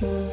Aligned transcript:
Bye. 0.00 0.27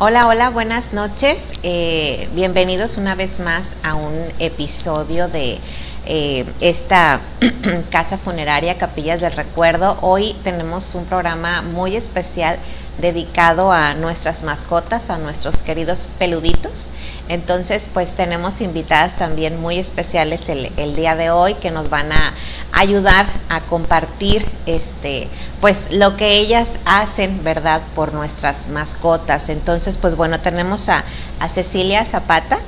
Hola, 0.00 0.28
hola, 0.28 0.50
buenas 0.50 0.92
noches. 0.92 1.42
Eh, 1.64 2.28
bienvenidos 2.32 2.96
una 2.98 3.16
vez 3.16 3.40
más 3.40 3.66
a 3.82 3.96
un 3.96 4.28
episodio 4.38 5.26
de 5.26 5.58
eh, 6.06 6.44
esta 6.60 7.18
casa 7.90 8.16
funeraria 8.16 8.78
Capillas 8.78 9.20
del 9.20 9.32
Recuerdo. 9.32 9.98
Hoy 10.00 10.36
tenemos 10.44 10.94
un 10.94 11.04
programa 11.06 11.62
muy 11.62 11.96
especial 11.96 12.60
dedicado 13.00 13.72
a 13.72 13.94
nuestras 13.94 14.44
mascotas, 14.44 15.10
a 15.10 15.18
nuestros 15.18 15.56
queridos 15.56 16.06
peluditos. 16.16 16.90
Entonces, 17.28 17.82
pues 17.92 18.10
tenemos 18.16 18.60
invitadas 18.60 19.16
también 19.16 19.60
muy 19.60 19.78
especiales 19.78 20.48
el, 20.48 20.72
el, 20.76 20.96
día 20.96 21.14
de 21.14 21.30
hoy 21.30 21.54
que 21.54 21.70
nos 21.70 21.90
van 21.90 22.12
a 22.12 22.34
ayudar 22.72 23.26
a 23.48 23.60
compartir 23.60 24.46
este, 24.66 25.28
pues 25.60 25.90
lo 25.90 26.16
que 26.16 26.38
ellas 26.38 26.68
hacen, 26.84 27.44
¿verdad?, 27.44 27.82
por 27.94 28.14
nuestras 28.14 28.68
mascotas. 28.68 29.48
Entonces, 29.48 29.96
pues 29.96 30.16
bueno, 30.16 30.40
tenemos 30.40 30.88
a, 30.88 31.04
a 31.38 31.48
Cecilia 31.48 32.04
Zapata 32.04 32.58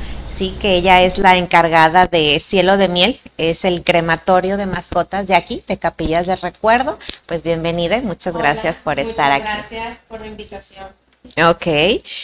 sí, 0.40 0.56
que 0.58 0.74
ella 0.74 1.02
es 1.02 1.18
la 1.18 1.36
encargada 1.36 2.06
de 2.06 2.40
Cielo 2.40 2.78
de 2.78 2.88
Miel, 2.88 3.20
es 3.36 3.66
el 3.66 3.84
crematorio 3.84 4.56
de 4.56 4.64
mascotas 4.64 5.26
de 5.26 5.34
aquí, 5.34 5.62
de 5.68 5.76
Capillas 5.76 6.26
de 6.26 6.34
Recuerdo. 6.34 6.98
Pues 7.26 7.42
bienvenida 7.42 7.98
y 7.98 8.00
muchas 8.00 8.34
Hola, 8.34 8.54
gracias 8.54 8.76
por 8.76 8.98
estar 8.98 9.32
aquí. 9.32 9.44
Gracias 9.44 9.98
por 10.08 10.20
la 10.20 10.28
invitación. 10.28 10.99
Ok, 11.36 11.66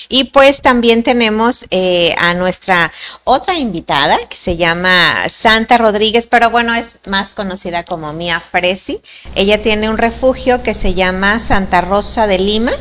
y 0.08 0.24
pues 0.24 0.62
también 0.62 1.02
tenemos 1.02 1.66
eh, 1.70 2.14
a 2.18 2.32
nuestra 2.32 2.92
otra 3.24 3.58
invitada 3.58 4.18
que 4.28 4.36
se 4.36 4.56
llama 4.56 5.28
Santa 5.28 5.76
Rodríguez, 5.76 6.26
pero 6.26 6.50
bueno, 6.50 6.74
es 6.74 6.86
más 7.06 7.28
conocida 7.28 7.84
como 7.84 8.14
Mía 8.14 8.42
Fresi. 8.50 9.00
Ella 9.34 9.62
tiene 9.62 9.90
un 9.90 9.98
refugio 9.98 10.62
que 10.62 10.72
se 10.72 10.94
llama 10.94 11.40
Santa 11.40 11.82
Rosa 11.82 12.26
de 12.26 12.38
Lima 12.38 12.72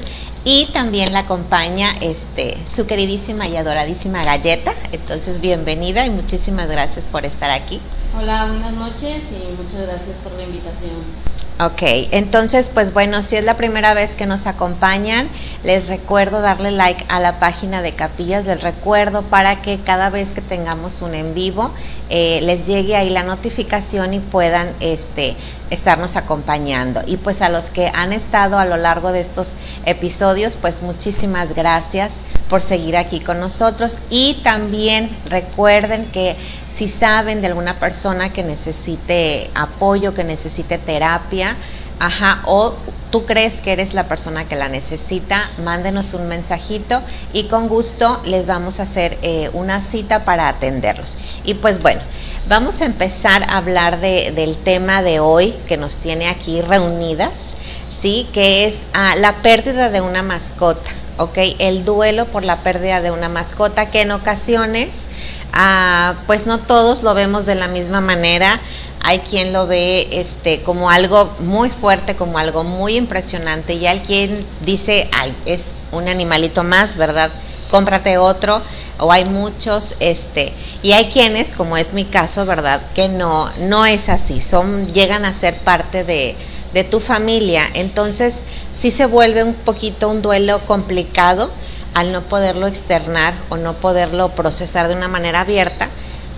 y 0.46 0.68
también 0.68 1.12
la 1.12 1.20
acompaña 1.20 1.96
este 2.00 2.58
su 2.74 2.88
queridísima 2.88 3.48
y 3.50 3.58
adoradísima 3.58 4.24
Galleta. 4.24 4.74
Entonces, 4.94 5.42
bienvenida 5.42 6.06
y 6.06 6.12
muchísimas 6.12 6.70
gracias 6.70 7.08
por 7.08 7.26
estar 7.26 7.52
aquí. 7.52 7.82
Hola, 8.18 8.46
buenas 8.46 8.74
noches 8.74 9.22
y 9.32 9.62
muchas 9.62 9.82
gracias 9.82 10.16
por 10.24 10.32
la 10.34 10.44
invitación. 10.44 11.35
Ok, 11.58 11.84
entonces 12.12 12.70
pues 12.74 12.92
bueno, 12.92 13.24
si 13.24 13.38
es 13.38 13.44
la 13.46 13.56
primera 13.56 13.94
vez 13.94 14.12
que 14.12 14.26
nos 14.26 14.46
acompañan, 14.46 15.30
les 15.64 15.88
recuerdo 15.88 16.42
darle 16.42 16.72
like 16.72 17.06
a 17.08 17.22
la 17.22 17.40
página 17.40 17.82
de 17.82 17.94
Capillas 17.94 18.44
del 18.44 18.60
Recuerdo 18.60 19.22
para 19.22 19.62
que 19.62 19.80
cada 19.80 20.10
vez 20.10 20.34
que 20.34 20.42
tengamos 20.42 21.02
un 21.02 21.16
en 21.16 21.34
vivo 21.34 21.72
eh, 22.10 22.42
les 22.44 22.68
llegue 22.68 22.98
ahí 22.98 23.10
la 23.10 23.24
notificación 23.24 24.14
y 24.14 24.20
puedan 24.20 24.72
este, 24.82 25.38
estarnos 25.70 26.18
acompañando. 26.18 27.04
Y 27.06 27.16
pues 27.16 27.42
a 27.42 27.48
los 27.48 27.64
que 27.68 27.88
han 27.88 28.12
estado 28.12 28.60
a 28.60 28.66
lo 28.66 28.76
largo 28.76 29.14
de 29.14 29.22
estos 29.22 29.54
episodios, 29.86 30.58
pues 30.60 30.82
muchísimas 30.82 31.56
gracias 31.56 32.12
por 32.50 32.64
seguir 32.64 32.98
aquí 32.98 33.22
con 33.22 33.40
nosotros 33.40 33.94
y 34.10 34.42
también 34.44 35.10
recuerden 35.30 36.08
que 36.08 36.36
si 36.76 36.90
saben 36.90 37.42
de 37.42 37.48
alguna 37.48 37.76
persona 37.80 38.34
que 38.34 38.44
necesite 38.44 39.50
apoyo, 39.56 40.14
que 40.14 40.24
necesite 40.24 40.78
terapia, 40.78 41.56
ajá, 42.00 42.42
o 42.46 42.74
tú 43.12 43.26
crees 43.26 43.62
que 43.62 43.72
eres 43.72 43.94
la 43.94 44.06
persona 44.06 44.46
que 44.46 44.56
la 44.56 44.68
necesita, 44.68 45.52
mándenos 45.64 46.14
un 46.14 46.28
mensajito 46.28 47.02
y 47.32 47.46
con 47.46 47.70
gusto 47.70 48.22
les 48.26 48.46
vamos 48.46 48.80
a 48.80 48.84
hacer 48.84 49.18
eh, 49.22 49.50
una 49.54 49.82
cita 49.82 50.26
para 50.26 50.50
atenderlos. 50.50 51.18
Y 51.46 51.54
pues 51.54 51.82
bueno, 51.82 52.02
vamos 52.48 52.82
a 52.82 52.86
empezar 52.86 53.44
a 53.44 53.58
hablar 53.58 54.02
de, 54.02 54.34
del 54.36 54.58
tema 54.58 55.02
de 55.02 55.22
hoy 55.22 55.56
que 55.68 55.78
nos 55.78 55.96
tiene 55.96 56.28
aquí 56.28 56.60
reunidas, 56.60 57.56
¿sí? 58.02 58.28
Que 58.34 58.66
es 58.66 58.80
ah, 58.94 59.16
la 59.16 59.36
pérdida 59.36 59.90
de 59.90 60.02
una 60.02 60.24
mascota. 60.24 60.92
¿ok? 61.18 61.38
El 61.60 61.86
duelo 61.86 62.26
por 62.26 62.44
la 62.44 62.58
pérdida 62.58 63.02
de 63.02 63.12
una 63.12 63.30
mascota 63.30 63.90
que 63.90 64.02
en 64.02 64.12
ocasiones, 64.12 65.06
ah, 65.56 66.16
pues 66.28 66.46
no 66.46 66.60
todos 66.60 67.02
lo 67.02 67.14
vemos 67.14 67.46
de 67.46 67.56
la 67.56 67.68
misma 67.68 68.02
manera. 68.02 68.60
Hay 69.00 69.20
quien 69.20 69.54
lo 69.54 69.68
ve 69.68 70.08
este, 70.12 70.62
como 70.62 70.90
algo 70.90 71.34
muy 71.40 71.70
fuerte, 71.70 72.16
como 72.16 72.38
algo 72.38 72.64
muy 72.64 72.98
impresionante 72.98 73.74
y 73.74 73.88
hay 73.88 74.00
quien 74.02 74.46
dice, 74.66 75.10
ay, 75.18 75.34
es 75.46 75.64
un 75.92 76.08
animalito 76.08 76.64
más, 76.64 76.96
¿verdad? 76.96 77.32
Cómprate 77.70 78.18
otro 78.18 78.62
o 79.00 79.12
hay 79.12 79.26
muchos 79.26 79.96
este 80.00 80.54
y 80.82 80.94
hay 80.94 81.12
quienes 81.12 81.50
como 81.50 81.78
es 81.78 81.94
mi 81.94 82.06
caso 82.06 82.46
verdad 82.46 82.82
que 82.94 83.10
no 83.10 83.52
no 83.60 83.86
es 83.86 84.10
así 84.10 84.42
son 84.42 84.94
llegan 84.94 85.26
a 85.26 85.34
ser 85.34 85.58
parte 85.58 86.04
de, 86.04 86.36
de 86.74 86.84
tu 86.84 87.00
familia 87.00 87.68
entonces 87.74 88.36
sí 88.78 88.92
se 88.92 89.06
vuelve 89.06 89.44
un 89.44 89.54
poquito 89.54 90.10
un 90.10 90.22
duelo 90.22 90.60
complicado 90.66 91.52
al 91.96 92.12
no 92.12 92.22
poderlo 92.22 92.68
externar 92.68 93.34
o 93.50 93.58
no 93.58 93.74
poderlo 93.74 94.30
procesar 94.30 94.88
de 94.88 94.96
una 94.96 95.08
manera 95.08 95.42
abierta, 95.42 95.90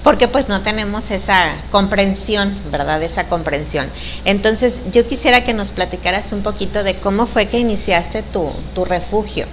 porque 0.03 0.29
pues 0.29 0.47
no 0.47 0.61
tenemos 0.61 1.11
esa 1.11 1.55
comprensión, 1.71 2.57
¿verdad? 2.71 3.03
Esa 3.03 3.27
comprensión. 3.27 3.89
Entonces 4.23 4.81
yo 4.93 5.05
quisiera 5.05 5.43
que 5.43 5.53
nos 5.53 5.71
platicaras 5.71 6.31
un 6.31 6.43
poquito 6.43 6.83
de 6.83 6.95
cómo 6.95 7.27
fue 7.27 7.47
que 7.47 7.59
iniciaste 7.59 8.23
tu, 8.23 8.53
refugio. 8.85 9.47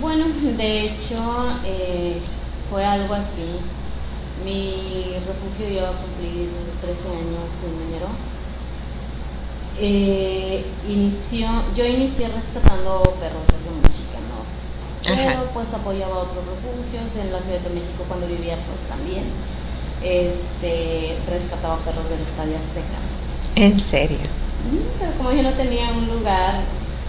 Bueno, 0.00 0.24
de 0.56 0.80
hecho 0.80 1.46
eh, 1.64 2.18
fue 2.68 2.84
algo 2.84 3.14
así. 3.14 3.60
Mi 4.44 5.14
refugio 5.26 5.78
iba 5.78 5.88
a 5.90 5.92
cumplir 5.92 6.48
13 6.82 7.08
años 7.08 7.46
en 7.62 7.88
enero 7.88 8.08
eh, 9.80 10.64
inició, 10.88 11.48
yo 11.76 11.86
inicié 11.86 12.28
rescatando 12.28 13.00
perros 13.20 13.42
desde 13.46 13.70
Pero 15.04 15.44
pues 15.54 15.66
apoyaba 15.72 16.18
otros 16.18 16.44
refugios 16.44 17.08
en 17.14 17.32
la 17.32 17.40
Ciudad 17.40 17.60
de 17.60 17.70
México 17.70 18.04
cuando 18.08 18.26
vivía 18.26 18.56
pues 18.56 18.80
también. 18.88 19.24
Este, 20.02 21.18
rescataba 21.28 21.78
perros 21.78 22.08
del 22.08 22.22
Estadio 22.22 22.56
Azteca. 22.58 22.98
¿En 23.56 23.80
serio? 23.80 24.18
Pero 24.98 25.12
como 25.18 25.32
yo 25.32 25.42
no 25.42 25.52
tenía 25.52 25.90
un 25.90 26.08
lugar, 26.08 26.62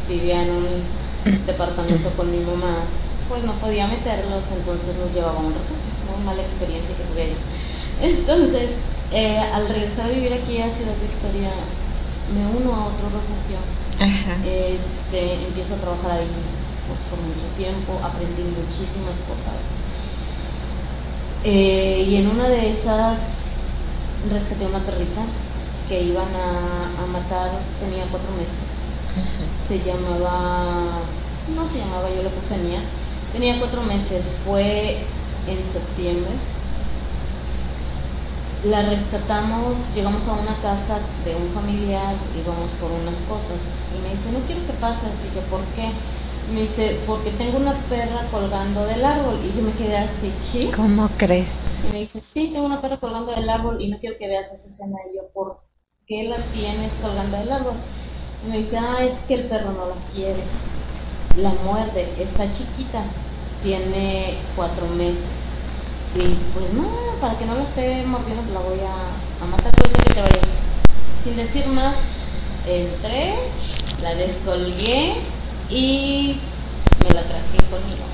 vivía 0.08 0.44
en 0.44 0.50
un 0.50 1.46
departamento 1.46 2.10
con 2.12 2.32
mi 2.32 2.40
mamá, 2.40 2.86
pues 3.28 3.44
no 3.44 3.54
podía 3.54 3.88
meterlos, 3.88 4.42
entonces 4.50 4.96
nos 4.98 5.14
llevaba 5.14 5.38
un 5.40 5.54
refugio, 5.54 5.92
muy 6.10 6.26
mala 6.26 6.42
experiencia 6.42 6.96
que 6.98 7.04
tuve. 7.04 7.38
Entonces, 8.02 8.70
eh, 9.12 9.38
al 9.38 9.68
regresar 9.68 10.06
a 10.06 10.14
vivir 10.14 10.34
aquí 10.34 10.58
a 10.58 10.74
Ciudad 10.74 10.96
Victoria, 11.02 11.52
me 12.34 12.48
uno 12.48 12.74
a 12.74 12.86
otro 12.88 13.10
refugio. 13.12 13.60
Este, 14.00 15.34
empiezo 15.46 15.74
a 15.76 15.78
trabajar 15.78 16.12
ahí 16.12 16.32
pues, 16.90 17.00
por 17.10 17.22
mucho 17.22 17.46
tiempo, 17.56 18.02
aprendí 18.02 18.42
muchísimas 18.42 19.18
cosas. 19.30 19.62
Eh, 21.44 22.06
y 22.10 22.16
en 22.18 22.28
una 22.28 22.50
de 22.50 22.74
esas 22.74 23.20
rescaté 24.30 24.66
una 24.66 24.80
perrita 24.80 25.22
que 25.88 26.04
iban 26.04 26.34
a, 26.36 27.06
matar, 27.08 27.52
tenía 27.80 28.04
cuatro 28.10 28.30
meses. 28.34 28.68
Se 29.70 29.80
llamaba, 29.86 31.06
no 31.56 31.70
se 31.72 31.78
llamaba, 31.78 32.10
yo 32.10 32.24
le 32.24 32.30
puse 32.30 32.58
Mía. 32.58 32.82
Tenía 33.32 33.58
cuatro 33.60 33.82
meses, 33.84 34.26
fue 34.46 35.06
en 35.48 35.58
septiembre 35.72 36.34
la 38.64 38.82
rescatamos, 38.82 39.76
llegamos 39.96 40.22
a 40.28 40.34
una 40.34 40.56
casa 40.60 41.00
de 41.24 41.32
un 41.32 41.48
familiar, 41.56 42.16
íbamos 42.36 42.68
por 42.76 42.92
unas 42.92 43.16
cosas 43.24 43.62
y 43.96 44.04
me 44.04 44.12
dice, 44.12 44.28
no 44.36 44.44
quiero 44.44 44.68
que 44.68 44.76
pases, 44.84 45.16
y 45.24 45.32
yo, 45.32 45.42
¿por 45.48 45.64
qué? 45.80 45.96
Me 46.54 46.62
dice, 46.62 46.98
porque 47.06 47.30
tengo 47.32 47.58
una 47.58 47.74
perra 47.74 48.26
colgando 48.32 48.84
del 48.86 49.06
árbol 49.06 49.40
y 49.44 49.56
yo 49.56 49.62
me 49.62 49.72
quedé 49.74 49.98
así, 49.98 50.32
¿qué? 50.52 50.72
¿Cómo 50.72 51.08
crees? 51.16 51.52
Y 51.88 51.92
me 51.92 52.00
dice, 52.00 52.22
sí, 52.34 52.50
tengo 52.52 52.66
una 52.66 52.82
perra 52.82 52.98
colgando 52.98 53.32
del 53.32 53.48
árbol 53.48 53.80
y 53.80 53.90
no 53.90 54.00
quiero 54.00 54.18
que 54.18 54.28
veas 54.28 54.48
esa 54.48 54.68
escena. 54.68 54.98
Y 55.12 55.18
yo, 55.18 55.28
¿por 55.32 55.60
qué 56.08 56.24
la 56.24 56.38
tienes 56.52 56.92
colgando 57.02 57.38
del 57.38 57.52
árbol? 57.52 57.74
Y 58.44 58.50
me 58.50 58.58
dice, 58.60 58.78
ah, 58.78 58.98
es 59.04 59.14
que 59.28 59.36
el 59.36 59.44
perro 59.44 59.74
no 59.74 59.86
la 59.90 59.96
quiere, 60.12 60.42
la 61.38 61.54
muerde, 61.64 62.08
está 62.20 62.52
chiquita, 62.52 63.04
tiene 63.62 64.36
cuatro 64.56 64.88
meses 64.88 65.24
y 66.16 66.34
pues 66.54 66.74
no, 66.74 66.90
para 67.22 67.38
que 67.38 67.46
no 67.46 67.56
la 67.56 67.64
esté 67.64 68.04
mordiendo, 68.08 68.42
pues 68.42 68.54
la 68.54 68.60
voy 68.62 68.80
a, 68.80 69.44
a 69.44 69.48
matar 69.48 69.72
que 69.72 70.14
te 70.14 70.22
vaya. 70.22 70.42
Sin 71.24 71.36
decir 71.36 71.68
más, 71.68 71.96
entré, 72.66 73.36
la 74.02 74.16
descolgué 74.16 75.18
y 75.70 76.38
me 77.04 77.10
la 77.14 77.24
traje 77.24 77.58
conmigo. 77.70 78.06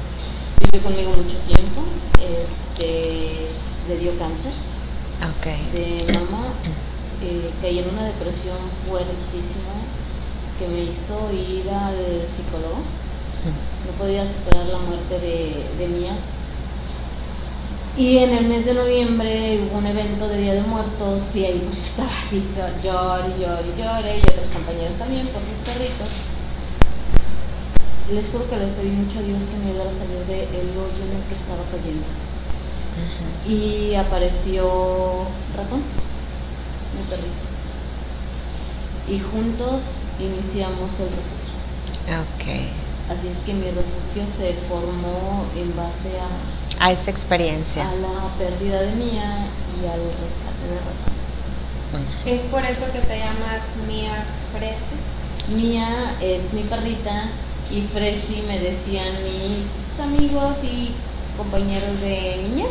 Vivió 0.59 0.83
conmigo 0.83 1.09
mucho 1.11 1.37
tiempo, 1.47 1.83
este, 2.19 3.49
le 3.87 3.97
dio 3.97 4.17
cáncer 4.17 4.53
de 5.73 6.11
mamá, 6.13 6.47
eh, 7.23 7.51
caí 7.61 7.79
en 7.79 7.89
una 7.89 8.03
depresión 8.05 8.57
fuertísima 8.87 9.75
que 10.59 10.67
me 10.67 10.83
hizo 10.83 11.31
ir 11.33 11.69
al 11.69 12.27
psicólogo. 12.35 12.81
No 13.85 13.91
podía 13.99 14.25
superar 14.25 14.65
la 14.65 14.79
muerte 14.79 15.19
de, 15.19 15.65
de 15.77 15.87
Mía 15.87 16.15
y 17.97 18.17
en 18.17 18.33
el 18.33 18.45
mes 18.47 18.65
de 18.65 18.73
noviembre 18.73 19.57
hubo 19.61 19.77
un 19.77 19.85
evento 19.85 20.27
de 20.27 20.37
Día 20.37 20.53
de 20.55 20.63
Muertos 20.63 21.21
y 21.33 21.45
ahí 21.45 21.63
pues 21.65 21.79
estaba 21.87 22.09
así, 22.25 22.43
llore, 22.83 23.29
llore, 23.39 23.71
llore, 23.77 24.17
y 24.17 24.19
otros 24.19 24.51
compañeros 24.51 24.97
también 24.99 25.27
por 25.27 25.41
mis 25.43 25.55
perritos. 25.63 26.07
Les 28.11 28.25
juro 28.31 28.49
que 28.49 28.57
les 28.57 28.69
pedí 28.75 28.89
mucho 28.89 29.19
a 29.19 29.23
Dios 29.23 29.39
que 29.49 29.57
me 29.57 29.71
ayudara 29.71 29.89
a 29.89 29.97
salir 29.97 30.21
del 30.27 30.69
hoyo 30.77 31.01
en 31.01 31.17
el 31.17 31.23
que 31.27 31.35
estaba 31.35 31.63
cayendo. 31.71 32.05
Y 33.47 33.95
apareció 33.95 35.27
Ratón, 35.55 35.81
mi 36.95 37.03
perrito. 37.09 37.45
Y 39.07 39.19
juntos 39.19 39.81
iniciamos 40.19 40.89
el 41.01 41.09
refugio. 41.11 41.55
Ok. 42.21 42.45
Así 43.09 43.27
es 43.27 43.37
que 43.45 43.53
mi 43.53 43.67
refugio 43.67 44.25
se 44.37 44.53
formó 44.67 45.45
en 45.55 45.75
base 45.75 46.17
a 46.19 46.29
a 46.79 46.91
esa 46.91 47.11
experiencia. 47.11 47.89
A 47.89 47.95
la 47.95 48.29
pérdida 48.37 48.81
de 48.81 48.91
Mía 48.93 49.47
y 49.81 49.85
al 49.85 50.01
rescate 50.01 50.65
de 50.69 50.77
Ratón. 50.79 52.05
¿Es 52.25 52.41
por 52.43 52.65
eso 52.65 52.85
que 52.91 52.99
te 52.99 53.19
llamas 53.19 53.61
Mía 53.87 54.25
Fresi? 54.51 55.55
Mía 55.55 56.15
es 56.21 56.51
mi 56.53 56.63
perrita 56.63 57.29
y 57.71 57.81
Fresi 57.81 58.43
me 58.47 58.59
decían 58.59 59.13
mis 59.23 59.99
amigos 60.03 60.55
y 60.63 60.91
compañeros 61.37 61.99
de 62.01 62.37
niñez. 62.43 62.67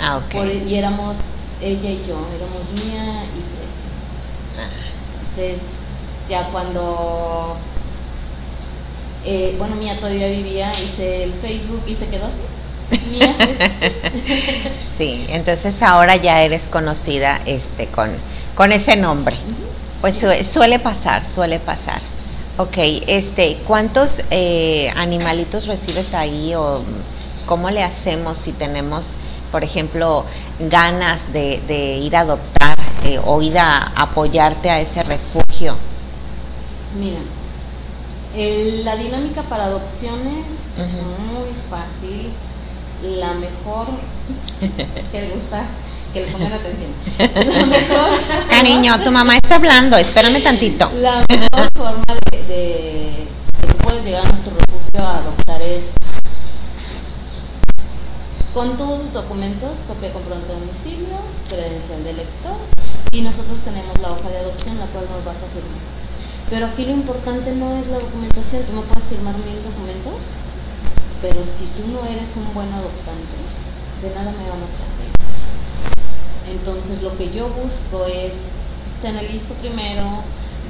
Ah, 0.00 0.18
ok. 0.18 0.34
y 0.66 0.74
éramos 0.74 1.16
ella 1.60 1.90
y 1.90 2.04
yo, 2.08 2.26
éramos 2.34 2.72
Mía 2.74 3.24
y 3.24 3.40
Fresi. 3.50 3.88
Ah. 4.58 4.68
Entonces, 5.20 5.58
ya 6.28 6.48
cuando 6.48 7.56
eh, 9.24 9.54
bueno, 9.58 9.76
Mía 9.76 9.96
todavía 9.98 10.28
vivía, 10.28 10.72
hice 10.80 11.24
el 11.24 11.32
Facebook 11.34 11.82
y 11.86 11.94
se 11.94 12.06
quedó 12.06 12.26
así. 12.26 13.08
Mía, 13.08 13.36
sí, 14.96 15.24
entonces 15.28 15.82
ahora 15.82 16.16
ya 16.16 16.42
eres 16.42 16.64
conocida 16.64 17.40
este, 17.46 17.86
con, 17.86 18.10
con 18.54 18.72
ese 18.72 18.96
nombre. 18.96 19.36
Pues 20.00 20.16
suele 20.50 20.78
pasar, 20.78 21.24
suele 21.24 21.60
pasar. 21.60 22.00
Ok, 22.62 22.76
este, 23.08 23.58
¿cuántos 23.66 24.22
eh, 24.30 24.92
animalitos 24.94 25.66
recibes 25.66 26.14
ahí 26.14 26.54
o 26.54 26.82
cómo 27.44 27.70
le 27.70 27.82
hacemos 27.82 28.38
si 28.38 28.52
tenemos, 28.52 29.04
por 29.50 29.64
ejemplo, 29.64 30.24
ganas 30.60 31.32
de, 31.32 31.98
ir 32.00 32.14
a 32.14 32.20
adoptar 32.20 32.78
eh, 33.04 33.18
o 33.24 33.42
ir 33.42 33.58
a 33.58 33.92
apoyarte 33.96 34.70
a 34.70 34.78
ese 34.78 35.02
refugio? 35.02 35.74
Mira, 36.96 37.18
la 38.84 38.94
dinámica 38.94 39.42
para 39.42 39.64
adopciones 39.64 40.46
es 40.78 40.92
muy 40.92 41.50
fácil. 41.68 42.30
La 43.18 43.34
mejor 43.34 43.88
es 44.60 45.04
que 45.10 45.20
le 45.20 45.30
gusta 45.30 45.64
que 46.12 46.26
le 46.26 46.32
pongan 46.32 46.52
atención. 46.52 46.90
La 47.18 47.66
mejor. 47.66 48.20
Cariño, 48.50 49.02
tu 49.02 49.10
mamá 49.10 49.36
está 49.36 49.56
hablando, 49.56 49.96
espérame 49.96 50.42
tantito. 50.42 50.90
La 50.94 51.24
mejor 51.28 51.68
forma 51.74 52.04
de, 52.30 52.38
de, 52.54 53.26
que 53.66 53.74
puedes 53.82 54.04
llegar 54.04 54.26
a 54.26 54.28
nuestro 54.28 54.52
refugio 54.52 55.06
a 55.06 55.18
adoptar 55.18 55.62
es 55.62 55.82
con 58.52 58.76
todos 58.76 59.00
tus 59.00 59.12
documentos, 59.14 59.70
copia 59.88 60.12
comprobante 60.12 60.52
de 60.52 60.60
domicilio, 60.60 61.16
credencial 61.48 62.04
de 62.04 62.12
lector 62.12 62.56
y 63.10 63.22
nosotros 63.22 63.58
tenemos 63.64 63.98
la 63.98 64.12
hoja 64.12 64.28
de 64.28 64.38
adopción 64.38 64.78
la 64.78 64.86
cual 64.86 65.06
nos 65.08 65.24
vas 65.24 65.40
a 65.40 65.48
firmar. 65.56 65.80
Pero 66.50 66.66
aquí 66.66 66.84
lo 66.84 66.92
importante 66.92 67.50
no 67.52 67.72
es 67.80 67.86
la 67.88 67.98
documentación, 67.98 68.68
tú 68.68 68.72
no 68.76 68.82
puedes 68.82 69.08
firmar 69.08 69.32
mil 69.40 69.56
documentos, 69.64 70.20
pero 71.24 71.40
si 71.56 71.64
tú 71.72 71.88
no 71.88 72.04
eres 72.04 72.28
un 72.36 72.52
buen 72.52 72.68
adoptante, 72.68 73.40
de 74.04 74.08
nada 74.12 74.36
me 74.36 74.44
van 74.44 74.60
a 74.60 74.68
servir. 74.76 75.01
Entonces 76.48 77.02
lo 77.02 77.16
que 77.16 77.30
yo 77.30 77.48
busco 77.48 78.06
es, 78.06 78.32
te 79.00 79.08
analizo 79.08 79.54
primero, 79.60 80.22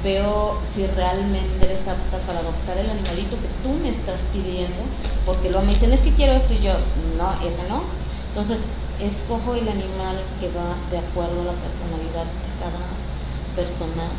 veo 0.03 0.59
si 0.75 0.85
realmente 0.87 1.65
eres 1.65 1.87
apta 1.87 2.17
para 2.27 2.39
adoptar 2.39 2.77
el 2.77 2.89
animalito 2.89 3.37
que 3.37 3.49
tú 3.63 3.73
me 3.81 3.89
estás 3.89 4.19
pidiendo, 4.33 4.83
porque 5.25 5.49
luego 5.49 5.65
me 5.65 5.73
dicen, 5.73 5.93
es 5.93 6.01
que 6.01 6.11
quiero 6.13 6.33
esto 6.33 6.53
y 6.53 6.61
yo, 6.61 6.73
no, 7.17 7.33
ese 7.41 7.63
no. 7.69 7.83
Entonces, 8.29 8.59
escojo 8.99 9.55
el 9.55 9.67
animal 9.67 10.21
que 10.39 10.47
va 10.51 10.75
de 10.91 10.97
acuerdo 10.99 11.41
a 11.41 11.53
la 11.53 11.57
personalidad 11.57 12.27
de 12.27 12.51
cada 12.59 12.83
persona 13.55 14.11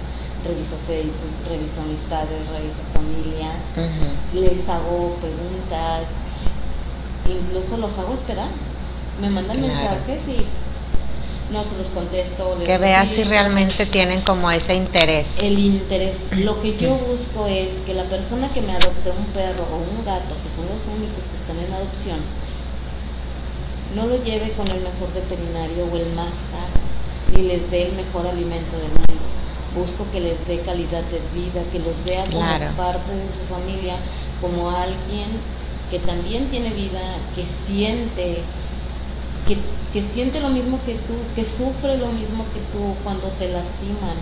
reviso 0.44 0.76
Facebook, 0.86 1.34
reviso 1.48 1.80
amistades, 1.80 2.44
reviso 2.52 2.82
familia, 2.92 3.56
les 4.36 4.68
hago 4.68 5.16
preguntas, 5.16 6.04
incluso 7.24 7.80
los 7.80 7.92
hago 7.98 8.12
esperar. 8.14 8.52
Me 9.20 9.30
mandan 9.30 9.60
mensajes 9.60 10.20
y 10.28 10.44
no 11.54 11.62
se 11.62 11.78
los 11.78 11.86
contesto. 11.94 12.58
que 12.66 12.78
veas 12.78 13.08
si 13.08 13.24
realmente 13.24 13.86
tienen 13.86 14.20
como 14.22 14.50
ese 14.50 14.74
interés. 14.74 15.38
El 15.40 15.58
interés. 15.58 16.16
Lo 16.32 16.60
que 16.60 16.76
yo 16.76 16.90
busco 16.96 17.46
es 17.46 17.68
que 17.86 17.94
la 17.94 18.04
persona 18.04 18.52
que 18.52 18.60
me 18.60 18.72
adopte 18.72 19.10
un 19.10 19.26
perro 19.26 19.64
o 19.72 19.76
un 19.76 20.04
gato, 20.04 20.34
que 20.42 20.50
son 20.52 20.66
los 20.68 20.82
únicos 20.84 21.22
que 21.30 21.36
están 21.40 21.58
en 21.64 21.72
adopción, 21.72 22.20
no 23.94 24.06
lo 24.06 24.22
lleve 24.24 24.50
con 24.52 24.66
el 24.68 24.82
mejor 24.82 25.14
veterinario 25.14 25.86
o 25.86 25.96
el 25.96 26.12
más 26.14 26.34
caro, 26.50 26.76
ni 27.32 27.48
les 27.48 27.70
dé 27.70 27.86
el 27.86 27.92
mejor 27.94 28.26
alimento 28.26 28.76
del 28.76 28.88
mundo 28.90 29.14
busco 29.74 30.06
que 30.12 30.20
les 30.20 30.38
dé 30.46 30.60
calidad 30.60 31.02
de 31.10 31.20
vida, 31.34 31.60
que 31.72 31.80
los 31.80 31.98
vea 32.04 32.24
como 32.26 32.76
parte 32.76 33.10
de 33.10 33.26
su 33.34 33.44
familia, 33.52 33.96
como 34.40 34.70
alguien 34.70 35.28
que 35.90 35.98
también 35.98 36.48
tiene 36.48 36.70
vida, 36.70 37.18
que 37.34 37.44
siente, 37.66 38.42
que, 39.46 40.02
siente 40.14 40.40
lo 40.40 40.48
mismo 40.48 40.80
que 40.84 40.94
tú, 40.94 41.14
que 41.34 41.44
sufre 41.44 41.98
lo 41.98 42.08
mismo 42.08 42.44
que 42.52 42.60
tú 42.72 42.94
cuando 43.04 43.28
te 43.38 43.48
lastiman. 43.48 44.16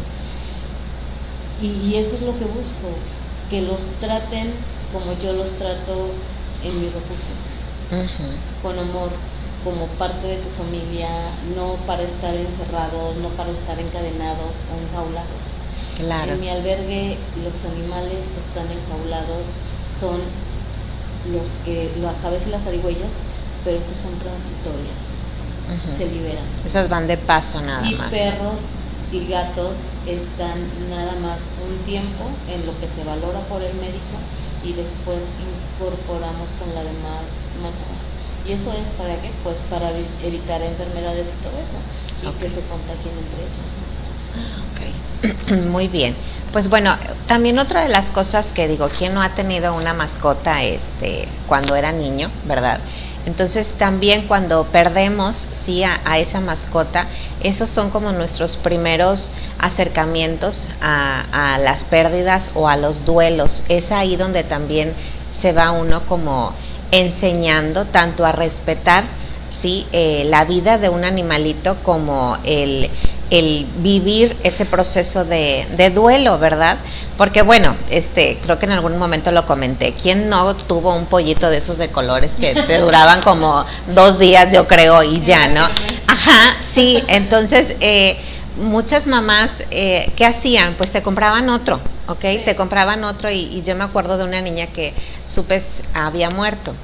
Y, 1.63 1.95
eso 1.95 2.17
es 2.17 2.23
lo 2.23 2.37
que 2.39 2.45
busco, 2.45 2.99
que 3.49 3.63
los 3.63 3.79
traten 4.01 4.53
como 4.93 5.13
yo 5.23 5.33
los 5.33 5.49
trato 5.59 6.11
en 6.63 6.81
mi 6.81 6.87
refugio, 6.89 7.33
con 8.63 8.79
amor, 8.79 9.11
como 9.65 9.87
parte 9.97 10.27
de 10.27 10.37
tu 10.37 10.51
familia, 10.63 11.09
no 11.57 11.77
para 11.87 12.03
estar 12.03 12.35
encerrados, 12.35 13.17
no 13.17 13.29
para 13.31 13.51
estar 13.51 13.79
encadenados 13.79 14.53
o 14.69 14.73
enjaulados. 14.77 15.41
En 15.99 16.41
mi 16.41 16.49
albergue 16.49 17.17
los 17.43 17.73
animales 17.73 18.21
que 18.21 18.41
están 18.43 18.69
enjaulados 18.69 19.45
son 20.01 20.21
los 21.33 21.47
que 21.65 21.91
las 22.03 22.23
aves 22.25 22.43
y 22.47 22.51
las 22.51 22.67
arigüeyas, 22.67 23.11
pero 23.65 23.79
esas 23.79 23.99
son 24.03 24.15
transitorias. 24.19 25.03
Se 25.97 26.07
liberan. 26.07 26.45
Esas 26.67 26.89
van 26.89 27.07
de 27.07 27.17
paso 27.17 27.61
nada 27.63 27.87
y 27.87 27.95
más. 27.95 28.11
perros 28.11 28.61
y 29.11 29.27
gatos 29.27 29.73
están 30.07 30.59
nada 30.91 31.13
más 31.21 31.39
un 31.63 31.79
tiempo 31.87 32.29
en 32.49 32.67
lo 32.67 32.73
que 32.81 32.89
se 32.95 33.05
valora 33.05 33.41
por 33.49 33.63
el 33.63 33.75
médico 33.75 34.21
y 34.65 34.73
después 34.73 35.19
incorporamos 35.41 36.49
con 36.59 36.75
la 36.75 36.83
demás 36.83 37.25
manera. 37.61 38.03
¿Y 38.47 38.53
eso 38.53 38.73
es 38.73 38.87
para 38.99 39.15
qué? 39.21 39.31
Pues 39.45 39.57
para 39.71 39.91
evitar 40.23 40.63
enfermedades 40.63 41.27
y 41.27 41.45
todo 41.45 41.57
eso, 41.57 41.79
y 42.23 42.41
que 42.41 42.49
se 42.49 42.61
contagien 42.67 43.15
entre 43.23 43.41
ellos. 43.47 43.67
Ok, 44.73 45.67
muy 45.71 45.89
bien. 45.89 46.17
Pues 46.53 46.69
bueno, 46.69 46.97
también 47.29 47.59
otra 47.59 47.83
de 47.83 47.89
las 47.89 48.07
cosas 48.07 48.53
que 48.53 48.69
digo, 48.69 48.89
¿quién 48.99 49.15
no 49.15 49.23
ha 49.23 49.31
tenido 49.31 49.75
una 49.75 49.95
mascota 49.95 50.63
este, 50.63 51.29
cuando 51.47 51.77
era 51.77 51.93
niño, 51.93 52.31
verdad? 52.45 52.81
Entonces 53.27 53.73
también 53.73 54.27
cuando 54.27 54.65
perdemos 54.65 55.47
sí 55.53 55.85
a, 55.85 56.19
esa 56.19 56.41
mascota, 56.41 57.07
esos 57.43 57.71
son 57.71 57.91
como 57.91 58.13
nuestros 58.13 58.57
primeros 58.57 59.31
acercamientos 59.59 60.59
a, 60.81 61.55
a, 61.55 61.59
las 61.59 61.85
pérdidas 61.85 62.51
o 62.55 62.69
a 62.69 62.77
los 62.77 63.05
duelos. 63.05 63.63
Es 63.69 63.93
ahí 63.93 64.17
donde 64.17 64.43
también 64.43 64.93
se 65.37 65.53
va 65.53 65.71
uno 65.71 66.03
como 66.07 66.53
enseñando 66.91 67.85
tanto 67.87 68.27
a 68.27 68.33
respetar 68.33 69.05
sí 69.63 69.87
eh, 69.93 70.25
la 70.27 70.45
vida 70.45 70.77
de 70.77 70.89
un 70.89 71.05
animalito 71.05 71.77
como 71.85 72.37
el 72.45 72.91
el 73.33 73.67
vivir 73.79 74.37
ese 74.43 74.67
proceso 74.67 75.25
de, 75.25 75.67
de, 75.75 75.89
duelo, 75.89 76.39
¿verdad? 76.39 76.77
Porque 77.17 77.41
bueno, 77.41 77.77
este, 77.89 78.37
creo 78.45 78.59
que 78.59 78.67
en 78.67 78.73
algún 78.73 78.99
momento 78.99 79.33
lo 79.33 79.47
comenté, 79.47 79.95
¿quién 79.95 80.29
no 80.29 80.55
tuvo 80.55 80.95
un 80.95 81.07
pollito 81.07 81.49
de 81.49 81.57
esos 81.57 81.79
de 81.79 81.89
colores 81.89 82.31
que 82.39 82.55
te 82.55 82.79
duraban 82.83 83.23
como 83.23 83.65
dos 83.95 84.19
días, 84.19 84.53
yo 84.53 84.69
creo, 84.69 85.03
y 85.03 85.23
ya, 85.23 85.49
¿no? 85.49 85.65
Ajá, 86.07 86.59
sí, 86.75 87.03
entonces 87.09 87.75
eh, 87.81 88.19
muchas 88.59 89.07
mamás, 89.07 89.51
eh, 89.71 90.13
¿qué 90.15 90.27
hacían? 90.27 90.75
Pues 90.75 90.91
te 90.91 91.01
compraban 91.01 91.49
otro, 91.49 91.81
¿ok? 92.09 92.45
Te 92.45 92.55
compraban 92.55 93.03
otro 93.03 93.31
y, 93.31 93.45
y, 93.45 93.63
yo 93.63 93.75
me 93.75 93.85
acuerdo 93.85 94.19
de 94.19 94.25
una 94.25 94.43
niña 94.43 94.67
que 94.67 94.93
supes 95.27 95.81
había 95.95 96.29
muerto. 96.29 96.75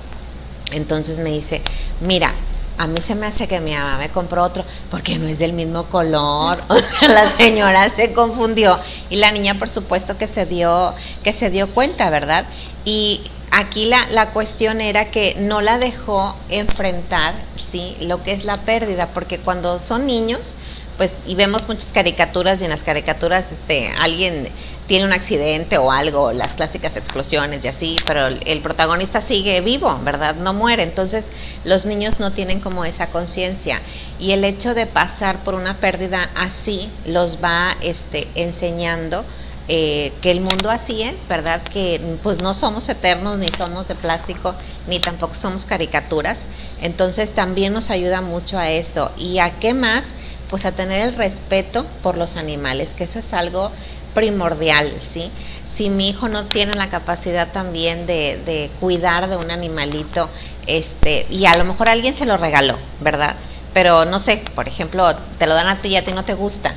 Entonces 0.72 1.18
me 1.18 1.30
dice, 1.30 1.60
mira, 2.00 2.32
a 2.78 2.86
mí 2.86 3.00
se 3.00 3.14
me 3.14 3.26
hace 3.26 3.48
que 3.48 3.60
mi 3.60 3.74
mamá 3.74 3.98
me 3.98 4.08
compró 4.08 4.44
otro 4.44 4.64
porque 4.90 5.18
no 5.18 5.26
es 5.26 5.38
del 5.38 5.52
mismo 5.52 5.84
color. 5.86 6.62
La 7.02 7.36
señora 7.36 7.92
se 7.94 8.12
confundió 8.12 8.78
y 9.10 9.16
la 9.16 9.32
niña 9.32 9.58
por 9.58 9.68
supuesto 9.68 10.16
que 10.16 10.26
se 10.26 10.46
dio 10.46 10.94
que 11.24 11.32
se 11.32 11.50
dio 11.50 11.68
cuenta, 11.74 12.08
¿verdad? 12.08 12.46
Y 12.84 13.22
aquí 13.50 13.84
la, 13.84 14.06
la 14.10 14.30
cuestión 14.30 14.80
era 14.80 15.10
que 15.10 15.34
no 15.38 15.60
la 15.60 15.78
dejó 15.78 16.36
enfrentar, 16.48 17.34
sí, 17.70 17.96
lo 18.00 18.22
que 18.22 18.32
es 18.32 18.44
la 18.44 18.58
pérdida, 18.58 19.08
porque 19.12 19.38
cuando 19.38 19.78
son 19.80 20.06
niños, 20.06 20.54
pues 20.96 21.14
y 21.26 21.34
vemos 21.34 21.66
muchas 21.66 21.90
caricaturas 21.92 22.60
y 22.60 22.64
en 22.64 22.70
las 22.70 22.82
caricaturas 22.82 23.52
este 23.52 23.90
alguien 23.98 24.48
tiene 24.88 25.04
un 25.04 25.12
accidente 25.12 25.76
o 25.76 25.92
algo, 25.92 26.32
las 26.32 26.54
clásicas 26.54 26.96
explosiones 26.96 27.62
y 27.62 27.68
así, 27.68 28.00
pero 28.06 28.26
el, 28.26 28.60
protagonista 28.62 29.20
sigue 29.20 29.60
vivo, 29.60 30.00
¿verdad? 30.02 30.34
No 30.34 30.54
muere. 30.54 30.82
Entonces, 30.82 31.30
los 31.64 31.84
niños 31.84 32.18
no 32.18 32.32
tienen 32.32 32.60
como 32.60 32.86
esa 32.86 33.08
conciencia 33.08 33.82
y 34.18 34.32
el 34.32 34.44
hecho 34.44 34.74
de 34.74 34.86
pasar 34.86 35.44
por 35.44 35.54
una 35.54 35.76
pérdida 35.76 36.30
así 36.34 36.90
los 37.06 37.36
va 37.44 37.76
este 37.82 38.28
enseñando 38.34 39.24
eh, 39.68 40.14
que 40.22 40.30
el 40.30 40.40
mundo 40.40 40.70
así 40.70 41.02
es, 41.02 41.16
¿verdad? 41.28 41.62
Que 41.62 42.00
pues 42.22 42.38
no 42.38 42.54
somos 42.54 42.88
eternos, 42.88 43.36
ni 43.36 43.48
somos 43.48 43.86
de 43.86 43.94
plástico, 43.94 44.54
ni 44.86 45.00
tampoco 45.00 45.34
somos 45.34 45.66
caricaturas. 45.66 46.48
Entonces 46.80 47.32
también 47.32 47.74
nos 47.74 47.90
ayuda 47.90 48.22
mucho 48.22 48.58
a 48.58 48.70
eso. 48.70 49.12
¿Y 49.18 49.38
a 49.38 49.58
qué 49.60 49.74
más? 49.74 50.14
pues 50.48 50.64
a 50.64 50.72
tener 50.72 51.08
el 51.08 51.14
respeto 51.14 51.86
por 52.02 52.16
los 52.16 52.36
animales, 52.36 52.94
que 52.94 53.04
eso 53.04 53.18
es 53.18 53.32
algo 53.32 53.70
primordial, 54.14 54.92
¿sí? 55.00 55.30
Si 55.72 55.90
mi 55.90 56.08
hijo 56.08 56.28
no 56.28 56.46
tiene 56.46 56.74
la 56.74 56.88
capacidad 56.88 57.52
también 57.52 58.06
de, 58.06 58.40
de 58.44 58.70
cuidar 58.80 59.28
de 59.28 59.36
un 59.36 59.50
animalito, 59.50 60.28
este, 60.66 61.26
y 61.30 61.46
a 61.46 61.56
lo 61.56 61.64
mejor 61.64 61.88
alguien 61.88 62.14
se 62.14 62.26
lo 62.26 62.36
regaló, 62.36 62.78
¿verdad? 63.00 63.36
Pero 63.72 64.04
no 64.04 64.18
sé, 64.18 64.42
por 64.54 64.68
ejemplo, 64.68 65.14
te 65.38 65.46
lo 65.46 65.54
dan 65.54 65.68
a 65.68 65.80
ti 65.80 65.88
y 65.88 65.96
a 65.96 66.04
ti 66.04 66.12
no 66.12 66.24
te 66.24 66.34
gusta. 66.34 66.74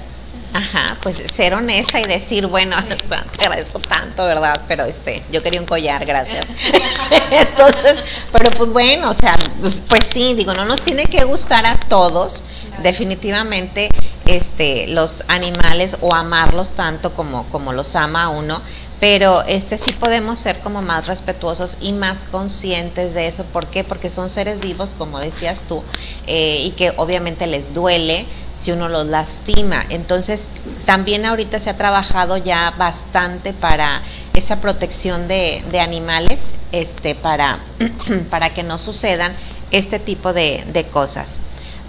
Ajá, 0.53 0.97
pues 1.01 1.23
ser 1.33 1.53
honesta 1.53 2.00
y 2.01 2.05
decir, 2.05 2.45
bueno, 2.47 2.75
te 3.38 3.45
agradezco 3.45 3.79
tanto, 3.79 4.25
¿verdad? 4.25 4.61
Pero 4.67 4.85
este, 4.85 5.23
yo 5.31 5.41
quería 5.41 5.61
un 5.61 5.65
collar, 5.65 6.05
gracias. 6.05 6.45
Entonces, 7.31 7.95
pero 8.31 8.51
pues 8.51 8.69
bueno, 8.69 9.11
o 9.11 9.13
sea, 9.13 9.35
pues, 9.61 9.79
pues 9.88 10.01
sí, 10.13 10.33
digo, 10.33 10.53
no 10.53 10.65
nos 10.65 10.81
tiene 10.81 11.05
que 11.05 11.23
gustar 11.23 11.65
a 11.65 11.77
todos, 11.88 12.41
definitivamente 12.83 13.89
este 14.35 14.88
los 14.88 15.23
animales 15.27 15.97
o 16.01 16.13
amarlos 16.15 16.71
tanto 16.71 17.13
como 17.13 17.45
como 17.51 17.73
los 17.73 17.95
ama 17.95 18.29
uno 18.29 18.61
pero 19.00 19.41
este 19.47 19.79
sí 19.79 19.93
podemos 19.93 20.38
ser 20.38 20.59
como 20.59 20.83
más 20.83 21.07
respetuosos 21.07 21.75
y 21.81 21.91
más 21.91 22.23
conscientes 22.31 23.13
de 23.13 23.27
eso 23.27 23.43
¿por 23.45 23.67
qué? 23.67 23.83
porque 23.83 24.09
son 24.09 24.29
seres 24.29 24.59
vivos 24.59 24.89
como 24.97 25.19
decías 25.19 25.63
tú 25.67 25.83
eh, 26.27 26.61
y 26.63 26.71
que 26.71 26.93
obviamente 26.97 27.47
les 27.47 27.73
duele 27.73 28.25
si 28.59 28.71
uno 28.71 28.89
los 28.89 29.07
lastima 29.07 29.83
entonces 29.89 30.47
también 30.85 31.25
ahorita 31.25 31.57
se 31.59 31.71
ha 31.71 31.77
trabajado 31.77 32.38
ya 32.38 32.71
bastante 32.77 33.53
para 33.53 34.03
esa 34.35 34.61
protección 34.61 35.27
de, 35.27 35.63
animales 35.79 36.53
este 36.71 37.15
para 37.15 37.59
para 38.29 38.53
que 38.53 38.61
no 38.61 38.77
sucedan 38.77 39.33
este 39.71 40.00
tipo 40.00 40.31
de, 40.33 40.85
cosas 40.91 41.38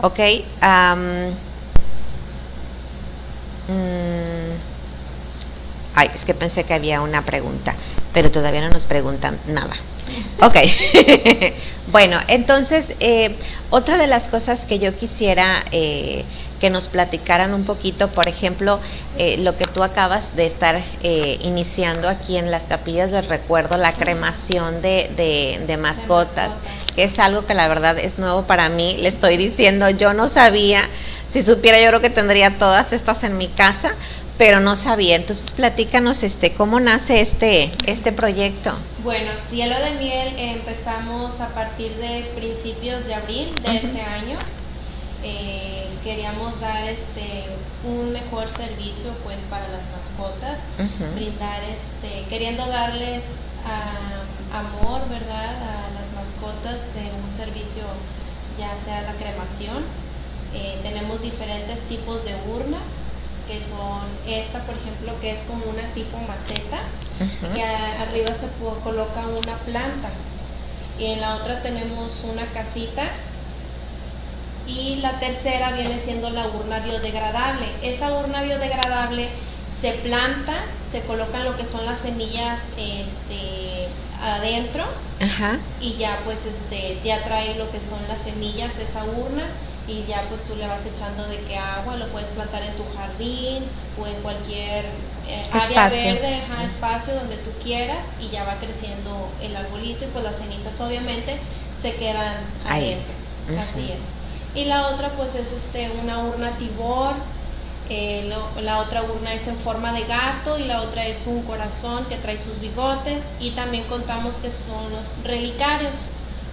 Ok. 0.01 0.19
Ay, 5.95 6.11
es 6.15 6.25
que 6.25 6.35
pensé 6.35 6.65
que 6.65 6.75
había 6.75 7.01
una 7.01 7.25
pregunta, 7.25 7.75
pero 8.13 8.31
todavía 8.31 8.61
no 8.61 8.71
nos 8.71 8.87
preguntan 8.87 9.39
nada. 9.47 9.75
Ok. 10.41 10.57
bueno, 11.93 12.19
entonces, 12.29 12.93
eh, 13.01 13.37
otra 13.71 13.99
de 13.99 14.07
las 14.07 14.29
cosas 14.29 14.67
que 14.67 14.79
yo 14.79 14.97
quisiera 14.97 15.65
eh, 15.73 16.25
que 16.63 16.71
nos 16.71 16.87
platicaran 16.87 17.55
un 17.55 17.65
poquito, 17.65 18.07
por 18.13 18.29
ejemplo, 18.29 18.79
eh, 19.19 19.37
lo 19.37 19.57
que 19.57 19.67
tú 19.67 19.83
acabas 19.83 20.37
de 20.37 20.47
estar 20.47 20.81
eh, 21.03 21.39
iniciando 21.43 22.09
aquí 22.09 22.37
en 22.37 22.53
las 22.53 22.63
capillas 22.63 23.11
del 23.11 23.27
recuerdo, 23.27 23.77
la 23.77 23.95
cremación 23.95 24.81
de, 24.81 25.11
de, 25.17 25.61
de 25.67 25.77
mascotas, 25.77 26.53
que 26.95 27.03
es 27.03 27.19
algo 27.19 27.47
que 27.47 27.55
la 27.55 27.67
verdad 27.67 27.99
es 27.99 28.17
nuevo 28.21 28.45
para 28.45 28.69
mí. 28.69 28.97
Le 28.97 29.09
estoy 29.09 29.37
diciendo, 29.39 29.91
yo 29.91 30.15
no 30.15 30.29
sabía, 30.29 30.89
si 31.31 31.43
supiera 31.43 31.81
yo 31.81 31.89
creo 31.89 32.01
que 32.01 32.11
tendría 32.11 32.57
todas 32.59 32.93
estas 32.93 33.25
en 33.25 33.39
mi 33.39 33.49
casa, 33.49 33.97
pero 34.39 34.61
no 34.61 34.77
sabía. 34.77 35.17
Entonces 35.17 35.51
platícanos 35.51 36.23
este 36.23 36.53
cómo 36.53 36.79
nace 36.79 37.23
este 37.23 37.73
este 37.87 38.13
proyecto. 38.13 38.75
Bueno, 39.03 39.33
Cielo 39.51 39.75
de 39.81 39.91
Miel 39.99 40.39
empezamos 40.39 41.41
a 41.41 41.49
partir 41.49 41.97
de 41.97 42.31
principios 42.37 43.05
de 43.05 43.15
abril 43.15 43.53
de 43.65 43.77
este 43.79 44.01
año. 44.01 44.39
Eh, 45.25 45.87
queríamos 46.03 46.61
dar 46.61 46.89
este 46.89 47.47
un 47.85 48.13
mejor 48.13 48.49
servicio 48.57 49.13
pues 49.25 49.39
para 49.49 49.67
las 49.69 49.83
mascotas, 49.95 50.59
brindar 51.15 51.61
este, 51.63 52.29
queriendo 52.29 52.67
darles 52.67 53.23
amor, 54.53 55.09
¿verdad? 55.09 55.55
A 55.57 55.89
las 55.95 56.09
mascotas 56.15 56.79
de 56.95 57.07
un 57.15 57.37
servicio 57.37 57.85
ya 58.59 58.75
sea 58.85 59.03
la 59.03 59.15
cremación. 59.15 59.85
Eh, 60.55 60.79
tenemos 60.83 61.23
diferentes 61.23 61.81
tipos 61.89 62.25
de 62.25 62.35
urna, 62.51 62.79
que 63.47 63.61
son 63.71 64.03
esta 64.27 64.61
por 64.61 64.75
ejemplo 64.75 65.21
que 65.21 65.33
es 65.33 65.41
como 65.47 65.67
una 65.67 65.87
tipo 65.95 66.19
maceta, 66.19 66.83
que 67.55 67.63
arriba 67.63 68.31
se 68.35 68.49
coloca 68.83 69.21
una 69.27 69.57
planta 69.59 70.11
y 70.99 71.07
en 71.07 71.21
la 71.21 71.37
otra 71.37 71.63
tenemos 71.63 72.11
una 72.25 72.47
casita 72.47 73.05
y 74.75 74.97
la 74.97 75.19
tercera 75.19 75.73
viene 75.73 76.01
siendo 76.05 76.31
la 76.31 76.47
urna 76.49 76.81
biodegradable. 76.81 77.67
Esa 77.83 78.13
urna 78.13 78.43
biodegradable 78.43 79.29
se 79.81 79.93
planta, 79.95 80.65
se 80.91 81.01
colocan 81.03 81.45
lo 81.45 81.57
que 81.57 81.67
son 81.67 81.85
las 81.85 82.01
semillas 82.01 82.61
este, 82.77 83.89
adentro 84.23 84.85
y 85.81 85.97
ya 85.97 86.21
pues 86.25 86.39
este 86.47 87.01
ya 87.05 87.25
trae 87.25 87.57
lo 87.57 87.71
que 87.71 87.79
son 87.79 87.99
las 88.09 88.23
semillas 88.23 88.71
esa 88.79 89.05
urna 89.05 89.45
y 89.89 90.05
ya 90.07 90.23
pues 90.29 90.45
tú 90.45 90.55
le 90.55 90.69
vas 90.69 90.81
echando 90.87 91.27
de 91.27 91.39
qué 91.49 91.57
agua, 91.57 91.97
lo 91.97 92.07
puedes 92.09 92.29
plantar 92.29 92.63
en 92.63 92.75
tu 92.75 92.85
jardín 92.97 93.65
o 94.01 94.07
en 94.07 94.15
cualquier 94.23 94.85
eh, 95.29 95.49
área 95.53 95.89
verde, 95.89 96.43
espacio 96.65 97.15
donde 97.15 97.37
tú 97.39 97.51
quieras 97.63 98.05
y 98.21 98.29
ya 98.29 98.45
va 98.45 98.55
creciendo 98.55 99.29
el 99.43 99.57
arbolito 99.57 100.05
y 100.05 100.09
pues 100.09 100.23
las 100.23 100.37
cenizas 100.37 100.81
obviamente 100.81 101.39
se 101.81 101.95
quedan 101.97 102.37
adentro. 102.65 103.13
Así 103.59 103.91
es 103.91 104.22
y 104.55 104.65
la 104.65 104.89
otra 104.89 105.11
pues 105.11 105.31
es 105.35 105.47
este 105.65 105.91
una 106.03 106.19
urna 106.19 106.53
tibor 106.59 107.15
eh, 107.95 108.33
la 108.63 108.79
otra 108.79 109.03
urna 109.03 109.35
es 109.35 109.47
en 109.47 109.59
forma 109.59 109.93
de 109.93 110.05
gato 110.05 110.59
y 110.59 110.65
la 110.65 110.81
otra 110.81 111.07
es 111.07 111.19
un 111.27 111.43
corazón 111.43 112.07
que 112.07 112.17
trae 112.17 112.39
sus 112.43 112.59
bigotes 112.61 113.23
y 113.39 113.51
también 113.51 113.85
contamos 113.85 114.35
que 114.37 114.49
son 114.49 114.91
los 114.93 115.03
relicarios. 115.25 115.93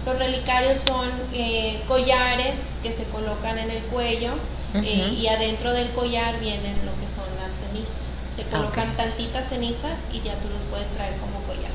Los 0.04 0.18
relicarios 0.18 0.80
son 0.86 1.08
eh, 1.32 1.80
collares 1.88 2.56
que 2.82 2.92
se 2.92 3.04
colocan 3.04 3.58
en 3.58 3.70
el 3.70 3.82
cuello 3.84 4.32
eh, 4.74 5.16
y 5.18 5.28
adentro 5.28 5.72
del 5.72 5.88
collar 5.90 6.38
vienen 6.40 6.74
lo 6.84 6.92
que 6.92 7.08
son 7.14 7.24
las 7.40 7.52
cenizas. 7.64 7.94
Se 8.36 8.42
colocan 8.44 8.94
tantitas 8.96 9.48
cenizas 9.48 9.98
y 10.12 10.20
ya 10.20 10.34
tú 10.34 10.48
los 10.48 10.60
puedes 10.70 10.88
traer 10.96 11.14
como 11.18 11.40
collar. 11.46 11.70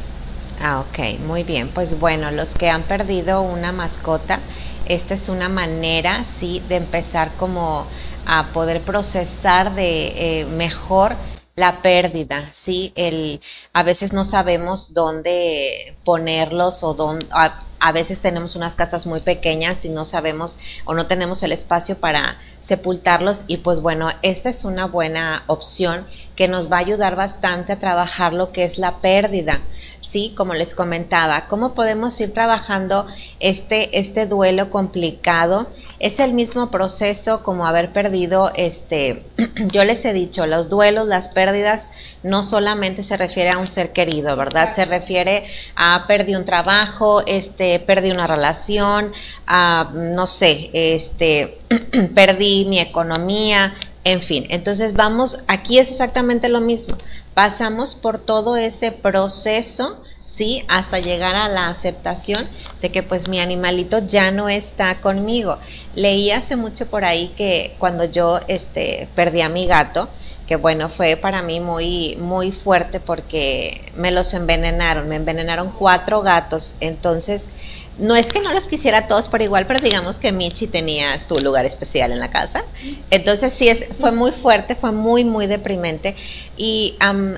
Ah, 0.61 0.81
ok, 0.81 1.19
muy 1.19 1.43
bien. 1.43 1.69
Pues 1.69 1.99
bueno, 1.99 2.29
los 2.29 2.49
que 2.49 2.69
han 2.69 2.83
perdido 2.83 3.41
una 3.41 3.71
mascota, 3.71 4.39
esta 4.87 5.13
es 5.13 5.29
una 5.29 5.49
manera, 5.49 6.25
sí, 6.39 6.61
de 6.67 6.77
empezar 6.77 7.31
como 7.37 7.87
a 8.25 8.47
poder 8.53 8.81
procesar 8.81 9.75
de 9.75 10.41
eh, 10.41 10.45
mejor 10.45 11.15
la 11.55 11.81
pérdida, 11.81 12.51
sí, 12.51 12.91
el 12.95 13.39
a 13.71 13.83
veces 13.83 14.11
no 14.11 14.25
sabemos 14.25 14.93
dónde 14.93 15.95
ponerlos 16.03 16.83
o 16.83 16.93
dónde 16.93 17.27
a, 17.31 17.63
a, 17.79 17.91
veces 17.93 18.19
tenemos 18.19 18.57
unas 18.57 18.75
casas 18.75 19.05
muy 19.05 19.21
pequeñas 19.21 19.85
y 19.85 19.89
no 19.89 20.03
sabemos 20.03 20.57
o 20.83 20.93
no 20.93 21.07
tenemos 21.07 21.43
el 21.43 21.53
espacio 21.53 21.97
para 21.97 22.39
sepultarlos 22.65 23.43
y 23.47 23.57
pues 23.57 23.79
bueno, 23.79 24.09
esta 24.21 24.49
es 24.49 24.65
una 24.65 24.85
buena 24.85 25.43
opción 25.47 26.05
que 26.35 26.47
nos 26.47 26.71
va 26.71 26.77
a 26.77 26.81
ayudar 26.81 27.15
bastante 27.15 27.73
a 27.73 27.79
trabajar 27.79 28.33
lo 28.33 28.51
que 28.51 28.63
es 28.63 28.77
la 28.77 28.97
pérdida. 28.97 29.61
Sí, 30.01 30.33
como 30.37 30.53
les 30.53 30.75
comentaba, 30.75 31.47
cómo 31.47 31.73
podemos 31.73 32.19
ir 32.21 32.31
trabajando 32.31 33.07
este, 33.39 33.97
este 33.97 34.27
duelo 34.27 34.69
complicado. 34.69 35.67
Es 35.99 36.19
el 36.19 36.33
mismo 36.33 36.69
proceso 36.69 37.41
como 37.41 37.65
haber 37.65 37.91
perdido, 37.91 38.51
este, 38.55 39.23
yo 39.73 39.83
les 39.83 40.05
he 40.05 40.13
dicho, 40.13 40.45
los 40.45 40.69
duelos, 40.69 41.07
las 41.07 41.29
pérdidas, 41.29 41.87
no 42.21 42.43
solamente 42.43 43.01
se 43.01 43.17
refiere 43.17 43.49
a 43.49 43.57
un 43.57 43.67
ser 43.67 43.93
querido, 43.93 44.35
¿verdad? 44.35 44.75
Se 44.75 44.85
refiere 44.85 45.47
a 45.75 46.05
perdí 46.05 46.35
un 46.35 46.45
trabajo, 46.45 47.25
este, 47.25 47.79
perdí 47.79 48.11
una 48.11 48.27
relación, 48.27 49.11
a, 49.47 49.89
no 49.93 50.27
sé, 50.27 50.69
este, 50.73 51.59
perdí 52.15 52.65
mi 52.65 52.79
economía, 52.79 53.75
en 54.03 54.21
fin, 54.21 54.45
entonces 54.49 54.93
vamos, 54.93 55.39
aquí 55.47 55.79
es 55.79 55.89
exactamente 55.89 56.47
lo 56.47 56.61
mismo. 56.61 56.95
Pasamos 57.33 57.95
por 57.95 58.19
todo 58.19 58.55
ese 58.55 58.91
proceso, 58.91 59.99
¿sí? 60.27 60.63
Hasta 60.67 60.99
llegar 60.99 61.35
a 61.35 61.49
la 61.49 61.69
aceptación 61.69 62.47
de 62.81 62.91
que 62.91 63.01
pues 63.01 63.27
mi 63.27 63.39
animalito 63.39 63.99
ya 64.07 64.29
no 64.29 64.47
está 64.47 65.01
conmigo. 65.01 65.57
Leí 65.95 66.29
hace 66.29 66.55
mucho 66.55 66.85
por 66.85 67.03
ahí 67.03 67.33
que 67.35 67.75
cuando 67.79 68.05
yo 68.05 68.41
este, 68.47 69.07
perdí 69.15 69.41
a 69.41 69.49
mi 69.49 69.65
gato, 69.65 70.09
que 70.47 70.55
bueno, 70.55 70.89
fue 70.89 71.17
para 71.17 71.41
mí 71.41 71.59
muy, 71.59 72.15
muy 72.17 72.51
fuerte 72.51 72.99
porque 72.99 73.91
me 73.95 74.11
los 74.11 74.33
envenenaron, 74.33 75.09
me 75.09 75.15
envenenaron 75.15 75.71
cuatro 75.71 76.21
gatos, 76.21 76.75
entonces 76.79 77.49
no 77.97 78.15
es 78.15 78.25
que 78.27 78.41
no 78.41 78.53
los 78.53 78.65
quisiera 78.65 79.07
todos 79.07 79.29
por 79.29 79.41
igual, 79.41 79.67
pero 79.67 79.79
digamos 79.79 80.17
que 80.17 80.31
Michi 80.31 80.67
tenía 80.67 81.19
su 81.19 81.39
lugar 81.39 81.65
especial 81.65 82.11
en 82.11 82.19
la 82.19 82.29
casa. 82.29 82.63
Entonces 83.09 83.53
sí, 83.53 83.69
es, 83.69 83.85
fue 83.99 84.11
muy 84.11 84.31
fuerte, 84.31 84.75
fue 84.75 84.91
muy, 84.91 85.23
muy 85.23 85.47
deprimente. 85.47 86.15
Y 86.57 86.95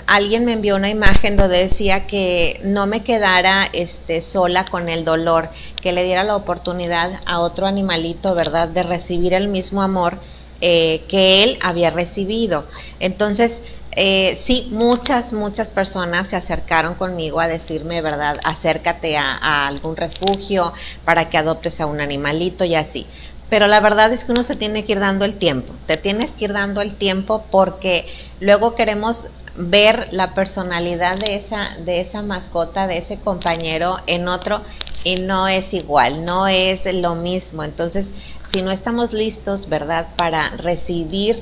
alguien 0.07 0.45
me 0.45 0.53
envió 0.53 0.75
una 0.75 0.89
imagen 0.89 1.37
donde 1.37 1.57
decía 1.59 2.07
que 2.07 2.59
no 2.63 2.87
me 2.87 3.03
quedara 3.03 3.69
este, 3.71 4.21
sola 4.21 4.65
con 4.65 4.89
el 4.89 5.05
dolor, 5.05 5.49
que 5.81 5.91
le 5.91 6.03
diera 6.03 6.23
la 6.23 6.35
oportunidad 6.35 7.21
a 7.25 7.39
otro 7.39 7.67
animalito, 7.67 8.33
¿verdad?, 8.33 8.67
de 8.67 8.83
recibir 8.83 9.33
el 9.33 9.47
mismo 9.47 9.83
amor 9.83 10.19
eh, 10.59 11.03
que 11.07 11.43
él 11.43 11.59
había 11.61 11.91
recibido. 11.91 12.65
Entonces, 12.99 13.61
eh, 13.99 14.39
sí, 14.43 14.67
muchas, 14.69 15.33
muchas 15.33 15.69
personas 15.69 16.27
se 16.27 16.35
acercaron 16.35 16.93
conmigo 16.93 17.39
a 17.39 17.47
decirme, 17.47 18.03
¿verdad? 18.03 18.37
Acércate 18.43 19.17
a, 19.17 19.65
algún 19.65 19.95
refugio 19.95 20.73
para 21.03 21.29
que 21.29 21.37
adoptes 21.39 21.81
a 21.81 21.87
un 21.87 21.99
animalito 21.99 22.63
y 22.63 22.75
así. 22.75 23.07
Pero 23.49 23.65
la 23.65 23.79
verdad 23.79 24.13
es 24.13 24.23
que 24.23 24.33
uno 24.33 24.43
se 24.43 24.55
tiene 24.55 24.85
que 24.85 24.91
ir 24.91 24.99
dando 24.99 25.25
el 25.25 25.39
tiempo. 25.39 25.73
Te 25.87 25.97
tienes 25.97 26.29
que 26.29 26.45
ir 26.45 26.53
dando 26.53 26.81
el 26.81 26.93
tiempo 26.93 27.45
porque 27.49 28.05
luego 28.39 28.75
queremos 28.75 29.29
ver 29.55 30.09
la 30.11 30.35
personalidad 30.35 31.15
de 31.15 31.35
esa, 31.35 31.75
de 31.83 31.99
esa 31.99 32.21
mascota, 32.21 32.85
de 32.85 32.99
ese 32.99 33.17
compañero 33.17 33.97
en 34.05 34.27
otro 34.27 34.61
y 35.03 35.15
no 35.15 35.47
es 35.47 35.73
igual, 35.73 36.23
no 36.23 36.47
es 36.47 36.85
lo 36.85 37.15
mismo. 37.15 37.63
Entonces, 37.63 38.11
si 38.51 38.61
no 38.61 38.69
estamos 38.69 39.11
listos, 39.11 39.67
¿verdad? 39.67 40.09
Para 40.15 40.51
recibir 40.51 41.41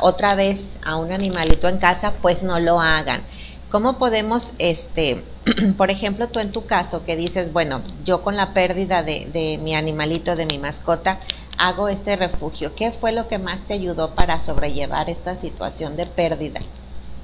otra 0.00 0.34
vez 0.34 0.60
a 0.84 0.96
un 0.96 1.12
animalito 1.12 1.68
en 1.68 1.78
casa, 1.78 2.12
pues 2.20 2.42
no 2.42 2.58
lo 2.58 2.80
hagan. 2.80 3.22
¿Cómo 3.70 3.98
podemos, 3.98 4.52
este, 4.58 5.24
por 5.76 5.90
ejemplo, 5.90 6.28
tú 6.28 6.38
en 6.38 6.52
tu 6.52 6.66
caso 6.66 7.04
que 7.04 7.16
dices, 7.16 7.52
bueno, 7.52 7.82
yo 8.04 8.22
con 8.22 8.36
la 8.36 8.54
pérdida 8.54 9.02
de, 9.02 9.58
mi 9.60 9.74
animalito, 9.74 10.36
de 10.36 10.46
mi 10.46 10.58
mascota, 10.58 11.18
hago 11.58 11.88
este 11.88 12.14
refugio? 12.16 12.74
¿Qué 12.76 12.92
fue 12.92 13.12
lo 13.12 13.26
que 13.26 13.38
más 13.38 13.62
te 13.62 13.74
ayudó 13.74 14.14
para 14.14 14.38
sobrellevar 14.38 15.10
esta 15.10 15.34
situación 15.34 15.96
de 15.96 16.06
pérdida? 16.06 16.60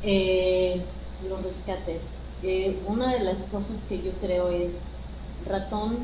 Eh, 0.03 0.83
los 1.29 1.41
rescates. 1.43 2.01
Eh, 2.43 2.79
una 2.87 3.13
de 3.13 3.21
las 3.21 3.37
cosas 3.53 3.77
que 3.89 3.99
yo 4.03 4.11
creo 4.21 4.49
es 4.49 4.73
ratón, 5.47 5.99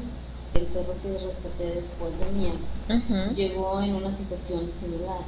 el 0.54 0.62
perro 0.66 0.94
que 1.02 1.12
rescaté 1.12 1.80
después 1.80 2.12
de 2.20 2.30
mí, 2.32 3.34
llegó 3.34 3.82
en 3.82 3.94
una 3.94 4.16
situación 4.16 4.70
similar 4.80 5.22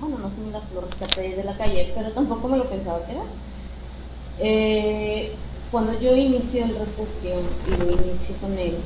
bueno, 0.00 0.18
no 0.18 0.30
se 0.30 0.40
me 0.40 0.50
lo 0.50 0.80
rescaté 0.80 1.36
de 1.36 1.44
la 1.44 1.56
calle, 1.56 1.92
pero 1.94 2.10
tampoco 2.12 2.48
me 2.48 2.56
lo 2.56 2.64
pensaba 2.68 3.04
que 3.04 3.12
era. 3.12 3.22
Eh, 4.38 5.32
cuando 5.70 5.98
yo 6.00 6.16
inicié 6.16 6.62
el 6.62 6.78
refugio 6.78 7.36
y 7.66 7.70
lo 7.70 7.90
inicié 7.92 8.34
con 8.40 8.58
él, 8.58 8.76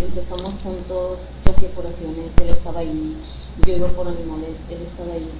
empezamos 0.00 0.54
juntos, 0.62 1.18
yo 1.44 1.52
hacía 1.52 1.70
curaciones, 1.70 2.32
él 2.42 2.48
estaba 2.48 2.80
ahí, 2.80 3.16
yo 3.64 3.76
iba 3.76 3.88
por 3.88 4.08
animales, 4.08 4.56
él 4.68 4.78
estaba 4.90 5.12
ahí. 5.14 5.30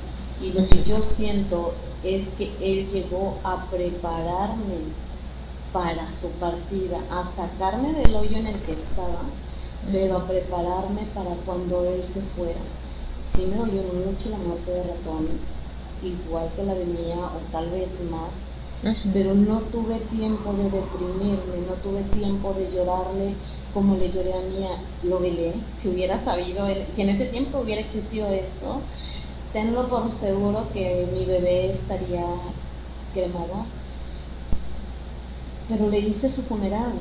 Y 0.40 0.52
lo 0.52 0.68
que 0.68 0.84
yo 0.84 1.02
siento 1.16 1.74
es 2.04 2.28
que 2.38 2.52
él 2.60 2.88
llegó 2.88 3.38
a 3.42 3.66
prepararme 3.66 4.78
para 5.72 6.08
su 6.20 6.28
partida, 6.38 6.98
a 7.10 7.30
sacarme 7.36 7.92
del 7.94 8.14
hoyo 8.14 8.36
en 8.36 8.46
el 8.46 8.56
que 8.60 8.72
estaba, 8.72 9.22
pero 9.90 10.18
a 10.18 10.26
prepararme 10.26 11.02
para 11.14 11.34
cuando 11.44 11.84
él 11.84 12.04
se 12.14 12.20
fuera 12.36 12.60
sí 13.34 13.46
me 13.46 13.56
dolió 13.56 13.82
mucho 13.82 14.30
la 14.30 14.38
muerte 14.38 14.70
de 14.70 14.82
ratón, 14.82 15.28
igual 16.02 16.48
que 16.56 16.64
la 16.64 16.74
de 16.74 16.84
mía 16.84 17.16
o 17.18 17.52
tal 17.52 17.70
vez 17.70 17.88
más, 18.10 18.30
pero 19.12 19.34
no 19.34 19.60
tuve 19.72 19.98
tiempo 20.10 20.52
de 20.54 20.64
deprimirme, 20.64 21.66
no 21.66 21.74
tuve 21.82 22.02
tiempo 22.18 22.54
de 22.54 22.70
llorarle 22.72 23.34
como 23.74 23.96
le 23.96 24.10
lloré 24.10 24.32
a 24.32 24.40
mía, 24.40 24.70
lo 25.02 25.20
velé, 25.20 25.52
si 25.80 25.88
hubiera 25.88 26.24
sabido, 26.24 26.66
si 26.94 27.02
en 27.02 27.10
ese 27.10 27.26
tiempo 27.26 27.60
hubiera 27.60 27.82
existido 27.82 28.28
esto, 28.28 28.80
tenlo 29.52 29.88
por 29.88 30.10
seguro 30.20 30.66
que 30.72 31.06
mi 31.12 31.24
bebé 31.24 31.72
estaría 31.72 32.24
quemado. 33.14 33.66
Pero 35.68 35.88
le 35.88 36.00
hice 36.00 36.30
su 36.30 36.42
funeral. 36.42 36.92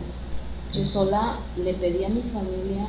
Yo 0.74 0.86
sola 0.86 1.40
le 1.58 1.74
pedí 1.74 2.04
a 2.04 2.10
mi 2.10 2.22
familia 2.22 2.88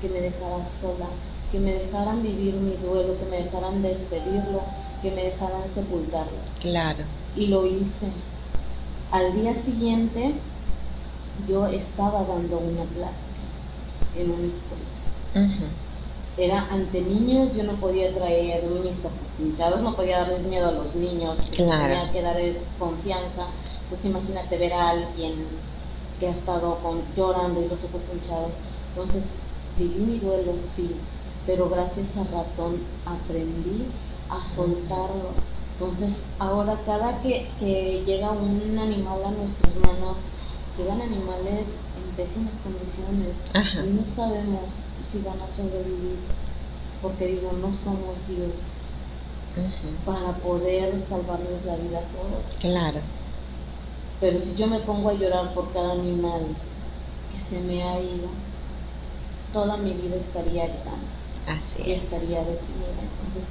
que 0.00 0.08
me 0.08 0.20
dejara 0.20 0.66
sola 0.80 1.06
que 1.50 1.58
me 1.58 1.72
dejaran 1.72 2.22
vivir 2.22 2.54
mi 2.54 2.76
duelo, 2.76 3.18
que 3.18 3.26
me 3.26 3.42
dejaran 3.42 3.82
despedirlo, 3.82 4.62
que 5.02 5.10
me 5.10 5.24
dejaran 5.24 5.62
sepultarlo. 5.74 6.38
Claro. 6.60 7.04
Y 7.36 7.46
lo 7.48 7.66
hice. 7.66 8.12
Al 9.10 9.34
día 9.34 9.54
siguiente 9.64 10.34
yo 11.48 11.66
estaba 11.66 12.22
dando 12.24 12.58
una 12.58 12.84
plática 12.84 13.20
en 14.16 14.30
una 14.30 14.48
escuela. 14.48 15.70
Era 16.36 16.68
ante 16.70 17.00
niños, 17.02 17.54
yo 17.54 17.64
no 17.64 17.72
podía 17.74 18.14
traer 18.14 18.62
mis 18.64 18.98
ojos 19.04 19.12
hinchados, 19.38 19.80
no 19.80 19.94
podía 19.94 20.20
darles 20.20 20.42
miedo 20.42 20.68
a 20.68 20.72
los 20.72 20.94
niños, 20.94 21.36
claro. 21.54 21.82
tenía 21.82 22.12
que 22.12 22.22
darles 22.22 22.56
confianza. 22.78 23.46
Pues 23.88 24.04
imagínate 24.04 24.56
ver 24.56 24.72
a 24.72 24.90
alguien 24.90 25.34
que 26.20 26.28
ha 26.28 26.30
estado 26.30 26.76
con, 26.76 27.02
llorando 27.16 27.60
y 27.60 27.64
los 27.64 27.78
ojos 27.78 28.02
hinchados. 28.14 28.52
Entonces 28.94 29.24
viví 29.76 30.04
mi 30.04 30.18
duelo, 30.18 30.54
sí, 30.76 30.94
pero 31.50 31.68
gracias 31.68 32.06
a 32.16 32.22
ratón 32.30 32.76
aprendí 33.04 33.86
a 34.28 34.38
soltarlo. 34.54 35.34
Entonces, 35.72 36.22
ahora 36.38 36.78
cada 36.86 37.20
que, 37.22 38.04
llega 38.06 38.30
un 38.30 38.78
animal 38.78 39.18
a 39.24 39.30
nuestras 39.32 39.74
manos, 39.84 40.18
llegan 40.78 41.02
animales 41.02 41.66
en 41.98 42.14
pésimas 42.14 42.54
condiciones 42.62 43.34
y 43.84 43.90
no 43.90 44.14
sabemos 44.14 44.70
si 45.10 45.18
van 45.18 45.40
a 45.40 45.56
sobrevivir, 45.56 46.18
porque 47.02 47.26
digo, 47.26 47.50
no 47.54 47.72
somos 47.82 48.14
Dios 48.28 48.54
para 50.06 50.30
poder 50.34 51.02
salvarles 51.08 51.64
la 51.66 51.74
vida 51.74 51.98
a 51.98 52.14
todos. 52.14 52.44
Claro. 52.60 53.00
Pero 54.20 54.38
si 54.38 54.54
yo 54.54 54.68
me 54.68 54.78
pongo 54.78 55.08
a 55.08 55.14
llorar 55.14 55.52
por 55.52 55.72
cada 55.72 55.94
animal 55.94 56.42
que 57.32 57.56
se 57.56 57.60
me 57.60 57.82
ha 57.82 58.00
ido, 58.00 58.28
toda 59.52 59.76
mi 59.78 59.94
vida 59.94 60.14
estaría 60.14 60.66
llorando 60.66 61.19
Así 61.46 61.82
y 61.84 61.92
estaría 61.92 62.40
deprimida. 62.40 63.00
Entonces, 63.00 63.44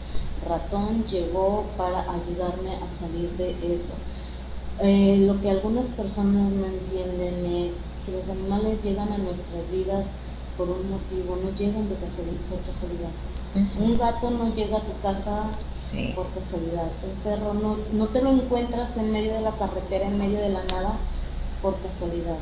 ratón 0.47 1.05
llegó 1.07 1.65
para 1.77 2.01
ayudarme 2.01 2.75
a 2.75 2.87
salir 2.99 3.31
de 3.37 3.51
eso. 3.51 3.93
Eh, 4.81 5.17
lo 5.27 5.41
que 5.41 5.49
algunas 5.49 5.85
personas 5.87 6.51
no 6.51 6.65
entienden 6.65 7.45
es 7.45 7.71
que 8.05 8.11
los 8.11 8.29
animales 8.29 8.81
llegan 8.83 9.11
a 9.11 9.17
nuestras 9.17 9.69
vidas 9.71 10.05
por 10.57 10.69
un 10.69 10.89
motivo, 10.89 11.37
no 11.43 11.49
llegan 11.57 11.89
de 11.89 11.95
casualidad. 11.95 13.11
Un 13.79 13.97
gato 13.97 14.29
no 14.29 14.53
llega 14.53 14.77
a 14.77 14.81
tu 14.81 15.01
casa 15.01 15.49
por 16.15 16.27
casualidad. 16.29 16.91
Un 17.03 17.23
perro 17.23 17.53
no, 17.53 17.77
no 17.93 18.07
te 18.09 18.21
lo 18.21 18.29
encuentras 18.29 18.95
en 18.95 19.11
medio 19.11 19.33
de 19.33 19.41
la 19.41 19.51
carretera, 19.51 20.05
en 20.07 20.17
medio 20.17 20.39
de 20.39 20.49
la 20.49 20.63
nada, 20.65 20.93
por 21.61 21.75
casualidad. 21.79 22.37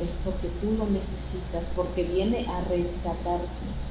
Es 0.00 0.10
porque 0.24 0.48
tú 0.60 0.72
lo 0.78 0.86
necesitas, 0.86 1.64
porque 1.74 2.04
viene 2.04 2.46
a 2.46 2.60
rescatarte. 2.60 3.89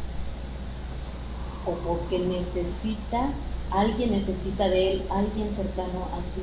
O 1.69 1.73
porque 1.85 2.19
necesita, 2.19 3.29
alguien 3.71 4.11
necesita 4.11 4.67
de 4.69 4.93
él, 4.93 5.03
alguien 5.09 5.55
cercano 5.55 6.07
a 6.11 6.17
ti. 6.33 6.41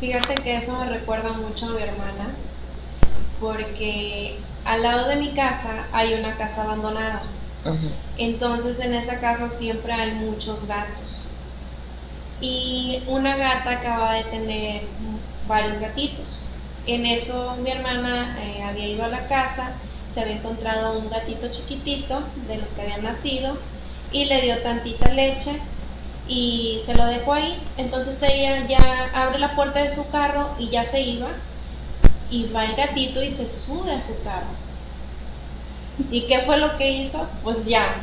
Fíjate 0.00 0.34
que 0.42 0.56
eso 0.56 0.72
me 0.72 0.88
recuerda 0.88 1.32
mucho 1.32 1.66
a 1.66 1.70
mi 1.70 1.82
hermana, 1.82 2.34
porque 3.40 4.38
al 4.64 4.82
lado 4.82 5.08
de 5.08 5.16
mi 5.16 5.30
casa 5.30 5.86
hay 5.92 6.14
una 6.14 6.36
casa 6.36 6.62
abandonada 6.62 7.22
entonces 8.18 8.78
en 8.80 8.94
esa 8.94 9.20
casa 9.20 9.50
siempre 9.58 9.92
hay 9.92 10.12
muchos 10.12 10.66
gatos. 10.66 11.26
Y 12.40 13.02
una 13.06 13.36
gata 13.36 13.70
acaba 13.70 14.14
de 14.14 14.24
tener 14.24 14.82
varios 15.46 15.80
gatitos. 15.80 16.26
En 16.86 17.06
eso 17.06 17.56
mi 17.62 17.70
hermana 17.70 18.36
eh, 18.40 18.62
había 18.62 18.88
ido 18.88 19.04
a 19.04 19.08
la 19.08 19.28
casa, 19.28 19.72
se 20.14 20.20
había 20.20 20.36
encontrado 20.36 20.98
un 20.98 21.10
gatito 21.10 21.48
chiquitito 21.50 22.22
de 22.46 22.58
los 22.58 22.68
que 22.68 22.82
habían 22.82 23.02
nacido 23.02 23.56
y 24.10 24.26
le 24.26 24.42
dio 24.42 24.58
tantita 24.58 25.10
leche 25.10 25.60
y 26.28 26.80
se 26.86 26.94
lo 26.94 27.06
dejó 27.06 27.34
ahí. 27.34 27.60
Entonces 27.76 28.16
ella 28.22 28.66
ya 28.66 29.10
abre 29.14 29.38
la 29.38 29.54
puerta 29.54 29.82
de 29.82 29.94
su 29.94 30.08
carro 30.10 30.50
y 30.58 30.68
ya 30.70 30.84
se 30.90 31.00
iba 31.00 31.28
y 32.30 32.44
va 32.52 32.64
el 32.64 32.76
gatito 32.76 33.22
y 33.22 33.32
se 33.32 33.46
sube 33.66 33.92
a 33.92 34.00
su 34.06 34.22
carro 34.24 34.62
¿Y 36.10 36.22
qué 36.22 36.40
fue 36.40 36.56
lo 36.56 36.76
que 36.78 36.90
hizo? 36.90 37.26
Pues 37.42 37.58
ya, 37.66 37.96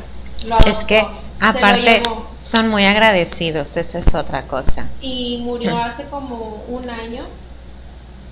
lo 0.44 0.58
Es 0.58 0.84
que 0.84 1.04
aparte 1.40 2.02
son 2.44 2.68
muy 2.68 2.84
agradecidos, 2.84 3.76
eso 3.76 3.98
es 3.98 4.14
otra 4.14 4.42
cosa. 4.42 4.86
Y 5.00 5.38
murió 5.42 5.76
hace 5.76 6.04
como 6.04 6.64
un 6.68 6.88
año, 6.88 7.24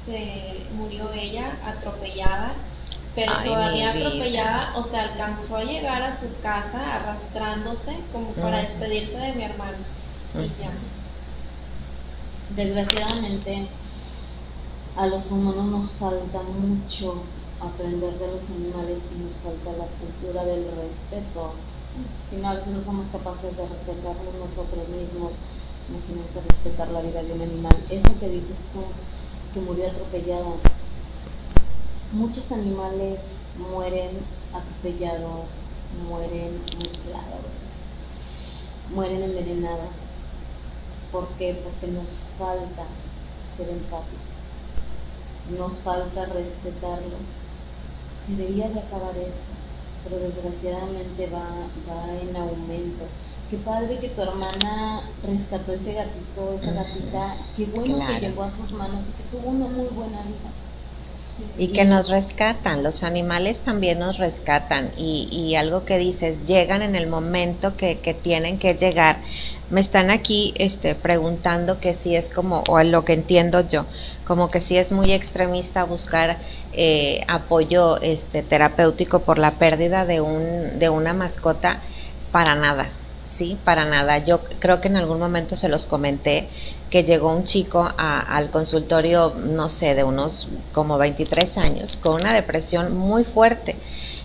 se 0.07 0.62
murió 0.75 1.11
ella 1.12 1.57
atropellada, 1.67 2.53
pero 3.18 3.33
todavía 3.42 3.90
atropellada, 3.90 4.76
o 4.76 4.85
sea, 4.85 5.02
alcanzó 5.02 5.57
a 5.57 5.64
llegar 5.64 6.00
a 6.02 6.20
su 6.20 6.26
casa 6.40 6.94
arrastrándose 6.94 7.98
como 8.12 8.31
para 8.31 8.59
despedirse 8.59 9.16
de 9.18 9.33
mi 9.33 9.42
hermano. 9.42 9.78
Y 10.35 10.46
ya. 10.62 10.70
Desgraciadamente, 12.54 13.66
a 14.96 15.07
los 15.09 15.26
humanos 15.33 15.64
nos 15.64 15.90
falta 15.98 16.42
mucho 16.42 17.24
aprender 17.59 18.12
de 18.20 18.26
los 18.28 18.42
animales 18.54 18.98
y 19.11 19.18
nos 19.18 19.35
falta 19.42 19.76
la 19.76 19.90
cultura 19.98 20.44
del 20.44 20.66
respeto. 20.78 21.54
Si 22.31 22.37
no, 22.37 22.48
a 22.50 22.54
veces 22.54 22.68
no 22.68 22.85
somos 22.85 23.07
capaces 23.11 23.50
de 23.57 23.66
respetarnos 23.66 24.35
nosotros 24.46 24.88
mismos, 24.94 25.33
imagínense 25.90 26.38
respetar 26.48 26.88
la 26.92 27.00
vida 27.00 27.24
de 27.24 27.33
un 27.33 27.42
animal. 27.42 27.76
Eso 27.90 28.20
que 28.20 28.28
dices 28.28 28.59
tú, 28.72 28.87
que 29.52 29.61
murió 29.61 29.88
atropellado. 29.88 30.59
Muchos 32.12 32.51
animales 32.51 33.21
mueren 33.59 34.11
atropellados, 34.53 35.47
mueren 36.09 36.61
mutilados, 36.77 37.53
mueren 38.94 39.23
envenenados. 39.23 39.90
¿Por 41.12 41.29
qué? 41.38 41.61
Porque 41.62 41.87
nos 41.92 42.07
falta 42.38 42.85
ser 43.57 43.68
empáticos, 43.71 44.18
nos 45.59 45.73
falta 45.85 46.27
respetarlos 46.27 47.38
debería 48.29 48.68
de 48.68 48.81
acabar 48.81 49.16
esto, 49.16 49.53
pero 50.05 50.21
desgraciadamente 50.21 51.29
va, 51.33 51.68
va 51.88 52.12
en 52.21 52.37
aumento. 52.37 53.05
Qué 53.51 53.57
padre 53.57 53.99
que 53.99 54.09
tu 54.09 54.21
hermana 54.21 55.03
rescató 55.25 55.73
ese 55.73 55.94
gatito, 55.94 56.53
esa 56.61 56.73
gatita, 56.73 57.37
qué 57.57 57.64
bueno 57.64 58.07
que 58.07 58.21
llegó 58.21 58.42
a 58.42 58.53
sus 58.57 58.71
manos 58.73 59.01
y 59.09 59.12
que 59.16 59.37
tuvo 59.37 59.49
una 59.51 59.66
muy 59.66 59.87
buena 59.87 60.23
vida. 60.23 60.53
Y 61.57 61.68
que 61.68 61.85
nos 61.85 62.09
rescatan, 62.09 62.83
los 62.83 63.03
animales 63.03 63.61
también 63.61 63.98
nos 63.98 64.18
rescatan. 64.18 64.90
Y, 64.96 65.29
y 65.31 65.55
algo 65.57 65.85
que 65.85 65.98
dices, 65.98 66.46
llegan 66.46 66.83
en 66.83 66.96
el 66.96 67.07
momento 67.07 67.77
que, 67.77 67.98
que, 67.98 68.14
tienen 68.14 68.59
que 68.59 68.74
llegar. 68.74 69.18
Me 69.70 69.81
están 69.81 70.11
aquí 70.11 70.55
este, 70.57 70.94
preguntando 70.94 71.81
que 71.81 71.94
si 71.94 72.16
es 72.16 72.31
como, 72.31 72.64
o 72.68 72.83
lo 72.83 73.05
que 73.05 73.12
entiendo 73.12 73.66
yo, 73.66 73.87
como 74.27 74.51
que 74.51 74.61
si 74.61 74.77
es 74.77 74.92
muy 74.92 75.12
extremista 75.12 75.85
buscar 75.85 76.38
eh, 76.72 77.22
apoyo 77.29 78.01
este, 78.01 78.42
terapéutico 78.42 79.20
por 79.20 79.38
la 79.38 79.53
pérdida 79.53 80.05
de, 80.05 80.20
un, 80.20 80.79
de 80.79 80.88
una 80.88 81.12
mascota, 81.12 81.81
para 82.31 82.55
nada, 82.55 82.88
sí, 83.38 83.57
para 83.64 83.85
nada. 83.85 84.18
Yo 84.18 84.40
creo 84.59 84.81
que 84.81 84.88
en 84.88 84.96
algún 84.96 85.20
momento 85.20 85.57
se 85.57 85.68
los 85.68 85.87
comenté 85.87 86.48
que 86.90 87.05
llegó 87.05 87.33
un 87.33 87.44
chico 87.44 87.88
al 87.96 88.51
consultorio, 88.51 89.35
no 89.37 89.68
sé, 89.68 89.94
de 89.94 90.03
unos 90.03 90.48
como 90.72 90.98
23 90.98 91.57
años, 91.59 91.96
con 91.96 92.20
una 92.20 92.33
depresión 92.35 92.96
muy 92.96 93.24
fuerte. 93.24 93.77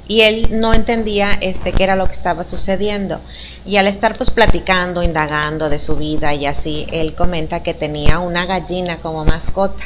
Y 0.08 0.22
él 0.22 0.48
no 0.60 0.74
entendía 0.74 1.32
este 1.40 1.72
qué 1.72 1.84
era 1.84 1.96
lo 1.96 2.08
que 2.08 2.14
estaba 2.14 2.44
sucediendo. 2.44 3.20
Y 3.66 3.78
al 3.78 3.88
estar 3.88 4.18
pues 4.18 4.32
platicando, 4.32 5.04
indagando 5.04 5.70
de 5.70 5.80
su 5.80 5.96
vida 5.96 6.34
y 6.34 6.46
así, 6.46 6.88
él 6.92 7.14
comenta 7.16 7.64
que 7.64 7.74
tenía 7.74 8.20
una 8.20 8.46
gallina 8.46 8.98
como 8.98 9.24
mascota, 9.24 9.84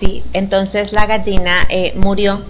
sí, 0.00 0.24
entonces 0.32 0.92
la 0.92 1.06
gallina 1.06 1.66
eh, 1.68 1.92
murió, 1.96 2.42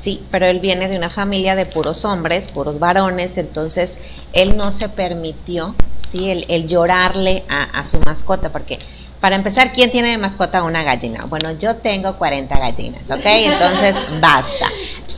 sí, 0.00 0.22
pero 0.30 0.46
él 0.46 0.60
viene 0.60 0.88
de 0.88 0.96
una 0.96 1.10
familia 1.10 1.54
de 1.56 1.66
puros 1.66 2.04
hombres, 2.04 2.48
puros 2.48 2.78
varones, 2.78 3.36
entonces 3.38 3.98
él 4.32 4.56
no 4.56 4.72
se 4.72 4.88
permitió, 4.88 5.74
sí, 6.08 6.30
el, 6.30 6.66
llorarle 6.66 7.44
a, 7.48 7.64
a 7.64 7.84
su 7.84 8.00
mascota 8.00 8.50
porque 8.50 8.78
para 9.20 9.36
empezar, 9.36 9.72
¿quién 9.72 9.90
tiene 9.90 10.08
de 10.12 10.18
mascota 10.18 10.62
una 10.62 10.82
gallina? 10.82 11.26
Bueno, 11.26 11.52
yo 11.52 11.76
tengo 11.76 12.16
40 12.16 12.58
gallinas, 12.58 13.10
¿ok? 13.10 13.20
Entonces, 13.24 13.94
basta, 14.20 14.66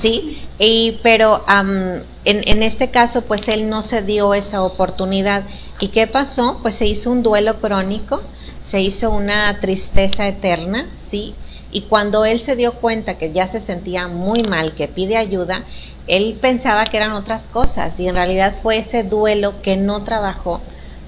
¿sí? 0.00 0.42
Y, 0.58 0.98
pero 1.04 1.44
en, 1.46 2.04
en 2.24 2.62
este 2.64 2.90
caso, 2.90 3.22
pues 3.22 3.46
él 3.46 3.68
no 3.68 3.84
se 3.84 4.02
dio 4.02 4.34
esa 4.34 4.62
oportunidad. 4.62 5.44
¿Y 5.78 5.88
qué 5.88 6.08
pasó? 6.08 6.58
Pues 6.62 6.74
se 6.74 6.86
hizo 6.86 7.12
un 7.12 7.22
duelo 7.22 7.60
crónico, 7.60 8.22
se 8.64 8.80
hizo 8.80 9.10
una 9.10 9.60
tristeza 9.60 10.26
eterna, 10.26 10.88
¿sí? 11.08 11.36
Y 11.72 11.82
cuando 11.82 12.24
él 12.24 12.40
se 12.40 12.54
dio 12.54 12.74
cuenta 12.74 13.18
que 13.18 13.32
ya 13.32 13.48
se 13.48 13.58
sentía 13.58 14.06
muy 14.06 14.42
mal, 14.42 14.74
que 14.74 14.88
pide 14.88 15.16
ayuda, 15.16 15.64
él 16.06 16.38
pensaba 16.40 16.84
que 16.84 16.98
eran 16.98 17.12
otras 17.12 17.48
cosas. 17.48 17.98
Y 17.98 18.06
en 18.06 18.14
realidad 18.14 18.54
fue 18.62 18.76
ese 18.78 19.02
duelo 19.02 19.54
que 19.62 19.76
no 19.76 20.04
trabajó 20.04 20.60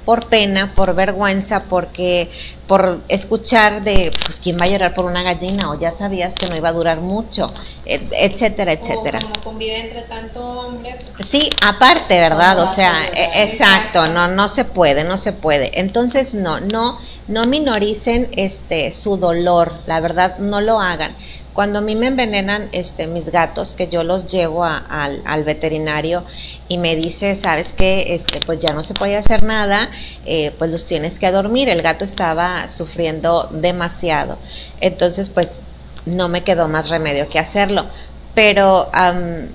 por 0.04 0.28
pena, 0.28 0.72
por 0.74 0.94
vergüenza, 0.94 1.64
porque 1.64 2.30
por 2.66 3.00
escuchar 3.08 3.84
de 3.84 4.10
pues 4.24 4.38
quién 4.42 4.58
va 4.58 4.64
a 4.64 4.68
llorar 4.68 4.94
por 4.94 5.04
una 5.04 5.22
gallina 5.22 5.70
o 5.70 5.78
ya 5.78 5.92
sabías 5.92 6.32
que 6.34 6.46
no 6.46 6.56
iba 6.56 6.70
a 6.70 6.72
durar 6.72 7.00
mucho, 7.00 7.52
etcétera, 7.84 8.72
etcétera. 8.72 9.18
como 9.20 9.44
convive 9.44 9.80
entre 9.80 10.02
tanto 10.02 10.40
hombre. 10.42 10.96
Pues, 11.16 11.28
sí, 11.28 11.50
aparte, 11.66 12.18
¿verdad? 12.20 12.60
O 12.60 12.74
sea, 12.74 13.06
e, 13.06 13.42
exacto, 13.44 14.08
no 14.08 14.28
no 14.28 14.48
se 14.48 14.64
puede, 14.64 15.04
no 15.04 15.18
se 15.18 15.32
puede. 15.32 15.78
Entonces, 15.78 16.34
no, 16.34 16.60
no 16.60 16.98
no 17.28 17.46
minoricen 17.46 18.28
este 18.36 18.92
su 18.92 19.16
dolor, 19.16 19.74
la 19.86 20.00
verdad 20.00 20.38
no 20.38 20.60
lo 20.60 20.80
hagan. 20.80 21.16
Cuando 21.54 21.78
a 21.78 21.82
mí 21.82 21.94
me 21.94 22.08
envenenan 22.08 22.68
este, 22.72 23.06
mis 23.06 23.30
gatos, 23.30 23.74
que 23.74 23.86
yo 23.86 24.02
los 24.02 24.26
llevo 24.26 24.64
al, 24.64 25.44
veterinario 25.44 26.24
y 26.66 26.78
me 26.78 26.96
dice, 26.96 27.36
sabes 27.36 27.72
que 27.72 28.14
este, 28.14 28.40
pues 28.44 28.58
ya 28.58 28.72
no 28.72 28.82
se 28.82 28.92
puede 28.92 29.16
hacer 29.16 29.44
nada, 29.44 29.90
eh, 30.26 30.52
pues 30.58 30.72
los 30.72 30.84
tienes 30.84 31.20
que 31.20 31.30
dormir. 31.30 31.68
El 31.68 31.80
gato 31.80 32.04
estaba 32.04 32.66
sufriendo 32.66 33.48
demasiado. 33.52 34.38
Entonces, 34.80 35.30
pues 35.30 35.60
no 36.06 36.28
me 36.28 36.42
quedó 36.42 36.66
más 36.66 36.88
remedio 36.88 37.28
que 37.28 37.38
hacerlo. 37.38 37.86
Pero 38.34 38.90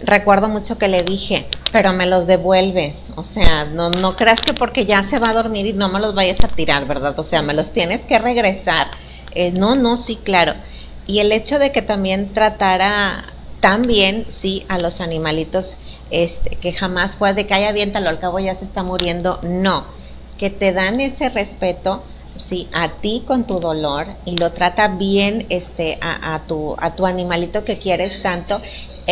recuerdo 0.01 0.47
mucho 0.47 0.77
que 0.77 0.87
le 0.87 1.03
dije, 1.03 1.47
pero 1.73 1.91
me 1.91 2.05
los 2.05 2.27
devuelves. 2.27 2.95
O 3.17 3.25
sea, 3.25 3.65
no, 3.65 3.89
no 3.89 4.15
creas 4.15 4.41
que 4.41 4.53
porque 4.53 4.85
ya 4.85 5.03
se 5.03 5.19
va 5.19 5.31
a 5.31 5.33
dormir 5.33 5.65
y 5.65 5.73
no 5.73 5.89
me 5.89 5.99
los 5.99 6.15
vayas 6.15 6.41
a 6.45 6.47
tirar, 6.47 6.85
¿verdad? 6.87 7.19
O 7.19 7.23
sea, 7.23 7.41
me 7.41 7.53
los 7.53 7.71
tienes 7.71 8.05
que 8.05 8.17
regresar. 8.19 8.87
Eh, 9.35 9.51
no, 9.51 9.75
no, 9.75 9.97
sí, 9.97 10.17
claro 10.23 10.53
y 11.09 11.21
el 11.21 11.31
hecho 11.31 11.57
de 11.57 11.71
que 11.71 11.81
también 11.81 12.35
tratara 12.35 13.33
tan 13.61 13.81
bien, 13.81 14.27
sí, 14.29 14.63
a 14.69 14.77
los 14.77 15.01
animalitos, 15.01 15.75
este, 16.11 16.51
que 16.57 16.71
jamás 16.71 17.15
fue 17.15 17.33
de 17.33 17.47
que 17.47 17.55
haya 17.55 17.69
aviéntalo, 17.69 18.09
al 18.09 18.19
cabo 18.19 18.37
ya 18.37 18.53
se 18.53 18.63
está 18.63 18.83
muriendo, 18.83 19.39
no, 19.41 19.85
que 20.37 20.51
te 20.51 20.71
dan 20.71 21.01
ese 21.01 21.29
respeto, 21.29 22.03
sí, 22.37 22.67
a 22.73 22.89
ti 22.89 23.23
con 23.25 23.45
tu 23.45 23.59
dolor 23.59 24.05
y 24.23 24.37
lo 24.37 24.51
trata 24.51 24.87
bien, 24.87 25.47
este, 25.49 25.97
a, 25.99 26.35
a 26.35 26.45
tu, 26.45 26.75
a 26.77 26.95
tu 26.95 27.07
animalito 27.07 27.65
que 27.65 27.79
quieres 27.79 28.21
tanto, 28.21 28.61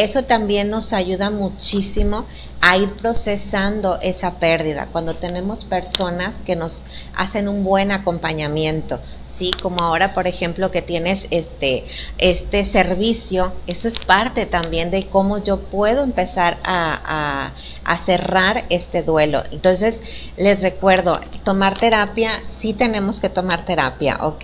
eso 0.03 0.23
también 0.23 0.69
nos 0.69 0.93
ayuda 0.93 1.29
muchísimo 1.29 2.25
a 2.61 2.77
ir 2.77 2.91
procesando 2.93 3.99
esa 4.01 4.39
pérdida. 4.39 4.87
Cuando 4.91 5.15
tenemos 5.15 5.63
personas 5.63 6.41
que 6.41 6.55
nos 6.55 6.83
hacen 7.15 7.47
un 7.47 7.63
buen 7.63 7.91
acompañamiento, 7.91 8.99
sí, 9.27 9.51
como 9.61 9.81
ahora, 9.81 10.13
por 10.13 10.27
ejemplo, 10.27 10.71
que 10.71 10.81
tienes 10.81 11.27
este 11.31 11.85
este 12.17 12.65
servicio, 12.65 13.53
eso 13.67 13.87
es 13.87 13.99
parte 13.99 14.45
también 14.45 14.91
de 14.91 15.07
cómo 15.07 15.37
yo 15.37 15.59
puedo 15.59 16.03
empezar 16.03 16.57
a, 16.63 17.01
a 17.05 17.53
cerrar 17.95 18.65
este 18.69 19.03
duelo. 19.03 19.43
Entonces, 19.51 20.01
les 20.35 20.61
recuerdo, 20.61 21.21
tomar 21.45 21.79
terapia, 21.79 22.41
sí 22.45 22.73
tenemos 22.73 23.19
que 23.19 23.29
tomar 23.29 23.65
terapia, 23.65 24.17
¿ok? 24.21 24.43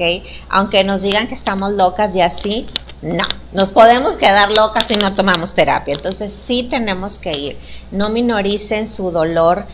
Aunque 0.49 0.83
nos 0.83 1.01
digan 1.01 1.27
que 1.27 1.33
estamos 1.33 1.73
locas 1.73 2.15
y 2.15 2.21
así, 2.21 2.67
no, 3.01 3.25
nos 3.51 3.71
podemos 3.71 4.13
quedar 4.15 4.49
locas 4.51 4.87
si 4.87 4.95
no 4.95 5.13
tomamos 5.13 5.53
terapia. 5.53 5.93
Entonces 5.93 6.31
sí 6.31 6.67
tenemos 6.69 7.19
que 7.19 7.33
ir. 7.33 7.57
No 7.91 8.09
minoricen 8.09 8.87
su 8.87 9.11
dolor 9.11 9.65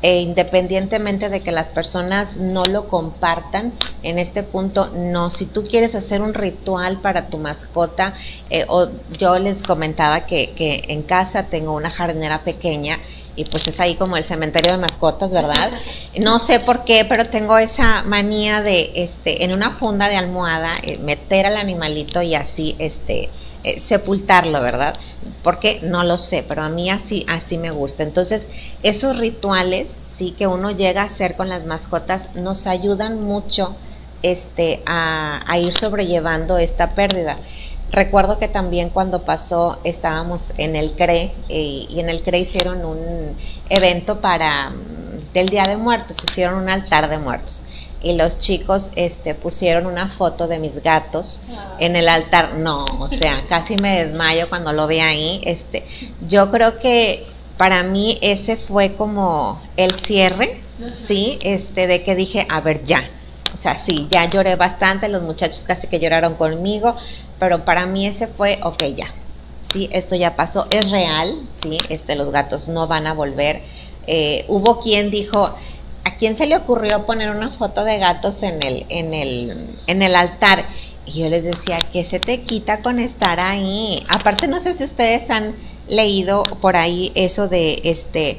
e 0.00 0.20
independientemente 0.20 1.28
de 1.28 1.40
que 1.40 1.50
las 1.50 1.68
personas 1.68 2.36
no 2.36 2.66
lo 2.66 2.88
compartan, 2.88 3.72
en 4.02 4.18
este 4.18 4.42
punto 4.42 4.90
no. 4.94 5.30
Si 5.30 5.46
tú 5.46 5.64
quieres 5.64 5.94
hacer 5.94 6.22
un 6.22 6.34
ritual 6.34 7.00
para 7.00 7.26
tu 7.28 7.38
mascota, 7.38 8.14
eh, 8.50 8.64
o 8.68 8.88
yo 9.18 9.38
les 9.38 9.62
comentaba 9.62 10.26
que, 10.26 10.50
que 10.50 10.84
en 10.88 11.02
casa 11.02 11.44
tengo 11.44 11.74
una 11.74 11.90
jardinera 11.90 12.42
pequeña 12.42 12.98
y 13.38 13.44
pues 13.44 13.68
es 13.68 13.78
ahí 13.78 13.94
como 13.94 14.16
el 14.16 14.24
cementerio 14.24 14.72
de 14.72 14.78
mascotas, 14.78 15.30
¿verdad? 15.30 15.70
No 16.18 16.40
sé 16.40 16.58
por 16.58 16.84
qué, 16.84 17.04
pero 17.04 17.28
tengo 17.28 17.56
esa 17.56 18.02
manía 18.02 18.62
de, 18.62 18.90
este, 18.96 19.44
en 19.44 19.52
una 19.52 19.70
funda 19.70 20.08
de 20.08 20.16
almohada, 20.16 20.72
eh, 20.82 20.98
meter 20.98 21.46
al 21.46 21.56
animalito 21.56 22.20
y 22.20 22.34
así, 22.34 22.74
este, 22.80 23.28
eh, 23.68 23.80
sepultarlo, 23.80 24.62
¿verdad? 24.62 24.96
Porque 25.42 25.80
no 25.82 26.02
lo 26.02 26.16
sé, 26.16 26.42
pero 26.46 26.62
a 26.62 26.70
mí 26.70 26.88
así, 26.90 27.26
así 27.28 27.58
me 27.58 27.70
gusta. 27.70 28.02
Entonces, 28.02 28.48
esos 28.82 29.18
rituales, 29.18 29.90
sí, 30.06 30.34
que 30.38 30.46
uno 30.46 30.70
llega 30.70 31.02
a 31.02 31.06
hacer 31.06 31.36
con 31.36 31.50
las 31.50 31.66
mascotas, 31.66 32.34
nos 32.34 32.66
ayudan 32.66 33.22
mucho, 33.22 33.76
este, 34.22 34.82
a, 34.86 35.58
ir 35.58 35.74
sobrellevando 35.74 36.56
esta 36.56 36.94
pérdida. 36.94 37.38
Recuerdo 37.90 38.38
que 38.38 38.48
también 38.48 38.88
cuando 38.88 39.22
pasó 39.22 39.78
estábamos 39.84 40.54
en 40.56 40.74
el 40.74 40.92
CRE 40.92 41.32
eh, 41.48 41.86
y 41.88 42.00
en 42.00 42.08
el 42.08 42.22
CRE 42.22 42.38
hicieron 42.38 42.84
un 42.86 43.36
evento 43.68 44.20
para 44.20 44.70
mm, 44.70 45.32
del 45.34 45.50
Día 45.50 45.64
de 45.64 45.76
Muertos, 45.76 46.16
hicieron 46.26 46.62
un 46.62 46.70
altar 46.70 47.10
de 47.10 47.18
muertos 47.18 47.62
y 48.02 48.14
los 48.14 48.38
chicos 48.38 48.90
este 48.96 49.34
pusieron 49.34 49.86
una 49.86 50.08
foto 50.08 50.46
de 50.46 50.58
mis 50.58 50.82
gatos 50.82 51.40
ah. 51.50 51.76
en 51.80 51.96
el 51.96 52.08
altar. 52.08 52.54
No, 52.54 52.84
o 52.84 53.08
sea, 53.08 53.44
casi 53.48 53.76
me 53.76 54.04
desmayo 54.04 54.48
cuando 54.48 54.72
lo 54.72 54.86
vi 54.86 55.00
ahí. 55.00 55.40
Este, 55.44 55.84
yo 56.28 56.50
creo 56.50 56.78
que 56.78 57.26
para 57.56 57.82
mí 57.82 58.18
ese 58.22 58.56
fue 58.56 58.94
como 58.94 59.60
el 59.76 59.94
cierre, 60.00 60.60
sí, 61.06 61.38
este 61.42 61.86
de 61.86 62.04
que 62.04 62.14
dije, 62.14 62.46
a 62.48 62.60
ver, 62.60 62.84
ya. 62.84 63.10
O 63.52 63.56
sea, 63.56 63.74
sí, 63.76 64.06
ya 64.10 64.30
lloré 64.30 64.54
bastante, 64.54 65.08
los 65.08 65.22
muchachos 65.22 65.64
casi 65.66 65.88
que 65.88 65.98
lloraron 65.98 66.34
conmigo, 66.34 66.94
pero 67.40 67.64
para 67.64 67.86
mí 67.86 68.06
ese 68.06 68.28
fue, 68.28 68.60
ok, 68.62 68.84
ya, 68.96 69.12
sí, 69.72 69.88
esto 69.92 70.14
ya 70.14 70.36
pasó, 70.36 70.68
es 70.70 70.88
real, 70.90 71.40
sí, 71.62 71.78
este, 71.88 72.14
los 72.14 72.30
gatos 72.30 72.68
no 72.68 72.86
van 72.86 73.08
a 73.08 73.14
volver. 73.14 73.62
Eh, 74.06 74.44
hubo 74.48 74.80
quien 74.80 75.10
dijo, 75.10 75.56
¿a 76.04 76.16
quién 76.16 76.36
se 76.36 76.46
le 76.46 76.56
ocurrió 76.56 77.06
poner 77.06 77.30
una 77.30 77.50
foto 77.50 77.84
de 77.84 77.98
gatos 77.98 78.42
en 78.42 78.62
el, 78.62 78.86
en 78.88 79.14
el, 79.14 79.78
en 79.86 80.02
el 80.02 80.16
altar? 80.16 80.66
Y 81.06 81.20
yo 81.20 81.28
les 81.28 81.44
decía, 81.44 81.78
¿qué 81.92 82.04
se 82.04 82.20
te 82.20 82.42
quita 82.42 82.80
con 82.80 82.98
estar 82.98 83.40
ahí? 83.40 84.04
Aparte, 84.08 84.46
no 84.46 84.60
sé 84.60 84.74
si 84.74 84.84
ustedes 84.84 85.30
han 85.30 85.54
leído 85.86 86.42
por 86.42 86.76
ahí 86.76 87.12
eso 87.14 87.48
de 87.48 87.80
este 87.84 88.38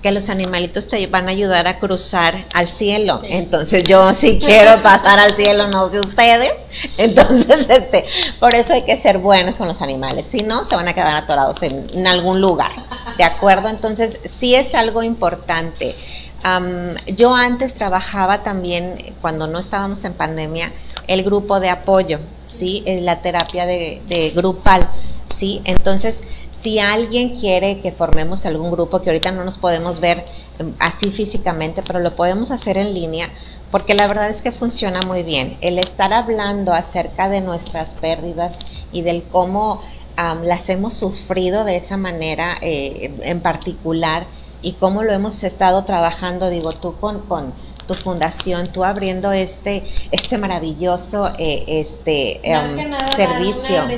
que 0.00 0.12
los 0.12 0.30
animalitos 0.30 0.88
te 0.88 1.06
van 1.08 1.28
a 1.28 1.32
ayudar 1.32 1.68
a 1.68 1.78
cruzar 1.78 2.46
al 2.54 2.68
cielo. 2.68 3.20
Entonces 3.22 3.84
yo 3.84 4.14
sí 4.14 4.38
quiero 4.44 4.82
pasar 4.82 5.18
al 5.18 5.36
cielo, 5.36 5.68
no 5.68 5.88
sé 5.88 6.00
ustedes. 6.00 6.52
Entonces, 6.96 7.66
este, 7.68 8.06
por 8.40 8.54
eso 8.54 8.72
hay 8.72 8.82
que 8.82 8.96
ser 8.96 9.18
buenos 9.18 9.56
con 9.56 9.68
los 9.68 9.82
animales. 9.82 10.26
Si 10.26 10.42
no, 10.42 10.64
se 10.64 10.74
van 10.74 10.88
a 10.88 10.94
quedar 10.94 11.14
atorados 11.14 11.62
en, 11.62 11.86
en 11.92 12.06
algún 12.06 12.40
lugar. 12.40 12.72
¿De 13.18 13.24
acuerdo? 13.24 13.68
Entonces, 13.68 14.18
sí 14.24 14.54
es 14.54 14.74
algo 14.74 15.02
importante. 15.02 15.96
Yo 17.16 17.34
antes 17.34 17.74
trabajaba 17.74 18.42
también, 18.42 19.14
cuando 19.20 19.46
no 19.46 19.58
estábamos 19.58 20.04
en 20.04 20.14
pandemia, 20.14 20.72
el 21.06 21.22
grupo 21.22 21.60
de 21.60 21.70
apoyo, 21.70 22.18
¿sí? 22.46 22.82
La 22.86 23.22
terapia 23.22 23.66
de, 23.66 24.02
de 24.08 24.30
grupal, 24.30 24.88
¿sí? 25.34 25.60
Entonces, 25.64 26.22
si 26.62 26.78
alguien 26.78 27.36
quiere 27.40 27.80
que 27.80 27.90
formemos 27.90 28.46
algún 28.46 28.70
grupo, 28.70 29.02
que 29.02 29.10
ahorita 29.10 29.32
no 29.32 29.44
nos 29.44 29.58
podemos 29.58 29.98
ver 29.98 30.24
em, 30.60 30.74
así 30.78 31.10
físicamente, 31.10 31.82
pero 31.82 31.98
lo 31.98 32.14
podemos 32.14 32.52
hacer 32.52 32.76
en 32.76 32.94
línea, 32.94 33.30
porque 33.72 33.94
la 33.94 34.06
verdad 34.06 34.30
es 34.30 34.42
que 34.42 34.52
funciona 34.52 35.02
muy 35.02 35.24
bien. 35.24 35.56
El 35.60 35.80
estar 35.80 36.12
hablando 36.12 36.72
acerca 36.72 37.28
de 37.28 37.40
nuestras 37.40 37.94
pérdidas 37.94 38.58
y 38.92 39.02
del 39.02 39.24
cómo 39.24 39.82
las 40.44 40.68
hemos 40.68 40.94
sufrido 40.94 41.64
de 41.64 41.76
esa 41.76 41.96
manera 41.96 42.58
eh, 42.60 43.12
en 43.22 43.40
particular 43.40 44.26
y 44.62 44.72
cómo 44.74 45.02
lo 45.02 45.12
hemos 45.12 45.42
estado 45.42 45.84
trabajando, 45.84 46.48
digo 46.48 46.72
tú, 46.72 46.94
con, 46.96 47.20
con 47.20 47.52
tu 47.86 47.94
fundación, 47.94 48.68
tú 48.68 48.84
abriendo 48.84 49.32
este 49.32 49.84
este 50.10 50.38
maravilloso 50.38 51.32
eh, 51.38 51.64
este 51.66 52.40
um, 52.44 53.16
servicio. 53.16 53.88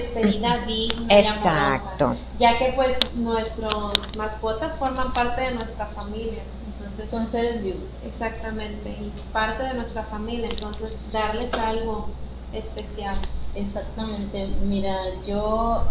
Exacto. 1.09 2.17
ya 2.39 2.59
que 2.59 2.73
pues 2.75 2.97
nuestros 3.15 4.17
mascotas 4.17 4.75
forman 4.79 5.13
parte 5.13 5.43
de 5.43 5.51
nuestra 5.53 5.87
familia. 5.87 6.43
Entonces 6.79 7.11
son 7.11 7.31
seres 7.31 7.63
vivos. 7.63 7.83
Exactamente, 8.07 8.91
y 8.91 9.13
parte 9.33 9.63
de 9.65 9.75
nuestra 9.75 10.03
familia, 10.05 10.49
entonces 10.51 10.93
darles 11.13 11.53
algo 11.53 12.09
especial. 12.53 13.17
Exactamente. 13.55 14.49
Mira, 14.65 14.97
yo 15.27 15.85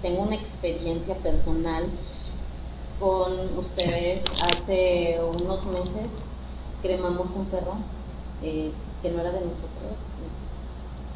tengo 0.00 0.22
una 0.22 0.34
experiencia 0.36 1.14
personal 1.16 1.84
con 3.02 3.32
ustedes 3.58 4.22
hace 4.40 5.18
unos 5.20 5.66
meses 5.66 6.06
cremamos 6.82 7.26
un 7.34 7.46
perro 7.46 7.74
eh, 8.44 8.70
que 9.02 9.10
no 9.10 9.20
era 9.20 9.32
de 9.32 9.40
nosotros. 9.40 9.98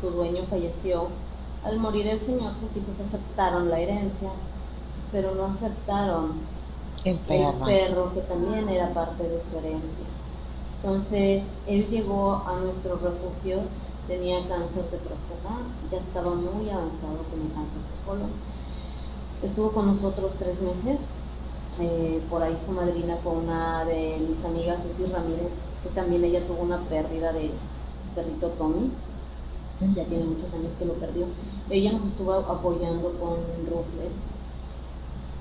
Su 0.00 0.10
dueño 0.10 0.42
falleció. 0.50 1.06
Al 1.62 1.78
morir 1.78 2.08
el 2.08 2.18
señor, 2.18 2.54
sus 2.54 2.76
hijos 2.76 2.96
aceptaron 3.06 3.70
la 3.70 3.78
herencia, 3.78 4.30
pero 5.12 5.36
no 5.36 5.44
aceptaron 5.44 6.32
el 7.04 7.18
perro, 7.18 8.12
que 8.14 8.20
también 8.22 8.68
era 8.68 8.92
parte 8.92 9.22
de 9.22 9.40
su 9.48 9.56
herencia. 9.56 10.06
Entonces, 10.82 11.44
él 11.68 11.86
llegó 11.88 12.42
a 12.46 12.58
nuestro 12.64 12.96
refugio, 12.96 13.60
tenía 14.08 14.40
cáncer 14.48 14.90
de 14.90 14.98
próstata, 14.98 15.54
ya 15.92 15.98
estaba 15.98 16.34
muy 16.34 16.68
avanzado 16.68 17.22
con 17.30 17.42
el 17.42 17.52
cáncer 17.54 17.78
de 17.78 18.06
colon. 18.06 18.30
Estuvo 19.42 19.70
con 19.70 19.94
nosotros 19.94 20.32
tres 20.38 20.60
meses, 20.60 20.98
eh, 21.80 22.22
por 22.30 22.42
ahí 22.42 22.56
su 22.64 22.72
madrina 22.72 23.16
con 23.22 23.38
una 23.38 23.84
de 23.84 24.18
mis 24.18 24.44
amigas, 24.44 24.78
Lucy 24.84 25.12
Ramírez, 25.12 25.52
que 25.82 25.88
también 25.90 26.24
ella 26.24 26.46
tuvo 26.46 26.62
una 26.62 26.78
pérdida 26.80 27.32
de 27.32 27.50
perrito 28.14 28.48
Tommy, 28.58 28.90
ya 29.94 30.04
tiene 30.06 30.24
muchos 30.24 30.52
años 30.54 30.72
que 30.78 30.86
lo 30.86 30.94
perdió. 30.94 31.26
Ella 31.68 31.92
nos 31.92 32.06
estuvo 32.06 32.32
apoyando 32.32 33.12
con 33.20 33.36
Rufles. 33.68 34.12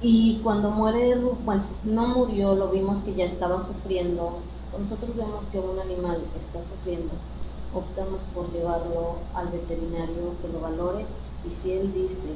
Y 0.02 0.40
cuando 0.44 0.70
muere 0.72 1.16
bueno, 1.46 1.64
no 1.86 2.08
murió, 2.08 2.54
lo 2.56 2.68
vimos 2.68 3.04
que 3.06 3.16
ya 3.16 3.26
estaba 3.26 3.66
sufriendo. 3.66 4.40
Nosotros 4.78 5.16
vemos 5.16 5.42
que 5.52 5.60
un 5.60 5.80
animal 5.80 6.18
está 6.36 6.60
sufriendo, 6.70 7.14
optamos 7.74 8.20
por 8.34 8.52
llevarlo 8.52 9.20
al 9.34 9.48
veterinario 9.48 10.36
que 10.42 10.50
lo 10.52 10.60
valore 10.60 11.06
y 11.46 11.64
si 11.64 11.72
él 11.72 11.94
dice 11.94 12.36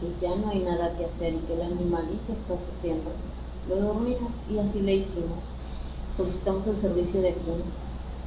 que 0.00 0.12
ya 0.20 0.34
no 0.34 0.50
hay 0.50 0.60
nada 0.60 0.96
que 0.96 1.06
hacer 1.06 1.34
y 1.34 1.38
que 1.38 1.54
el 1.54 1.62
animalito 1.62 2.32
está 2.32 2.54
sufriendo, 2.54 3.10
lo 3.68 3.76
dormimos 3.76 4.32
y 4.50 4.58
así 4.58 4.80
le 4.80 4.96
hicimos. 4.96 5.38
Solicitamos 6.16 6.66
el 6.66 6.80
servicio 6.80 7.20
de 7.20 7.30
aquí. 7.30 7.40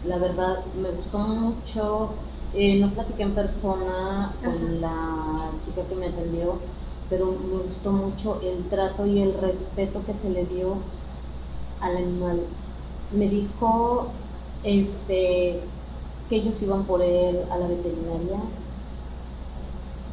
La 0.05 0.17
verdad, 0.17 0.63
me 0.81 0.91
gustó 0.91 1.17
mucho, 1.19 2.09
eh, 2.53 2.79
no 2.79 2.89
platiqué 2.91 3.23
en 3.23 3.35
persona 3.35 4.33
con 4.43 4.81
la 4.81 5.51
chica 5.65 5.87
que 5.87 5.95
me 5.95 6.07
atendió, 6.07 6.55
pero 7.09 7.25
me 7.25 7.63
gustó 7.63 7.91
mucho 7.91 8.39
el 8.41 8.63
trato 8.69 9.05
y 9.05 9.21
el 9.21 9.33
respeto 9.33 10.01
que 10.05 10.13
se 10.21 10.29
le 10.29 10.45
dio 10.45 10.77
al 11.81 11.97
animal. 11.97 12.41
Me 13.11 13.27
dijo 13.27 14.07
este, 14.63 15.61
que 16.29 16.35
ellos 16.35 16.55
iban 16.61 16.83
por 16.85 17.01
él 17.01 17.39
a 17.49 17.57
la 17.57 17.67
veterinaria, 17.67 18.39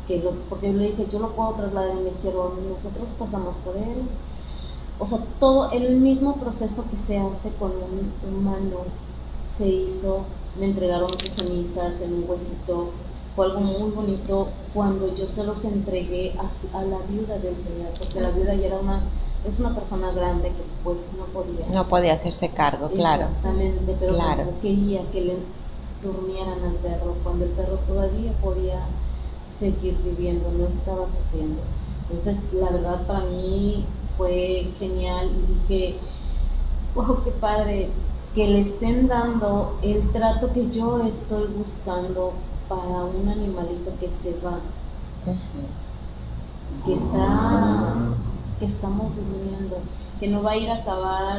que 0.07 0.23
porque 0.49 0.73
yo 0.73 0.79
le 0.79 0.87
dije, 0.89 1.07
yo 1.13 1.19
lo 1.19 1.31
puedo 1.31 1.53
trasladar 1.53 1.97
y 1.97 2.05
me 2.05 2.11
dijeron, 2.11 2.53
nosotros 2.69 3.09
pasamos 3.19 3.55
por 3.65 3.77
él. 3.77 4.03
O 4.99 5.07
sea, 5.07 5.19
todo 5.39 5.71
el 5.73 5.97
mismo 5.97 6.37
proceso 6.37 6.85
que 6.91 7.07
se 7.07 7.19
hace 7.19 7.51
con 7.59 7.73
un 7.73 8.13
humano 8.35 8.79
se 9.59 9.67
hizo, 9.67 10.21
me 10.59 10.67
entregaron 10.67 11.11
sus 11.11 11.31
cenizas 11.35 12.01
en 12.01 12.15
un 12.15 12.25
huesito 12.29 12.91
fue 13.37 13.45
algo 13.45 13.61
muy 13.61 13.91
bonito 13.91 14.49
cuando 14.73 15.15
yo 15.15 15.27
se 15.35 15.45
los 15.45 15.63
entregué 15.63 16.33
a, 16.39 16.83
la 16.83 16.99
viuda 17.07 17.35
del 17.39 17.55
Señor, 17.55 17.93
porque 17.99 18.21
la 18.21 18.31
viuda 18.31 18.55
ya 18.55 18.67
era 18.67 18.79
una 18.79 19.03
es 19.47 19.61
una 19.61 19.75
persona 19.75 20.11
grande 20.11 20.49
que 20.49 20.63
pues 20.83 20.97
no 21.17 21.25
podía 21.27 21.67
no 21.71 21.87
podía 21.87 22.15
hacerse 22.15 22.49
cargo 22.49 22.89
claro 22.89 23.27
exactamente 23.27 23.95
pero 24.01 24.15
claro. 24.15 24.45
quería 24.61 25.03
que 25.13 25.21
le 25.21 25.37
durmieran 26.03 26.65
al 26.65 26.75
perro 26.83 27.15
cuando 27.23 27.45
el 27.45 27.51
perro 27.53 27.77
todavía 27.87 28.33
podía 28.43 28.81
seguir 29.59 29.97
viviendo 30.05 30.51
no 30.53 30.67
estaba 30.67 31.07
sufriendo. 31.07 31.63
Entonces 32.11 32.43
la 32.53 32.71
verdad 32.71 33.07
para 33.07 33.21
mí 33.21 33.85
fue 34.17 34.69
genial 34.79 35.31
y 35.31 35.53
dije 35.53 35.99
wow 36.95 37.23
qué 37.25 37.31
padre 37.33 37.91
que 38.35 38.47
le 38.47 38.61
estén 38.63 39.09
dando 39.09 39.79
el 39.83 40.11
trato 40.13 40.53
que 40.53 40.71
yo 40.71 41.01
estoy 41.05 41.47
buscando 41.47 42.33
para 42.69 43.05
un 43.05 43.29
animalito 43.29 43.93
que 43.99 44.11
se 44.23 44.39
va, 44.45 44.59
que 46.85 46.93
está, 46.93 47.95
que 48.59 48.67
estamos 48.67 49.13
viviendo, 49.17 49.79
que 50.21 50.29
no 50.29 50.43
va 50.43 50.51
a 50.51 50.57
ir 50.57 50.71
a 50.71 50.77
acabar 50.77 51.39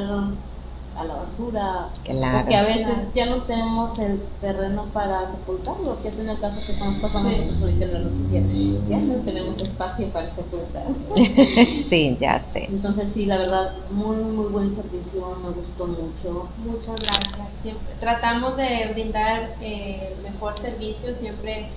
a 0.97 1.03
la 1.03 1.15
basura, 1.15 1.89
porque 2.03 2.55
a 2.55 2.63
veces 2.63 2.97
ya 3.13 3.27
no 3.27 3.43
tenemos 3.43 3.97
el 3.99 4.19
terreno 4.41 4.85
para 4.93 5.29
sepultarlo, 5.31 6.01
que 6.01 6.07
es 6.09 6.19
en 6.19 6.29
el 6.29 6.39
caso 6.39 6.59
que 6.65 6.73
estamos 6.73 6.99
pasando 7.01 7.29
ahorita 7.29 7.85
en 7.85 8.87
ya 8.89 8.97
no 8.97 9.15
tenemos 9.23 9.61
espacio 9.61 10.07
para 10.07 10.33
sepultar. 10.33 10.83
sí, 11.87 12.17
ya 12.19 12.39
sé. 12.39 12.65
Entonces 12.65 13.09
sí, 13.13 13.25
la 13.25 13.37
verdad, 13.37 13.73
muy, 13.91 14.15
muy 14.17 14.47
buen 14.47 14.75
servicio, 14.75 15.37
me 15.43 15.49
gustó 15.51 15.87
mucho. 15.87 16.49
Muchas 16.65 16.99
gracias. 16.99 17.47
Siempre 17.61 17.93
tratamos 17.99 18.57
de 18.57 18.89
brindar 18.93 19.55
eh, 19.61 20.15
mejor 20.23 20.59
servicio, 20.59 21.15
siempre 21.19 21.67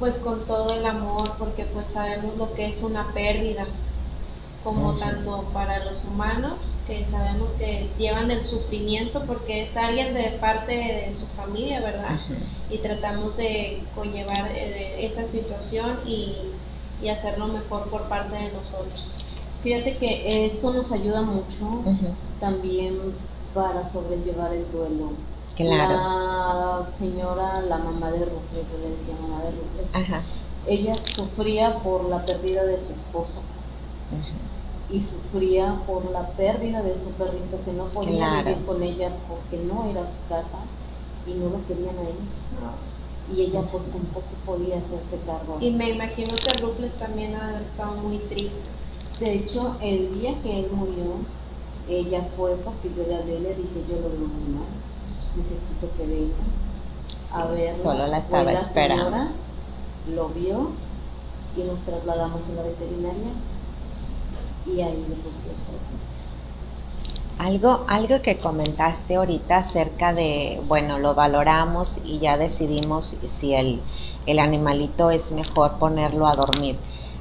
pues 0.00 0.18
con 0.18 0.44
todo 0.46 0.74
el 0.74 0.84
amor, 0.84 1.34
porque 1.38 1.64
pues 1.64 1.86
sabemos 1.92 2.36
lo 2.36 2.52
que 2.54 2.66
es 2.66 2.82
una 2.82 3.12
pérdida 3.12 3.66
como 4.64 4.94
tanto 4.94 5.44
para 5.52 5.84
los 5.84 6.02
humanos, 6.04 6.54
que 6.86 7.04
sabemos 7.10 7.50
que 7.52 7.90
llevan 7.98 8.30
el 8.30 8.42
sufrimiento 8.44 9.22
porque 9.26 9.64
es 9.64 9.76
alguien 9.76 10.14
de 10.14 10.38
parte 10.40 10.72
de 10.72 11.14
su 11.20 11.26
familia, 11.36 11.80
¿verdad? 11.80 12.18
Y 12.70 12.78
tratamos 12.78 13.36
de 13.36 13.82
conllevar 13.94 14.50
eh, 14.52 15.04
esa 15.04 15.26
situación 15.26 15.98
y, 16.06 16.34
y, 17.02 17.08
hacerlo 17.10 17.48
mejor 17.48 17.90
por 17.90 18.08
parte 18.08 18.36
de 18.36 18.52
nosotros. 18.52 19.06
Fíjate 19.62 19.98
que 19.98 20.46
esto 20.46 20.72
nos 20.72 20.90
ayuda 20.90 21.20
mucho 21.20 21.84
también 22.40 22.98
para 23.52 23.92
sobrellevar 23.92 24.52
el 24.54 24.70
duelo. 24.72 25.12
Claro. 25.56 25.94
La 25.94 26.86
señora, 26.98 27.60
la 27.60 27.78
mamá 27.78 28.10
de 28.10 28.24
Rufles, 28.24 28.64
yo 28.72 28.78
le 28.78 28.96
decía 28.96 29.14
mamá 29.20 29.42
de 29.44 29.50
Rufles, 29.50 30.22
ella 30.66 30.94
sufría 31.14 31.78
por 31.80 32.04
la 32.08 32.24
pérdida 32.24 32.64
de 32.64 32.78
su 32.78 32.92
esposo 32.92 33.42
y 34.90 35.00
sufría 35.00 35.80
por 35.86 36.10
la 36.10 36.28
pérdida 36.28 36.82
de 36.82 36.94
su 36.94 37.10
perrito 37.18 37.58
que 37.64 37.72
no 37.72 37.84
podía 37.86 38.42
vivir 38.42 38.64
con 38.64 38.82
ella 38.82 39.10
porque 39.28 39.64
no 39.64 39.84
era 39.84 40.02
su 40.02 40.28
casa 40.28 40.58
y 41.26 41.34
no 41.34 41.50
lo 41.50 41.66
querían 41.66 41.96
ahí. 41.98 43.34
Y 43.34 43.40
ella 43.40 43.62
pues 43.72 43.84
tampoco 43.90 44.26
podía 44.44 44.76
hacerse 44.76 45.24
cargo. 45.26 45.56
Y 45.60 45.70
me 45.70 45.90
imagino 45.90 46.34
que 46.34 46.52
Rufles 46.60 46.92
también 46.98 47.34
ha 47.34 47.60
estado 47.60 47.92
muy 47.96 48.18
triste. 48.18 48.60
De 49.18 49.32
hecho, 49.32 49.76
el 49.80 50.12
día 50.20 50.34
que 50.42 50.60
él 50.60 50.68
murió, 50.70 51.14
ella 51.88 52.28
fue 52.36 52.56
porque 52.56 52.90
yo 52.94 53.06
le 53.06 53.16
hablé, 53.16 53.40
le 53.40 53.54
dije 53.54 53.84
yo 53.88 53.96
lo 53.96 54.08
veo 54.10 54.28
muy 54.28 54.54
mal, 54.54 54.68
necesito 55.36 55.88
que 55.96 56.06
venga 56.06 56.34
a 57.32 57.46
ver. 57.46 57.74
Solo 57.82 58.06
la 58.06 58.18
estaba 58.18 58.52
esperando. 58.52 59.28
lo 60.14 60.28
vio 60.28 60.70
y 61.56 61.62
nos 61.62 61.78
trasladamos 61.80 62.40
a 62.50 62.54
la 62.56 62.62
veterinaria 62.62 63.30
y 64.66 64.80
ahí 64.80 65.04
algo, 67.38 67.84
algo 67.88 68.22
que 68.22 68.38
comentaste 68.38 69.16
ahorita 69.16 69.58
acerca 69.58 70.12
de, 70.12 70.60
bueno, 70.66 70.98
lo 70.98 71.14
valoramos 71.14 71.98
y 72.04 72.18
ya 72.18 72.36
decidimos 72.36 73.16
si 73.26 73.54
el, 73.54 73.80
el 74.26 74.38
animalito 74.38 75.10
es 75.10 75.32
mejor 75.32 75.78
ponerlo 75.78 76.26
a 76.26 76.36
dormir. 76.36 76.76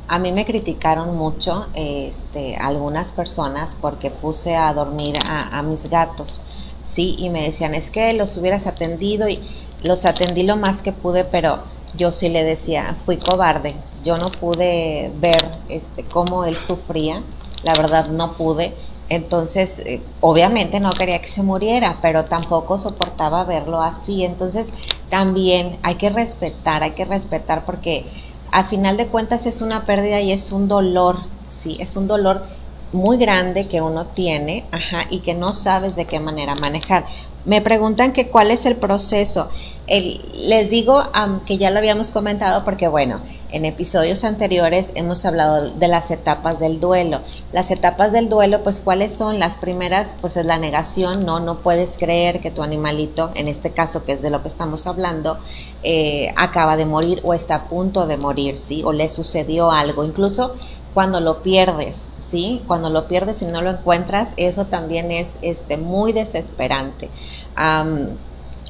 A 0.08 0.20
mí 0.20 0.32
me 0.32 0.46
criticaron 0.46 1.18
mucho 1.18 1.68
este, 1.74 2.56
algunas 2.58 3.12
personas 3.12 3.76
porque 3.80 4.12
puse 4.12 4.56
a 4.56 4.74
dormir 4.74 5.18
a, 5.26 5.58
a, 5.58 5.64
mis 5.64 5.90
gatos, 5.90 6.42
sí, 6.84 7.16
y 7.18 7.30
me 7.30 7.44
decían, 7.44 7.74
es 7.74 7.90
que 7.90 8.14
los 8.14 8.38
hubieras 8.38 8.68
atendido 8.68 9.28
y 9.30 9.40
los 9.82 10.06
atendí 10.06 10.44
lo 10.44 10.58
más 10.58 10.82
que 10.82 10.92
pude, 10.92 11.24
pero 11.24 11.60
yo 11.96 12.12
sí 12.12 12.30
le 12.30 12.44
decía, 12.44 12.96
fui 13.06 13.18
cobarde, 13.18 13.76
yo 14.04 14.18
no 14.18 14.28
pude 14.28 15.12
ver 15.20 15.58
este, 15.70 16.04
cómo 16.04 16.46
él 16.46 16.58
sufría, 16.68 17.24
la 17.64 17.74
verdad 17.74 18.08
no 18.08 18.34
pude, 18.34 18.74
entonces 19.10 19.80
eh, 19.80 20.02
obviamente 20.22 20.80
no 20.80 20.92
quería 20.92 21.22
que 21.22 21.28
se 21.28 21.44
muriera, 21.44 22.00
pero 22.02 22.26
tampoco 22.26 22.80
soportaba 22.80 23.44
verlo 23.44 23.82
así, 23.82 24.24
entonces 24.24 24.70
también 25.10 25.78
hay 25.84 25.96
que 25.96 26.10
respetar, 26.10 26.84
hay 26.84 26.92
que 26.92 27.06
respetar 27.06 27.66
porque 27.66 28.06
a 28.52 28.66
final 28.66 28.98
de 28.98 29.08
cuentas 29.08 29.46
es 29.46 29.62
una 29.62 29.86
pérdida 29.86 30.22
y 30.22 30.32
es 30.32 30.52
un 30.52 30.68
dolor, 30.68 31.18
sí, 31.48 31.78
es 31.80 31.96
un 31.96 32.08
dolor 32.08 32.44
muy 32.92 33.18
grande 33.18 33.68
que 33.68 33.82
uno 33.82 34.06
tiene, 34.06 34.66
ajá, 34.72 35.06
y 35.10 35.20
que 35.20 35.34
no 35.34 35.52
sabes 35.52 35.96
de 35.96 36.06
qué 36.06 36.20
manera 36.20 36.56
manejar. 36.56 37.06
Me 37.46 37.62
preguntan 37.62 38.14
que 38.14 38.30
cuál 38.30 38.52
es 38.52 38.66
el 38.66 38.78
proceso. 38.78 39.50
les 39.86 40.70
digo 40.70 41.04
que 41.46 41.58
ya 41.58 41.72
lo 41.72 41.80
habíamos 41.80 42.10
comentado 42.10 42.64
porque, 42.64 42.88
bueno, 42.88 43.20
en 43.52 43.66
episodios 43.66 44.24
anteriores 44.24 44.92
hemos 44.96 45.26
hablado 45.26 45.72
de 45.72 45.88
las 45.90 46.10
etapas 46.10 46.60
del 46.62 46.80
duelo. 46.80 47.20
Las 47.52 47.70
etapas 47.70 48.14
del 48.14 48.30
duelo, 48.30 48.64
pues, 48.64 48.80
¿cuáles 48.80 49.12
son? 49.12 49.40
Las 49.40 49.58
primeras, 49.58 50.16
pues, 50.22 50.38
es 50.38 50.46
la 50.46 50.58
negación, 50.58 51.26
¿no? 51.26 51.42
No 51.42 51.60
puedes 51.60 51.98
creer 51.98 52.40
que 52.40 52.50
tu 52.50 52.64
animalito, 52.64 53.32
en 53.36 53.50
este 53.50 53.72
caso 53.72 54.06
que 54.06 54.14
es 54.14 54.22
de 54.22 54.30
lo 54.30 54.42
que 54.42 54.48
estamos 54.48 54.88
hablando, 54.88 55.38
eh, 55.84 56.34
acaba 56.38 56.78
de 56.78 56.86
morir 56.86 57.20
o 57.24 57.34
está 57.34 57.56
a 57.56 57.64
punto 57.66 58.08
de 58.08 58.16
morir, 58.16 58.58
¿sí? 58.58 58.84
O 58.86 58.94
le 58.94 59.10
sucedió 59.10 59.70
algo. 59.70 60.06
Incluso 60.06 60.56
cuando 60.94 61.20
lo 61.20 61.42
pierdes, 61.44 62.10
¿sí? 62.30 62.62
Cuando 62.68 62.90
lo 62.90 63.08
pierdes 63.08 63.42
y 63.42 63.46
no 63.46 63.62
lo 63.62 63.72
encuentras, 63.72 64.34
eso 64.38 64.66
también 64.66 65.12
es 65.12 65.28
este, 65.42 65.78
muy 65.78 66.14
desesperante. 66.14 67.10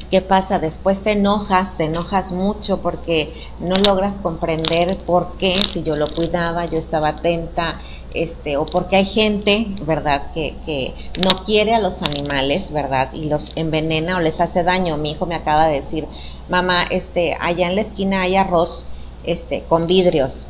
¿Qué 0.09 0.21
pasa? 0.21 0.59
Después 0.59 1.01
te 1.01 1.13
enojas, 1.13 1.77
te 1.77 1.85
enojas 1.85 2.31
mucho 2.31 2.81
porque 2.81 3.33
no 3.59 3.77
logras 3.77 4.15
comprender 4.21 4.97
por 4.97 5.37
qué, 5.37 5.57
si 5.57 5.81
yo 5.81 5.95
lo 5.95 6.07
cuidaba, 6.07 6.65
yo 6.65 6.77
estaba 6.77 7.09
atenta, 7.09 7.81
este, 8.13 8.57
o 8.57 8.65
porque 8.67 8.97
hay 8.97 9.05
gente, 9.05 9.67
¿verdad?, 9.81 10.31
que, 10.33 10.55
que 10.67 10.93
no 11.19 11.43
quiere 11.45 11.73
a 11.73 11.79
los 11.79 12.03
animales, 12.03 12.71
¿verdad?, 12.71 13.11
y 13.13 13.25
los 13.25 13.53
envenena 13.55 14.17
o 14.17 14.19
les 14.19 14.39
hace 14.39 14.63
daño. 14.63 14.97
Mi 14.97 15.11
hijo 15.11 15.25
me 15.25 15.33
acaba 15.33 15.65
de 15.65 15.75
decir, 15.75 16.05
mamá, 16.47 16.83
este, 16.83 17.35
allá 17.39 17.67
en 17.67 17.75
la 17.75 17.81
esquina 17.81 18.21
hay 18.21 18.35
arroz, 18.35 18.85
este, 19.23 19.63
con 19.63 19.87
vidrios 19.87 20.45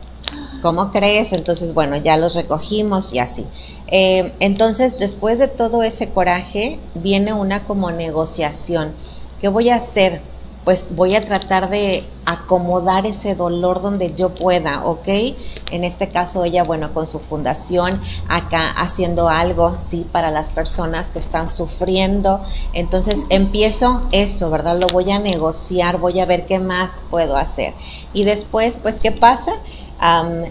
¿Cómo 0.64 0.94
crees? 0.94 1.34
Entonces, 1.34 1.74
bueno, 1.74 1.98
ya 1.98 2.16
los 2.16 2.36
recogimos 2.36 3.14
y 3.14 3.20
así. 3.20 3.46
Eh, 3.88 4.32
entonces, 4.40 4.98
después 4.98 5.38
de 5.38 5.50
todo 5.50 5.84
ese 5.84 6.08
coraje, 6.08 6.80
viene 6.96 7.34
una 7.34 7.66
como 7.66 7.92
negociación. 7.92 8.94
¿Qué 9.42 9.50
voy 9.50 9.70
a 9.70 9.76
hacer? 9.76 10.22
Pues 10.64 10.88
voy 10.96 11.16
a 11.18 11.26
tratar 11.26 11.70
de 11.70 12.06
acomodar 12.26 13.06
ese 13.06 13.36
dolor 13.36 13.82
donde 13.82 14.14
yo 14.16 14.30
pueda, 14.30 14.86
¿ok? 14.86 15.36
En 15.70 15.84
este 15.84 16.08
caso 16.08 16.46
ella, 16.46 16.64
bueno, 16.64 16.94
con 16.94 17.08
su 17.08 17.20
fundación 17.20 18.00
acá 18.30 18.70
haciendo 18.70 19.28
algo, 19.28 19.76
sí, 19.82 20.08
para 20.10 20.32
las 20.32 20.50
personas 20.50 21.12
que 21.12 21.20
están 21.20 21.50
sufriendo. 21.50 22.42
Entonces 22.72 23.20
empiezo 23.28 24.04
eso, 24.14 24.50
¿verdad? 24.50 24.80
Lo 24.80 24.88
voy 24.88 25.12
a 25.12 25.20
negociar, 25.20 25.98
voy 25.98 26.22
a 26.22 26.26
ver 26.26 26.46
qué 26.46 26.60
más 26.60 27.02
puedo 27.10 27.36
hacer. 27.36 27.74
Y 28.14 28.24
después, 28.24 28.80
pues, 28.82 29.02
¿qué 29.02 29.12
pasa? 29.12 29.56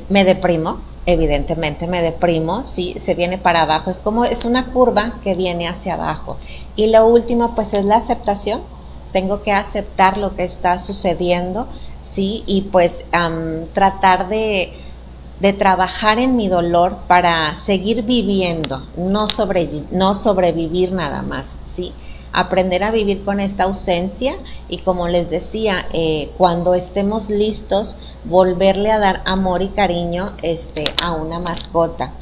Me 0.09 0.25
deprimo, 0.25 0.81
evidentemente 1.05 1.87
me 1.87 2.01
deprimo, 2.01 2.65
sí, 2.65 2.97
se 3.01 3.15
viene 3.15 3.39
para 3.39 3.63
abajo, 3.63 3.91
es 3.91 3.99
como, 3.99 4.25
es 4.25 4.45
una 4.45 4.67
curva 4.73 5.15
que 5.23 5.35
viene 5.35 5.69
hacia 5.69 5.95
abajo. 5.95 6.39
Y 6.77 6.87
lo 6.87 7.07
último, 7.07 7.55
pues 7.55 7.75
es 7.75 7.85
la 7.85 7.97
aceptación, 7.97 8.63
tengo 9.13 9.43
que 9.43 9.53
aceptar 9.53 10.17
lo 10.17 10.35
que 10.37 10.45
está 10.45 10.79
sucediendo, 10.79 11.69
sí, 12.03 12.45
y 12.47 12.63
pues 12.63 13.05
tratar 13.75 14.29
de, 14.29 14.73
de, 15.41 15.53
trabajar 15.53 16.19
en 16.19 16.37
mi 16.37 16.49
dolor 16.49 16.99
para 17.07 17.55
seguir 17.57 18.03
viviendo, 18.03 18.87
no, 18.97 19.29
sobre, 19.29 19.69
no 19.91 20.15
sobrevivir 20.15 20.93
nada 20.93 21.23
más, 21.23 21.59
sí 21.67 21.93
aprender 22.33 22.83
a 22.85 22.91
vivir 22.91 23.25
con 23.25 23.41
esta 23.41 23.65
ausencia 23.65 24.37
y 24.69 24.79
como 24.79 25.09
les 25.09 25.31
decía, 25.31 25.87
eh, 25.93 26.31
cuando 26.39 26.75
estemos 26.75 27.29
listos, 27.29 27.97
volverle 28.25 28.91
a 28.91 28.99
dar 28.99 29.23
amor 29.25 29.63
y 29.63 29.69
cariño 29.69 30.33
este, 30.43 30.85
a 31.03 31.13
una 31.13 31.39
mascota. 31.39 32.13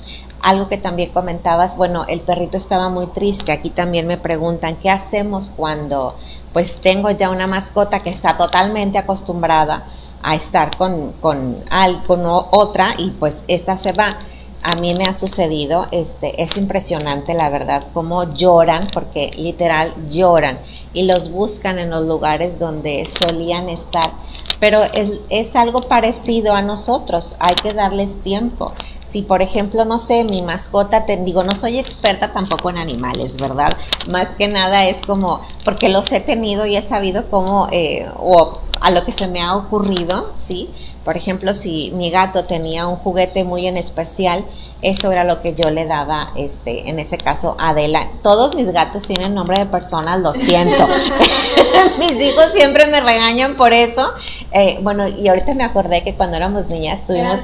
Algo 0.43 0.69
que 0.69 0.79
también 0.79 1.11
comentabas, 1.11 1.77
bueno, 1.77 2.07
el 2.09 2.21
perrito 2.21 2.57
estaba 2.57 2.89
muy 2.89 3.07
triste. 3.09 3.53
Aquí 3.53 3.71
también 3.71 4.07
me 4.07 4.17
preguntan, 4.17 4.77
¿qué 4.77 4.89
hacemos 4.89 5.51
cuando 5.55 6.17
pues 6.53 6.81
tengo 6.81 7.11
ya 7.11 7.31
una 7.31 7.47
mascota 7.47 8.01
que 8.01 8.11
está 8.11 8.37
totalmente 8.37 8.99
acostumbrada 8.99 9.85
a 10.23 10.35
estar 10.35 10.77
con, 10.77 11.13
con, 11.21 11.59
al, 11.71 12.03
con 12.05 12.23
otra 12.27 12.95
y 12.99 13.11
pues 13.11 13.45
esta 13.49 13.79
se 13.79 13.93
va 13.93 14.19
a 14.63 14.77
mí 14.77 14.95
me 14.95 15.05
ha 15.05 15.13
sucedido, 15.13 15.87
este, 15.91 16.43
es 16.43 16.57
impresionante 16.57 17.35
la 17.35 17.49
verdad, 17.49 17.85
cómo 17.95 18.35
lloran, 18.35 18.89
porque 18.93 19.31
literal 19.37 19.95
lloran 20.09 20.59
y 20.93 21.05
los 21.05 21.31
buscan 21.31 21.79
en 21.79 21.91
los 21.91 22.07
lugares 22.07 22.59
donde 22.59 23.07
solían 23.07 23.69
estar. 23.69 24.13
Pero 24.59 24.83
es, 24.83 25.11
es 25.31 25.57
algo 25.57 25.83
parecido 25.83 26.55
a 26.55 26.63
nosotros, 26.63 27.35
hay 27.39 27.55
que 27.55 27.73
darles 27.73 28.23
tiempo. 28.23 28.73
Si, 29.11 29.23
por 29.23 29.43
ejemplo, 29.43 29.85
no 29.85 29.99
sé, 29.99 30.25
mi 30.25 30.43
mascota, 30.43 31.05
te 31.05 31.17
digo, 31.17 31.43
no 31.43 31.59
soy 31.59 31.79
experta 31.79 32.33
tampoco 32.33 32.71
en 32.71 32.79
animales, 32.79 33.37
¿verdad? 33.37 33.77
Más 34.09 34.29
que 34.37 34.49
nada 34.49 34.87
es 34.87 34.99
como, 34.99 35.41
porque 35.65 35.89
los 35.89 36.11
he 36.13 36.21
tenido 36.21 36.67
y 36.67 36.77
he 36.77 36.83
sabido 36.83 37.25
cómo, 37.29 37.69
eh, 37.73 38.07
o 38.19 38.61
a 38.81 38.91
lo 38.91 39.05
que 39.05 39.13
se 39.13 39.27
me 39.27 39.43
ha 39.43 39.57
ocurrido, 39.57 40.31
¿sí? 40.35 40.71
Por 41.05 41.17
ejemplo, 41.17 41.55
si 41.55 41.91
mi 41.93 42.11
gato 42.11 42.45
tenía 42.45 42.87
un 42.87 42.97
juguete 42.97 43.43
muy 43.43 43.67
en 43.67 43.77
especial, 43.77 44.45
eso 44.83 45.13
era 45.13 45.25
lo 45.25 45.43
que 45.43 45.55
yo 45.55 45.71
le 45.71 45.85
daba, 45.85 46.33
este, 46.37 46.89
en 46.89 46.99
ese 46.99 47.19
caso, 47.19 47.57
Adela. 47.59 48.09
Todos 48.23 48.55
mis 48.55 48.71
gatos 48.73 49.03
tienen 49.05 49.35
nombre 49.35 49.59
de 49.59 49.67
personas, 49.67 50.21
lo 50.21 50.33
siento. 50.33 50.89
mis 51.99 52.13
hijos 52.23 52.47
siempre 52.55 52.87
me 52.87 53.01
regañan 53.01 53.57
por 53.57 53.73
eso. 53.73 54.13
Eh, 54.53 54.79
bueno, 54.83 55.07
y 55.09 55.29
ahorita 55.29 55.55
me 55.55 55.65
acordé 55.65 56.03
que 56.03 56.15
cuando 56.15 56.37
éramos 56.37 56.69
niñas 56.69 57.07
tuvimos... 57.07 57.41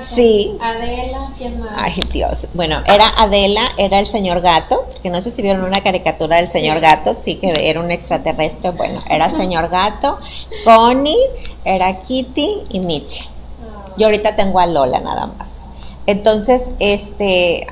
Sí. 0.00 0.56
Adela, 0.60 0.97
¿quién 1.36 1.60
más? 1.60 1.70
Ay, 1.76 2.00
Dios. 2.12 2.46
Bueno, 2.54 2.82
era 2.86 3.12
Adela, 3.16 3.72
era 3.76 3.98
el 3.98 4.06
señor 4.06 4.40
gato, 4.40 4.86
que 5.02 5.10
no 5.10 5.20
sé 5.22 5.30
si 5.30 5.42
vieron 5.42 5.64
una 5.64 5.82
caricatura 5.82 6.36
del 6.36 6.48
señor 6.48 6.80
gato, 6.80 7.14
sí 7.14 7.36
que 7.36 7.68
era 7.68 7.80
un 7.80 7.90
extraterrestre. 7.90 8.70
Bueno, 8.70 9.02
era 9.08 9.30
señor 9.30 9.68
gato, 9.68 10.18
Connie, 10.64 11.16
era 11.64 12.00
Kitty 12.00 12.64
y 12.70 12.80
Mitch. 12.80 13.22
Ah. 13.22 13.92
Yo 13.96 14.06
ahorita 14.06 14.36
tengo 14.36 14.60
a 14.60 14.66
Lola 14.66 15.00
nada 15.00 15.26
más. 15.26 15.68
Entonces, 16.06 16.72
este, 16.78 17.66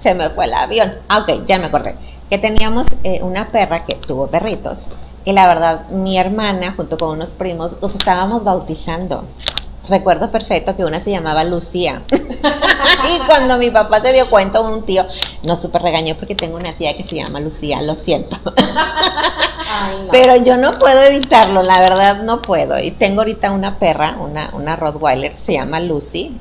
se 0.00 0.14
me 0.14 0.30
fue 0.30 0.44
el 0.44 0.54
avión. 0.54 0.94
Ah, 1.08 1.18
ok, 1.18 1.46
ya 1.46 1.58
me 1.58 1.66
acordé. 1.66 1.96
Que 2.30 2.38
teníamos 2.38 2.86
eh, 3.02 3.20
una 3.22 3.48
perra 3.48 3.84
que 3.84 3.96
tuvo 3.96 4.28
perritos. 4.28 4.90
Y 5.24 5.32
la 5.32 5.46
verdad, 5.48 5.88
mi 5.88 6.16
hermana, 6.16 6.74
junto 6.76 6.96
con 6.96 7.10
unos 7.10 7.32
primos, 7.32 7.72
los 7.82 7.94
estábamos 7.94 8.44
bautizando. 8.44 9.24
Recuerdo 9.88 10.30
perfecto 10.30 10.76
que 10.76 10.84
una 10.84 11.00
se 11.00 11.10
llamaba 11.10 11.44
Lucía. 11.44 12.02
y 12.10 13.26
cuando 13.26 13.58
mi 13.58 13.70
papá 13.70 14.00
se 14.00 14.12
dio 14.12 14.28
cuenta, 14.28 14.60
un 14.60 14.84
tío 14.84 15.06
nos 15.42 15.62
super 15.62 15.82
regañó 15.82 16.16
porque 16.16 16.34
tengo 16.34 16.56
una 16.56 16.74
tía 16.76 16.96
que 16.96 17.04
se 17.04 17.16
llama 17.16 17.40
Lucía, 17.40 17.82
lo 17.82 17.94
siento. 17.94 18.38
Pero 20.10 20.36
yo 20.36 20.56
no 20.56 20.78
puedo 20.78 21.02
evitarlo, 21.02 21.62
la 21.62 21.80
verdad 21.80 22.22
no 22.22 22.42
puedo. 22.42 22.78
Y 22.78 22.90
tengo 22.90 23.20
ahorita 23.20 23.50
una 23.50 23.78
perra, 23.78 24.16
una, 24.18 24.50
una 24.52 24.76
Rottweiler, 24.76 25.38
se 25.38 25.54
llama 25.54 25.80
Lucy 25.80 26.38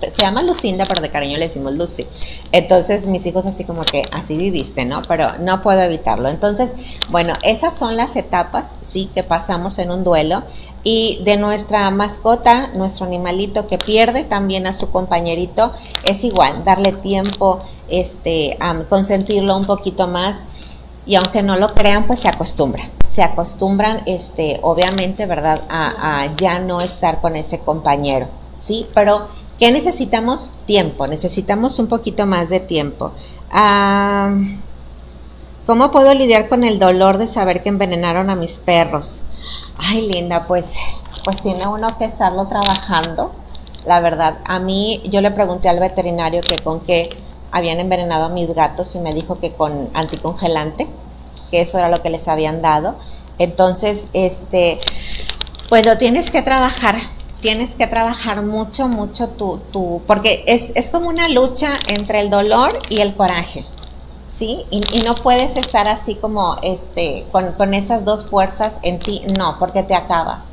se 0.00 0.22
llama 0.22 0.42
Lucinda, 0.42 0.84
pero 0.86 1.00
de 1.00 1.10
cariño 1.10 1.38
le 1.38 1.46
decimos 1.46 1.74
Lucy. 1.74 2.06
Entonces 2.52 3.06
mis 3.06 3.26
hijos 3.26 3.46
así 3.46 3.64
como 3.64 3.82
que 3.82 4.02
así 4.12 4.36
viviste, 4.36 4.84
¿no? 4.84 5.02
Pero 5.02 5.38
no 5.38 5.62
puedo 5.62 5.80
evitarlo. 5.80 6.28
Entonces, 6.28 6.72
bueno, 7.10 7.34
esas 7.42 7.76
son 7.76 7.96
las 7.96 8.16
etapas, 8.16 8.76
sí, 8.80 9.10
que 9.14 9.22
pasamos 9.22 9.78
en 9.78 9.90
un 9.90 10.04
duelo. 10.04 10.44
Y 10.84 11.20
de 11.24 11.36
nuestra 11.36 11.90
mascota, 11.90 12.68
nuestro 12.68 13.04
animalito 13.04 13.66
que 13.66 13.78
pierde 13.78 14.22
también 14.24 14.66
a 14.66 14.72
su 14.72 14.90
compañerito, 14.90 15.72
es 16.04 16.22
igual, 16.22 16.64
darle 16.64 16.92
tiempo, 16.92 17.60
este, 17.88 18.56
consentirlo 18.88 19.56
un 19.56 19.66
poquito 19.66 20.06
más. 20.06 20.44
Y 21.04 21.16
aunque 21.16 21.42
no 21.42 21.56
lo 21.56 21.74
crean, 21.74 22.06
pues 22.06 22.20
se 22.20 22.28
acostumbran. 22.28 22.90
Se 23.08 23.22
acostumbran, 23.22 24.02
este, 24.06 24.60
obviamente, 24.62 25.26
¿verdad?, 25.26 25.62
a 25.68 26.28
ya 26.36 26.60
no 26.60 26.80
estar 26.80 27.20
con 27.20 27.34
ese 27.34 27.58
compañero. 27.58 28.28
Sí, 28.58 28.86
pero 28.94 29.28
¿Qué 29.58 29.72
necesitamos? 29.72 30.52
Tiempo, 30.66 31.08
necesitamos 31.08 31.80
un 31.80 31.88
poquito 31.88 32.26
más 32.26 32.48
de 32.48 32.60
tiempo. 32.60 33.10
Ah, 33.50 34.32
¿Cómo 35.66 35.90
puedo 35.90 36.14
lidiar 36.14 36.48
con 36.48 36.62
el 36.62 36.78
dolor 36.78 37.18
de 37.18 37.26
saber 37.26 37.62
que 37.62 37.68
envenenaron 37.68 38.30
a 38.30 38.36
mis 38.36 38.58
perros? 38.58 39.20
Ay, 39.76 40.06
linda, 40.06 40.46
pues, 40.46 40.76
pues 41.24 41.42
tiene 41.42 41.66
uno 41.66 41.98
que 41.98 42.04
estarlo 42.04 42.46
trabajando. 42.46 43.32
La 43.84 43.98
verdad, 43.98 44.38
a 44.44 44.60
mí 44.60 45.02
yo 45.10 45.20
le 45.20 45.32
pregunté 45.32 45.68
al 45.68 45.80
veterinario 45.80 46.40
que 46.40 46.58
con 46.58 46.80
qué 46.80 47.10
habían 47.50 47.80
envenenado 47.80 48.26
a 48.26 48.28
mis 48.28 48.54
gatos 48.54 48.94
y 48.94 49.00
me 49.00 49.12
dijo 49.12 49.40
que 49.40 49.52
con 49.52 49.90
anticongelante, 49.92 50.86
que 51.50 51.62
eso 51.62 51.78
era 51.78 51.88
lo 51.88 52.00
que 52.00 52.10
les 52.10 52.28
habían 52.28 52.62
dado. 52.62 52.94
Entonces, 53.38 54.06
este, 54.12 54.78
pues 55.68 55.84
lo 55.84 55.98
tienes 55.98 56.30
que 56.30 56.42
trabajar 56.42 57.17
tienes 57.40 57.74
que 57.74 57.86
trabajar 57.86 58.42
mucho, 58.42 58.88
mucho 58.88 59.28
tu, 59.28 59.58
tu 59.72 60.02
porque 60.06 60.44
es, 60.46 60.72
es 60.74 60.90
como 60.90 61.08
una 61.08 61.28
lucha 61.28 61.74
entre 61.86 62.20
el 62.20 62.30
dolor 62.30 62.78
y 62.88 63.00
el 63.00 63.14
coraje. 63.14 63.64
¿sí? 64.38 64.64
Y, 64.70 64.80
no 65.02 65.14
puedes 65.16 65.56
estar 65.56 65.88
así 65.88 66.14
como 66.14 66.56
este 66.62 67.26
con, 67.32 67.52
con, 67.52 67.74
esas 67.74 68.04
dos 68.04 68.26
fuerzas 68.26 68.78
en 68.82 69.00
ti, 69.00 69.22
no, 69.36 69.58
porque 69.58 69.82
te 69.82 69.94
acabas. 69.94 70.52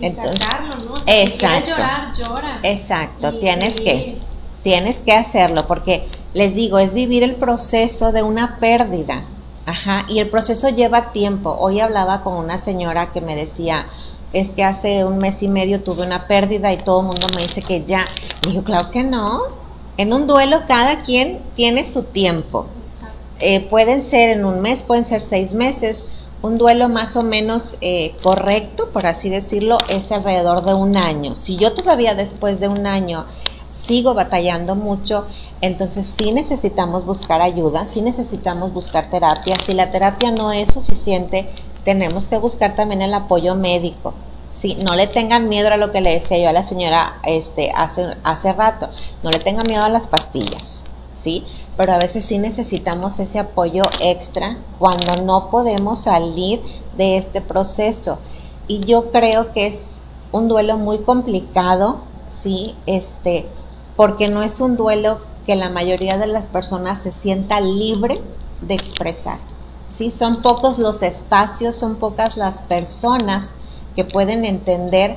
Entonces, 0.00 0.40
¿no? 0.84 0.96
exacto. 1.06 1.70
llorar, 1.70 2.14
llora. 2.16 2.60
Exacto, 2.62 3.38
tienes 3.38 3.76
que 3.76 4.18
tienes 4.62 4.98
que 4.98 5.12
hacerlo 5.12 5.66
porque 5.66 6.08
les 6.32 6.54
digo, 6.54 6.78
es 6.78 6.92
vivir 6.92 7.22
el 7.22 7.36
proceso 7.36 8.12
de 8.12 8.22
una 8.22 8.58
pérdida. 8.58 9.24
Ajá, 9.66 10.04
y 10.08 10.18
el 10.18 10.28
proceso 10.28 10.68
lleva 10.68 11.12
tiempo. 11.12 11.56
Hoy 11.58 11.80
hablaba 11.80 12.20
con 12.22 12.34
una 12.34 12.58
señora 12.58 13.12
que 13.12 13.22
me 13.22 13.34
decía, 13.34 13.86
es 14.34 14.52
que 14.52 14.64
hace 14.64 15.04
un 15.04 15.18
mes 15.18 15.42
y 15.42 15.48
medio 15.48 15.80
tuve 15.80 16.04
una 16.04 16.26
pérdida 16.26 16.72
y 16.72 16.78
todo 16.78 17.00
el 17.00 17.06
mundo 17.06 17.28
me 17.34 17.42
dice 17.42 17.62
que 17.62 17.84
ya. 17.84 18.04
Y 18.46 18.52
yo, 18.52 18.64
claro 18.64 18.90
que 18.90 19.04
no. 19.04 19.42
En 19.96 20.12
un 20.12 20.26
duelo 20.26 20.62
cada 20.66 21.02
quien 21.02 21.38
tiene 21.54 21.86
su 21.86 22.02
tiempo. 22.02 22.66
Eh, 23.38 23.60
pueden 23.60 24.02
ser 24.02 24.30
en 24.30 24.44
un 24.44 24.60
mes, 24.60 24.82
pueden 24.82 25.04
ser 25.04 25.20
seis 25.20 25.54
meses. 25.54 26.04
Un 26.42 26.58
duelo 26.58 26.88
más 26.88 27.14
o 27.16 27.22
menos 27.22 27.76
eh, 27.80 28.16
correcto, 28.22 28.90
por 28.92 29.06
así 29.06 29.30
decirlo, 29.30 29.78
es 29.88 30.10
alrededor 30.10 30.64
de 30.64 30.74
un 30.74 30.96
año. 30.96 31.36
Si 31.36 31.56
yo 31.56 31.72
todavía 31.72 32.16
después 32.16 32.58
de 32.58 32.66
un 32.66 32.88
año 32.88 33.26
sigo 33.70 34.14
batallando 34.14 34.74
mucho, 34.74 35.26
entonces 35.60 36.12
sí 36.18 36.32
necesitamos 36.32 37.06
buscar 37.06 37.40
ayuda, 37.40 37.86
sí 37.86 38.00
necesitamos 38.02 38.74
buscar 38.74 39.10
terapia. 39.10 39.56
Si 39.64 39.74
la 39.74 39.92
terapia 39.92 40.32
no 40.32 40.52
es 40.52 40.74
suficiente, 40.74 41.48
tenemos 41.84 42.28
que 42.28 42.38
buscar 42.38 42.74
también 42.74 43.02
el 43.02 43.14
apoyo 43.14 43.54
médico. 43.54 44.14
Sí, 44.50 44.76
no 44.76 44.94
le 44.94 45.06
tengan 45.06 45.48
miedo 45.48 45.68
a 45.68 45.76
lo 45.76 45.92
que 45.92 46.00
le 46.00 46.14
decía 46.14 46.38
yo 46.38 46.48
a 46.48 46.52
la 46.52 46.62
señora 46.62 47.18
este, 47.24 47.72
hace, 47.74 48.16
hace 48.22 48.52
rato, 48.52 48.88
no 49.22 49.30
le 49.30 49.40
tengan 49.40 49.66
miedo 49.66 49.82
a 49.82 49.88
las 49.88 50.06
pastillas, 50.06 50.82
¿sí? 51.12 51.44
Pero 51.76 51.92
a 51.92 51.98
veces 51.98 52.24
sí 52.24 52.38
necesitamos 52.38 53.18
ese 53.18 53.40
apoyo 53.40 53.82
extra 54.00 54.58
cuando 54.78 55.16
no 55.16 55.50
podemos 55.50 56.02
salir 56.02 56.62
de 56.96 57.16
este 57.16 57.40
proceso. 57.40 58.18
Y 58.68 58.84
yo 58.84 59.10
creo 59.10 59.52
que 59.52 59.66
es 59.66 60.00
un 60.30 60.48
duelo 60.48 60.78
muy 60.78 60.98
complicado, 60.98 61.98
¿sí? 62.32 62.76
Este, 62.86 63.46
porque 63.96 64.28
no 64.28 64.42
es 64.42 64.60
un 64.60 64.76
duelo 64.76 65.18
que 65.46 65.56
la 65.56 65.68
mayoría 65.68 66.16
de 66.16 66.28
las 66.28 66.46
personas 66.46 67.02
se 67.02 67.12
sienta 67.12 67.60
libre 67.60 68.20
de 68.60 68.74
expresar. 68.74 69.38
¿Sí? 69.94 70.10
Son 70.10 70.42
pocos 70.42 70.78
los 70.78 71.02
espacios, 71.02 71.76
son 71.76 71.96
pocas 71.96 72.36
las 72.36 72.62
personas 72.62 73.54
que 73.96 74.04
pueden 74.04 74.44
entender, 74.44 75.16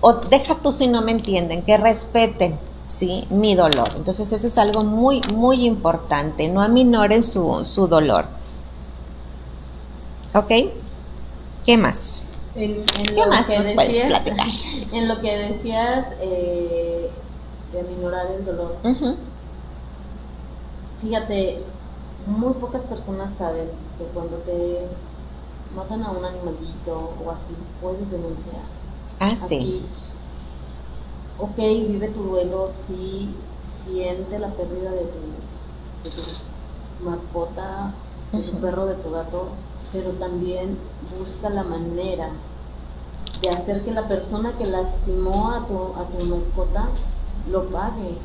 o 0.00 0.12
deja 0.12 0.56
tú 0.62 0.72
si 0.72 0.86
no 0.86 1.02
me 1.02 1.12
entienden, 1.12 1.62
que 1.62 1.76
respeten, 1.76 2.58
¿sí? 2.86 3.26
Mi 3.30 3.54
dolor. 3.54 3.92
Entonces 3.96 4.30
eso 4.32 4.46
es 4.46 4.58
algo 4.58 4.84
muy, 4.84 5.20
muy 5.22 5.66
importante, 5.66 6.48
no 6.48 6.62
aminoren 6.62 7.22
su, 7.22 7.64
su 7.64 7.88
dolor. 7.88 8.26
¿Ok? 10.34 10.52
¿Qué 11.64 11.76
más? 11.76 12.24
En, 12.54 12.84
¿Qué 12.84 13.26
más 13.26 13.48
nos 13.48 13.72
puedes 13.72 14.06
platicar? 14.06 14.46
En 14.92 15.08
lo 15.08 15.20
que 15.20 15.36
decías 15.36 16.06
eh, 16.20 17.10
de 17.72 17.80
aminorar 17.80 18.26
el 18.38 18.44
dolor. 18.44 18.76
Fíjate, 21.02 21.62
muy 22.26 22.54
pocas 22.54 22.82
personas 22.82 23.32
saben 23.38 23.68
que 23.98 24.04
cuando 24.12 24.36
te 24.38 24.86
matan 25.74 26.02
a 26.02 26.10
un 26.10 26.24
animalito 26.24 27.12
o 27.24 27.30
así, 27.30 27.54
puedes 27.80 28.10
denunciar. 28.10 28.62
Ah, 29.20 29.34
sí. 29.34 29.82
ok, 31.38 31.56
vive 31.56 32.08
tu 32.08 32.22
duelo, 32.22 32.70
sí, 32.86 33.34
siente 33.84 34.38
la 34.38 34.48
pérdida 34.48 34.90
de 34.90 35.04
tu, 35.04 36.04
de 36.04 36.10
tu 36.10 37.04
mascota, 37.04 37.94
de 38.32 38.42
tu 38.42 38.56
perro, 38.58 38.86
de 38.86 38.94
tu 38.94 39.10
gato, 39.10 39.48
pero 39.92 40.10
también 40.12 40.78
busca 41.18 41.50
la 41.50 41.64
manera 41.64 42.30
de 43.40 43.50
hacer 43.50 43.84
que 43.84 43.92
la 43.92 44.08
persona 44.08 44.56
que 44.58 44.66
lastimó 44.66 45.52
a 45.52 45.66
tu, 45.66 45.74
a 45.96 46.04
tu 46.06 46.24
mascota 46.24 46.88
lo 47.50 47.66
pague. 47.68 48.18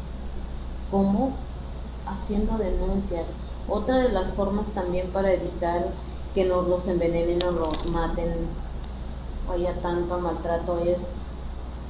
¿Cómo? 0.92 1.34
Haciendo 2.06 2.58
denuncias 2.58 3.26
otra 3.68 4.00
de 4.00 4.10
las 4.10 4.34
formas 4.34 4.66
también 4.74 5.08
para 5.08 5.34
evitar 5.34 5.88
que 6.36 6.46
nos 6.46 6.68
los 6.68 6.86
envenenen 6.88 7.42
o 7.44 7.52
los 7.52 7.86
maten 7.90 8.34
o 9.48 9.54
haya 9.54 9.74
tanto 9.82 10.20
maltrato 10.20 10.80
es 10.80 10.98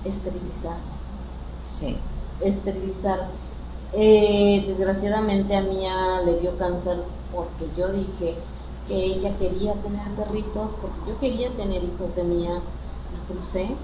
esterilizar. 0.05 0.77
Sí. 1.63 1.97
Esterilizar. 2.41 3.27
Eh, 3.93 4.65
desgraciadamente 4.67 5.55
a 5.55 5.61
Mía 5.61 6.21
le 6.25 6.39
dio 6.39 6.57
cáncer 6.57 6.97
porque 7.33 7.67
yo 7.77 7.89
dije 7.89 8.35
que 8.87 8.95
ella 8.95 9.37
quería 9.37 9.73
tener 9.75 10.07
perritos, 10.15 10.71
porque 10.81 11.11
yo 11.11 11.19
quería 11.19 11.49
tener 11.51 11.83
hijos 11.83 12.15
de 12.15 12.23
Mía, 12.23 12.53
la 12.53 13.27
crucé 13.27 13.75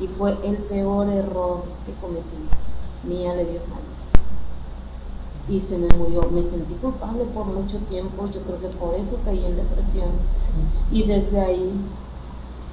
y 0.00 0.06
fue 0.06 0.36
el 0.44 0.56
peor 0.56 1.08
error 1.08 1.64
que 1.86 1.92
cometí. 2.00 2.48
Mía 3.04 3.34
le 3.34 3.44
dio 3.44 3.60
cáncer 3.62 3.91
y 5.48 5.60
se 5.60 5.76
me 5.76 5.88
murió. 5.96 6.22
Me 6.30 6.42
sentí 6.42 6.74
culpable 6.74 7.24
por 7.34 7.46
mucho 7.46 7.78
tiempo, 7.88 8.26
yo 8.26 8.40
creo 8.42 8.60
que 8.60 8.68
por 8.76 8.94
eso 8.94 9.18
caí 9.24 9.44
en 9.44 9.56
depresión. 9.56 10.10
Y 10.90 11.04
desde 11.04 11.40
ahí 11.40 11.72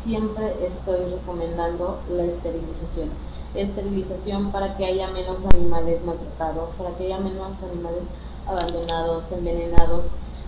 siempre 0.03 0.55
estoy 0.65 1.11
recomendando 1.11 1.99
la 2.11 2.23
esterilización. 2.23 3.09
Esterilización 3.53 4.51
para 4.51 4.77
que 4.77 4.85
haya 4.85 5.09
menos 5.09 5.37
animales 5.53 6.03
maltratados, 6.05 6.69
para 6.77 6.91
que 6.97 7.05
haya 7.05 7.19
menos 7.19 7.51
animales 7.71 8.03
abandonados, 8.45 9.23
envenenados. 9.31 10.03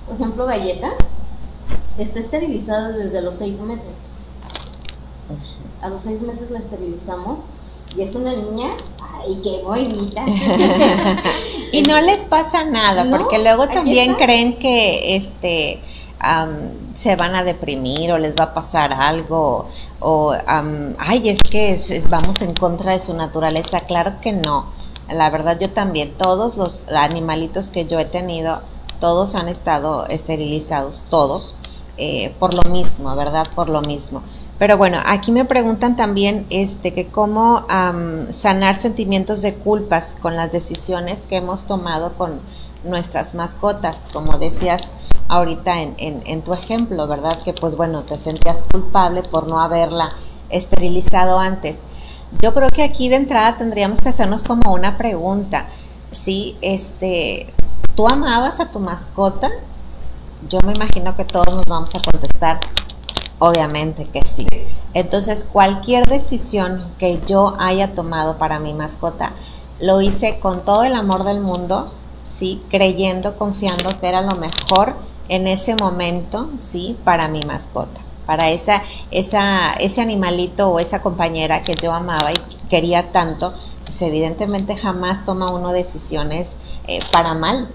Por 0.08 0.16
ejemplo, 0.16 0.46
Galleta 0.46 0.94
está 1.98 2.20
esterilizada 2.20 2.90
desde 2.90 3.22
los 3.22 3.36
seis 3.38 3.60
meses. 3.60 3.96
A 5.82 5.90
los 5.90 6.02
seis 6.04 6.22
meses 6.22 6.50
la 6.52 6.60
esterilizamos 6.60 7.40
y 7.96 8.02
es 8.02 8.16
una 8.16 8.34
niña, 8.34 8.72
ay, 9.00 9.40
qué 9.44 9.62
bonita. 9.64 10.26
y 11.72 11.82
no 11.84 12.02
les 12.02 12.22
pasa 12.22 12.64
nada, 12.64 13.06
porque 13.10 13.40
luego 13.40 13.68
también 13.68 14.16
creen 14.16 14.58
que 14.58 15.16
este 15.16 15.80
se 16.96 17.16
van 17.16 17.36
a 17.36 17.44
deprimir 17.44 18.12
o 18.12 18.20
les 18.20 18.36
va 18.36 18.46
a 18.46 18.54
pasar 18.54 18.94
algo 18.94 19.66
o 20.00 20.36
ay 21.00 21.30
es 21.30 21.42
que 21.42 21.80
vamos 22.10 22.42
en 22.42 22.54
contra 22.54 22.92
de 22.92 23.00
su 23.00 23.14
naturaleza. 23.14 23.82
Claro 23.82 24.22
que 24.22 24.32
no. 24.32 24.68
La 25.10 25.30
verdad 25.30 25.58
yo 25.60 25.72
también 25.72 26.14
todos 26.18 26.58
los 26.58 26.86
animalitos 26.90 27.72
que 27.72 27.86
yo 27.86 28.00
he 28.00 28.06
tenido 28.06 28.62
todos 29.02 29.34
han 29.36 29.50
estado 29.50 30.06
esterilizados 30.08 31.04
todos 31.10 31.56
eh, 31.98 32.34
por 32.40 32.54
lo 32.54 32.62
mismo 32.72 33.14
verdad 33.16 33.48
por 33.56 33.68
lo 33.68 33.82
mismo 33.82 34.22
pero 34.62 34.78
bueno, 34.78 35.00
aquí 35.04 35.32
me 35.32 35.44
preguntan 35.44 35.96
también 35.96 36.46
este 36.52 36.94
que 36.94 37.08
cómo 37.08 37.66
sanar 38.30 38.80
sentimientos 38.80 39.42
de 39.42 39.56
culpas 39.56 40.16
con 40.22 40.36
las 40.36 40.52
decisiones 40.52 41.24
que 41.24 41.38
hemos 41.38 41.66
tomado 41.66 42.14
con 42.14 42.42
nuestras 42.84 43.34
mascotas, 43.34 44.06
como 44.14 44.38
decías 44.38 44.94
ahorita 45.30 45.82
en, 45.82 45.96
en, 45.98 46.42
tu 46.44 46.54
ejemplo, 46.54 47.08
¿verdad? 47.08 47.42
Que 47.42 47.54
pues 47.54 47.76
bueno, 47.76 48.04
te 48.04 48.20
sentías 48.20 48.64
culpable 48.72 49.24
por 49.24 49.48
no 49.48 49.60
haberla 49.60 50.12
esterilizado 50.52 51.40
antes. 51.40 51.78
Yo 52.40 52.54
creo 52.54 52.70
que 52.70 52.84
aquí 52.84 53.10
de 53.10 53.16
entrada 53.16 53.58
tendríamos 53.58 54.00
que 54.00 54.10
hacernos 54.10 54.44
como 54.44 54.76
una 54.76 54.96
pregunta. 54.96 55.70
Si 56.12 56.56
este, 56.62 57.52
tú 57.96 58.08
amabas 58.08 58.60
a 58.60 58.70
tu 58.70 58.80
mascota, 58.80 59.50
yo 60.48 60.60
me 60.68 60.74
imagino 60.74 61.16
que 61.16 61.26
todos 61.26 61.52
nos 61.52 61.66
vamos 61.66 61.90
a 61.96 62.12
contestar 62.12 62.60
Obviamente 63.44 64.06
que 64.06 64.22
sí. 64.22 64.46
Entonces, 64.94 65.48
cualquier 65.52 66.06
decisión 66.06 66.94
que 67.00 67.20
yo 67.26 67.56
haya 67.58 67.96
tomado 67.96 68.38
para 68.38 68.60
mi 68.60 68.72
mascota, 68.72 69.32
lo 69.80 70.00
hice 70.00 70.38
con 70.38 70.64
todo 70.64 70.84
el 70.84 70.94
amor 70.94 71.24
del 71.24 71.40
mundo, 71.40 71.92
sí, 72.28 72.62
creyendo, 72.70 73.40
confiando 73.40 74.00
que 74.00 74.08
era 74.08 74.22
lo 74.22 74.36
mejor 74.36 74.94
en 75.28 75.48
ese 75.48 75.76
momento, 75.76 76.52
sí, 76.60 76.96
para 77.04 77.30
mi 77.30 77.42
mascota, 77.42 78.00
para 78.28 78.52
esa, 78.52 78.84
esa, 79.10 79.74
ese 79.74 80.02
animalito 80.02 80.70
o 80.70 80.80
esa 80.80 81.02
compañera 81.02 81.64
que 81.64 81.74
yo 81.74 81.94
amaba 81.94 82.34
y 82.34 82.38
quería 82.70 83.12
tanto, 83.12 83.56
pues 83.86 84.00
evidentemente 84.04 84.76
jamás 84.78 85.26
toma 85.26 85.50
uno 85.50 85.72
decisiones 85.72 86.58
eh, 86.86 87.00
para 87.12 87.34
mal, 87.34 87.70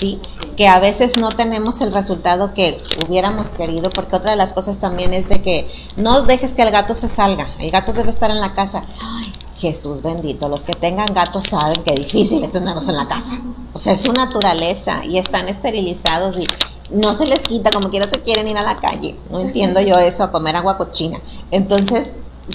¿sí? 0.00 0.18
Que 0.56 0.66
a 0.66 0.80
veces 0.80 1.18
no 1.18 1.28
tenemos 1.28 1.80
el 1.82 1.92
resultado 1.92 2.54
que 2.54 2.78
hubiéramos 3.06 3.48
querido, 3.48 3.90
porque 3.90 4.16
otra 4.16 4.30
de 4.30 4.36
las 4.36 4.54
cosas 4.54 4.78
también 4.78 5.12
es 5.12 5.28
de 5.28 5.42
que 5.42 5.70
no 5.96 6.22
dejes 6.22 6.54
que 6.54 6.62
el 6.62 6.70
gato 6.70 6.94
se 6.94 7.08
salga, 7.08 7.50
el 7.58 7.70
gato 7.70 7.92
debe 7.92 8.10
estar 8.10 8.30
en 8.30 8.40
la 8.40 8.54
casa. 8.54 8.82
Ay, 9.00 9.32
Jesús 9.58 10.02
bendito, 10.02 10.48
los 10.48 10.64
que 10.64 10.72
tengan 10.72 11.12
gatos 11.12 11.48
saben 11.48 11.84
que 11.84 11.92
difícil 11.92 12.42
es 12.42 12.52
tenerlos 12.52 12.88
en 12.88 12.96
la 12.96 13.06
casa. 13.06 13.38
O 13.74 13.78
sea, 13.78 13.92
es 13.92 14.00
su 14.00 14.12
naturaleza 14.12 15.04
y 15.04 15.18
están 15.18 15.48
esterilizados 15.48 16.38
y 16.38 16.46
no 16.90 17.14
se 17.14 17.26
les 17.26 17.40
quita, 17.40 17.70
como 17.70 17.90
quiera 17.90 18.08
se 18.10 18.22
quieren 18.22 18.48
ir 18.48 18.56
a 18.56 18.62
la 18.62 18.80
calle. 18.80 19.16
No 19.30 19.38
entiendo 19.38 19.80
yo 19.82 19.98
eso, 19.98 20.24
a 20.24 20.32
comer 20.32 20.56
agua 20.56 20.78
cochina. 20.78 21.20
Entonces, 21.50 22.08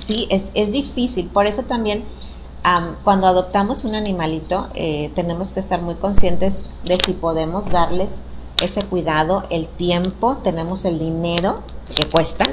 sí, 0.06 0.28
es, 0.32 0.46
es 0.56 0.72
difícil. 0.72 1.28
Por 1.28 1.46
eso 1.46 1.62
también 1.62 2.04
cuando 3.04 3.28
adoptamos 3.28 3.84
un 3.84 3.96
animalito, 3.96 4.70
eh, 4.74 5.12
tenemos 5.16 5.54
que 5.54 5.60
estar 5.60 5.82
muy 5.82 5.96
conscientes 5.96 6.66
de 6.84 6.98
si 7.06 7.14
podemos 7.14 7.70
darles 7.70 8.12
ese 8.62 8.84
cuidado, 8.84 9.44
el 9.50 9.68
tiempo, 9.68 10.38
tenemos 10.38 10.86
el 10.86 10.98
dinero 10.98 11.60
que 11.96 12.10
cuesta, 12.10 12.46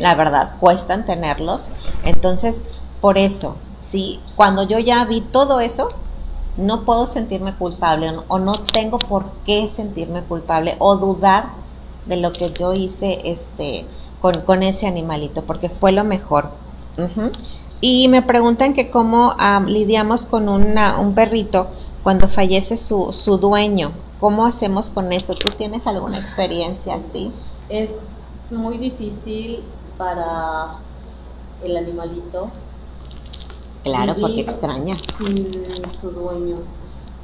la 0.00 0.14
verdad, 0.14 0.56
cuestan 0.60 1.06
tenerlos. 1.06 1.70
Entonces, 2.04 2.62
por 3.00 3.16
eso, 3.16 3.56
si 3.80 4.20
cuando 4.36 4.64
yo 4.64 4.78
ya 4.78 5.04
vi 5.04 5.20
todo 5.20 5.60
eso, 5.60 5.90
no 6.56 6.84
puedo 6.84 7.06
sentirme 7.06 7.54
culpable 7.54 8.12
o 8.28 8.38
no 8.38 8.52
tengo 8.52 8.98
por 8.98 9.24
qué 9.46 9.68
sentirme 9.68 10.22
culpable 10.22 10.76
o 10.78 10.96
dudar 10.96 11.46
de 12.06 12.16
lo 12.16 12.32
que 12.32 12.52
yo 12.52 12.74
hice 12.74 13.20
este, 13.24 13.86
con, 14.20 14.62
ese 14.62 14.86
animalito, 14.86 15.42
porque 15.42 15.68
fue 15.68 15.92
lo 15.92 16.04
mejor. 16.04 16.50
Y 17.86 18.08
me 18.08 18.22
preguntan 18.22 18.72
que 18.72 18.88
cómo 18.90 19.36
lidiamos 19.66 20.24
con 20.24 20.48
una, 20.48 20.98
un 20.98 21.14
perrito 21.14 21.66
cuando 22.02 22.28
fallece 22.28 22.78
su, 22.78 23.12
su 23.12 23.36
dueño. 23.36 23.92
¿Cómo 24.20 24.46
hacemos 24.46 24.88
con 24.88 25.12
esto? 25.12 25.34
¿Tú 25.34 25.50
tienes 25.50 25.86
alguna 25.86 26.18
experiencia 26.18 26.94
así? 26.94 27.30
Es 27.68 27.90
muy 28.50 28.78
difícil 28.78 29.60
para 29.98 30.76
el 31.62 31.76
animalito. 31.76 32.48
Claro, 33.82 34.16
porque 34.18 34.40
extraña. 34.40 34.96
Sin 35.18 35.52
su 36.00 36.10
dueño. 36.10 36.56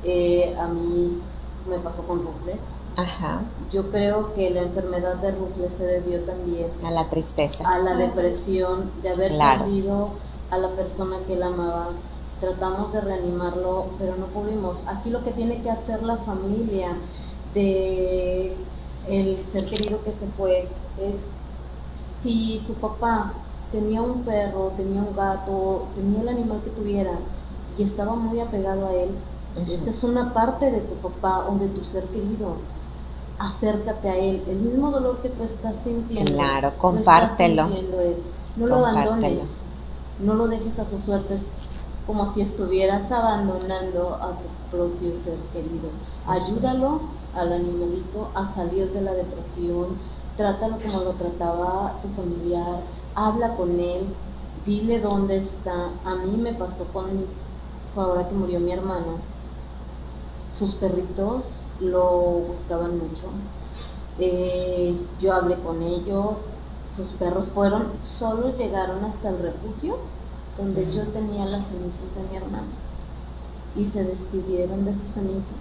Eh, 0.05 0.55
a 0.61 0.67
mí 0.67 1.23
me 1.71 1.79
pasó 1.79 2.03
con 2.03 2.19
Rufles. 2.19 2.61
Ajá. 2.99 3.41
Yo 3.73 3.91
creo 3.91 4.35
que 4.35 4.51
la 4.51 4.61
enfermedad 4.61 5.15
de 5.15 5.31
Rufles 5.31 5.71
se 5.79 5.85
debió 5.85 6.21
también 6.21 6.67
a 6.85 6.91
la 6.91 7.09
tristeza, 7.09 7.67
a 7.67 7.79
la 7.79 7.97
depresión 7.97 8.91
de 9.01 9.09
haber 9.09 9.39
perdido 9.39 10.11
a 10.51 10.59
la 10.59 10.69
persona 10.71 11.19
que 11.27 11.35
él 11.35 11.43
amaba. 11.43 11.89
Tratamos 12.41 12.93
de 12.93 13.01
reanimarlo, 13.01 13.87
pero 13.99 14.17
no 14.17 14.27
pudimos. 14.27 14.77
Aquí 14.87 15.11
lo 15.11 15.23
que 15.23 15.31
tiene 15.33 15.63
que 15.63 15.71
hacer 15.71 16.03
la 16.03 16.17
familia 16.19 16.97
de 17.55 18.57
el 19.09 19.45
ser 19.53 19.69
querido 19.69 20.03
que 20.05 20.13
se 20.13 20.27
fue 20.37 20.69
es 21.01 21.15
si 22.23 22.63
tu 22.67 22.75
papá 22.75 23.33
tenía 23.73 24.03
un 24.03 24.23
perro, 24.23 24.73
tenía 24.77 25.01
un 25.01 25.15
gato, 25.15 25.87
tenía 25.95 26.23
el 26.23 26.29
animal 26.29 26.61
que 26.65 26.71
tuviera 26.71 27.13
y 27.79 27.83
estaba 27.85 28.15
muy 28.15 28.41
apegado 28.41 28.87
a 28.87 28.93
él, 28.93 29.11
esa 29.69 29.91
es 29.91 30.03
una 30.03 30.33
parte 30.33 30.71
de 30.71 30.81
tu 30.81 30.95
papá 30.97 31.47
o 31.49 31.57
de 31.57 31.69
tu 31.69 31.85
ser 31.93 32.05
querido. 32.05 32.57
Acércate 33.39 34.09
a 34.09 34.17
él, 34.17 34.43
el 34.47 34.57
mismo 34.57 34.91
dolor 34.91 35.19
que 35.23 35.31
tú 35.31 35.45
estás 35.45 35.75
sintiendo. 35.83 36.33
Claro, 36.33 36.73
compártelo. 36.79 37.69
No 38.57 38.67
lo 38.67 38.87
abandones 38.87 39.39
no 40.23 40.35
lo 40.35 40.49
dejes 40.49 40.79
a 40.79 40.89
su 40.89 40.99
suerte 41.05 41.39
como 42.07 42.35
si 42.35 42.43
estuvieras 42.43 43.11
abandonando 43.11 44.15
a 44.15 44.31
tu 44.31 44.77
propio 44.77 45.13
ser 45.25 45.39
querido. 45.53 45.91
Ayúdalo 46.27 47.01
al 47.35 47.53
animalito 47.53 48.31
a 48.35 48.53
salir 48.55 48.93
de 48.93 49.01
la 49.01 49.13
depresión, 49.13 49.99
trátalo 50.37 50.79
como 50.83 51.01
lo 51.05 51.13
trataba 51.13 51.95
tu 52.03 52.09
familiar, 52.21 52.81
habla 53.15 53.55
con 53.57 53.79
él, 53.79 54.07
dile 54.67 55.01
dónde 55.01 55.39
está. 55.39 55.91
A 56.05 56.17
mí 56.17 56.37
me 56.37 56.53
pasó 56.55 56.85
con, 56.93 57.07
ahora 57.97 58.29
que 58.29 58.35
murió 58.35 58.61
mi 58.61 58.73
hermano, 58.73 59.19
sus 60.59 60.75
perritos 60.75 61.45
lo 61.81 62.09
gustaban 62.49 62.99
mucho. 62.99 63.29
Eh, 64.19 64.95
yo 65.21 65.33
hablé 65.33 65.57
con 65.57 65.83
ellos, 65.83 66.37
sus 67.01 67.17
perros 67.17 67.49
fueron, 67.55 67.85
solo 68.19 68.55
llegaron 68.57 69.05
hasta 69.05 69.31
el 69.31 69.39
refugio 69.39 69.97
donde 70.59 70.93
yo 70.93 71.07
tenía 71.09 71.47
las 71.47 71.67
cenizas 71.67 72.15
de 72.15 72.29
mi 72.31 72.37
hermano 72.37 72.69
y 73.77 73.87
se 73.87 74.05
despidieron 74.05 74.85
de 74.85 74.93
sus 74.93 75.15
cenizas. 75.15 75.61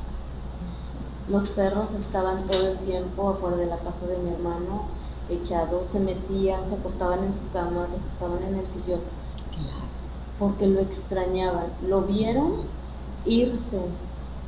Los 1.30 1.48
perros 1.50 1.88
estaban 2.06 2.48
todo 2.48 2.70
el 2.70 2.78
tiempo 2.80 3.30
afuera 3.30 3.56
de 3.56 3.68
la 3.68 3.78
casa 3.78 4.06
de 4.08 4.18
mi 4.18 4.32
hermano, 4.32 4.84
echados, 5.30 5.84
se 5.92 6.00
metían, 6.00 6.68
se 6.68 6.76
acostaban 6.76 7.20
en 7.24 7.34
su 7.34 7.54
cama, 7.54 7.88
se 7.88 7.98
acostaban 7.98 8.44
en 8.44 8.60
el 8.60 8.66
sillón, 8.74 9.02
porque 10.40 10.68
lo 10.68 10.82
extrañaban. 10.82 11.68
Lo 11.88 12.02
vieron 12.02 12.64
irse, 13.26 13.80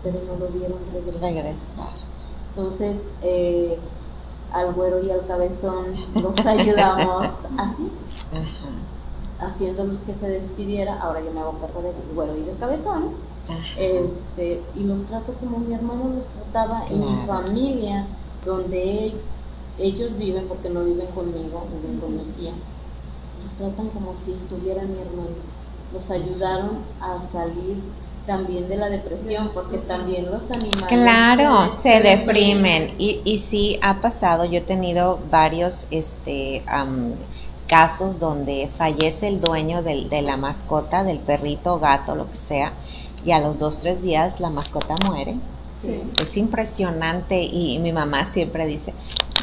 pero 0.03 0.19
no 0.25 0.37
lo 0.43 0.51
vieron 0.51 0.79
regresar. 0.91 1.21
regresar. 1.21 1.89
Entonces, 2.55 2.97
eh, 3.21 3.77
al 4.53 4.73
güero 4.73 5.03
y 5.03 5.11
al 5.11 5.25
cabezón 5.25 5.95
los 6.15 6.45
ayudamos 6.45 7.27
así, 7.57 7.91
haciéndolos 9.39 9.97
que 10.05 10.13
se 10.15 10.29
despidiera. 10.29 10.99
Ahora 11.01 11.21
yo 11.21 11.31
me 11.31 11.39
hago 11.39 11.53
cargo 11.59 11.81
del 11.81 12.15
güero 12.15 12.35
y 12.37 12.43
del 12.43 12.57
cabezón. 12.57 13.31
Este, 13.77 14.61
y 14.75 14.83
los 14.83 15.05
trato 15.07 15.33
como 15.33 15.57
mi 15.57 15.73
hermano 15.73 16.11
los 16.15 16.25
trataba 16.27 16.85
en 16.89 16.99
mi 16.99 17.25
familia, 17.25 18.05
donde 18.45 19.13
ellos 19.77 20.17
viven, 20.17 20.47
porque 20.47 20.69
no 20.69 20.83
viven 20.83 21.07
conmigo, 21.07 21.65
viven 21.81 21.99
con 21.99 22.15
mi 22.15 22.23
tía. 22.33 22.53
Los 23.43 23.53
tratan 23.57 23.89
como 23.89 24.13
si 24.25 24.33
estuviera 24.33 24.83
mi 24.83 24.99
hermano. 24.99 25.35
Los 25.93 26.09
ayudaron 26.09 26.79
a 27.01 27.17
salir 27.33 27.77
también 28.31 28.69
de 28.69 28.77
la 28.77 28.89
depresión, 28.89 29.51
porque 29.53 29.77
también 29.77 30.31
los 30.31 30.49
animales... 30.49 30.87
Claro, 30.87 31.73
se, 31.77 31.99
deprimen. 31.99 32.95
Y, 32.97 33.19
y 33.25 33.39
sí, 33.39 33.77
ha 33.81 33.99
pasado, 33.99 34.45
yo 34.45 34.59
he 34.59 34.61
tenido 34.61 35.19
varios 35.29 35.85
este, 35.91 36.63
casos 37.67 38.21
donde 38.21 38.69
fallece 38.77 39.27
el 39.27 39.41
dueño 39.41 39.83
del, 39.83 40.09
de 40.09 40.21
la 40.21 40.37
mascota, 40.37 41.03
del 41.03 41.19
perrito, 41.19 41.77
gato, 41.79 42.15
lo 42.15 42.31
que 42.31 42.37
sea, 42.37 42.71
y 43.25 43.31
a 43.31 43.41
los 43.41 43.59
dos, 43.59 43.79
tres 43.79 44.01
días 44.01 44.39
la 44.39 44.49
mascota 44.49 44.95
muere. 45.05 45.35
Es 46.17 46.37
impresionante 46.37 47.43
y 47.43 47.79
mi 47.79 47.91
mamá 47.91 48.23
siempre 48.25 48.65
dice, 48.65 48.93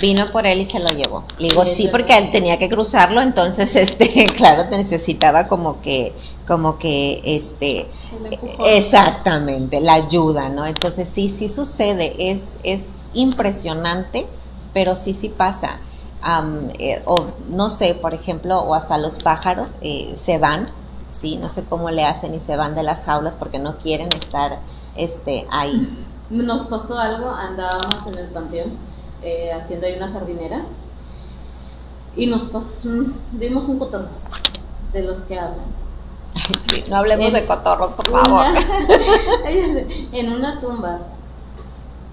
vino 0.01 0.31
por 0.31 0.47
él 0.47 0.61
y 0.61 0.67
se 0.67 0.79
lo 0.79 0.89
llevó. 0.89 1.25
Le 1.39 1.49
digo, 1.49 1.67
sí, 1.67 1.89
porque 1.91 2.17
él 2.17 2.31
tenía 2.31 2.59
que 2.59 2.69
cruzarlo, 2.69 3.21
entonces, 3.21 3.75
este, 3.77 4.27
claro, 4.37 4.65
necesitaba 4.71 5.49
como 5.49 5.81
que, 5.81 6.13
como 6.47 6.79
que, 6.79 7.21
este, 7.25 7.89
exactamente, 8.67 9.81
la 9.81 9.95
ayuda, 9.95 10.49
¿no? 10.49 10.67
Entonces, 10.67 11.09
sí, 11.09 11.29
sí 11.29 11.49
sucede, 11.49 12.31
es, 12.31 12.57
es 12.63 12.87
impresionante, 13.15 14.27
pero 14.73 14.97
sí, 14.97 15.15
sí 15.15 15.29
pasa. 15.29 15.81
Eh, 16.79 17.01
o 17.07 17.15
no 17.49 17.71
sé, 17.71 17.95
por 17.95 18.13
ejemplo, 18.13 18.59
o 18.61 18.75
hasta 18.75 18.99
los 18.99 19.21
pájaros 19.21 19.71
eh, 19.81 20.15
se 20.21 20.37
van, 20.39 20.69
sí, 21.11 21.37
no 21.37 21.49
sé 21.49 21.65
cómo 21.65 21.91
le 21.91 22.05
hacen 22.05 22.35
y 22.35 22.41
se 22.41 22.57
van 22.57 22.75
de 22.75 22.83
las 22.83 23.05
jaulas 23.05 23.35
porque 23.37 23.59
no 23.59 23.79
quieren 23.79 24.09
estar, 24.13 24.59
este, 24.97 25.47
ahí. 25.51 25.97
Nos 26.29 26.67
pasó 26.67 26.99
algo, 26.99 27.31
andábamos 27.31 28.07
en 28.09 28.19
el 28.19 28.27
panteón 28.27 28.88
eh, 29.23 29.53
haciendo 29.53 29.87
ahí 29.87 29.97
una 29.97 30.11
jardinera 30.13 30.63
y 32.17 32.27
nos 32.27 32.43
dimos 33.33 33.69
un 33.69 33.79
cotorro 33.79 34.09
de 34.93 35.03
los 35.03 35.19
que 35.23 35.39
hablan. 35.39 35.67
no 36.89 36.97
hablemos 36.97 37.33
de 37.33 37.47
cotorro, 37.47 37.95
por 37.95 38.11
favor. 38.11 38.47
en 39.47 40.33
una 40.33 40.61
tumba. 40.61 40.99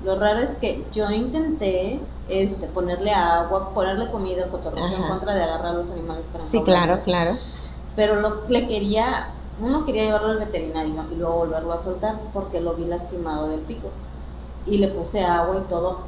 Lo 0.04 0.20
raro 0.20 0.42
es 0.42 0.58
que 0.58 0.86
yo 0.94 1.10
intenté 1.10 2.00
este, 2.30 2.68
ponerle 2.68 3.12
agua, 3.12 3.72
ponerle 3.74 4.12
comida 4.12 4.44
al 4.44 4.50
cotorro 4.50 4.78
en 4.78 5.02
contra 5.02 5.34
de 5.34 5.44
agarrar 5.44 5.68
a 5.68 5.74
los 5.74 5.90
animales 5.90 6.26
para 6.32 6.46
Sí, 6.46 6.62
claro, 6.62 7.00
claro. 7.04 7.38
Pero 7.96 8.22
lo, 8.22 8.48
le 8.48 8.68
quería 8.68 9.30
uno 9.62 9.86
quería 9.86 10.04
llevarlo 10.04 10.32
al 10.32 10.40
veterinario 10.40 11.06
y 11.12 11.16
luego 11.16 11.38
volverlo 11.38 11.74
a 11.74 11.84
soltar 11.84 12.16
porque 12.34 12.60
lo 12.60 12.74
vi 12.74 12.86
lastimado 12.86 13.50
del 13.50 13.62
pico. 13.62 13.90
Y 14.66 14.78
le 14.78 14.90
puse 14.90 15.24
agua 15.24 15.62
y 15.64 15.70
todo. 15.70 16.00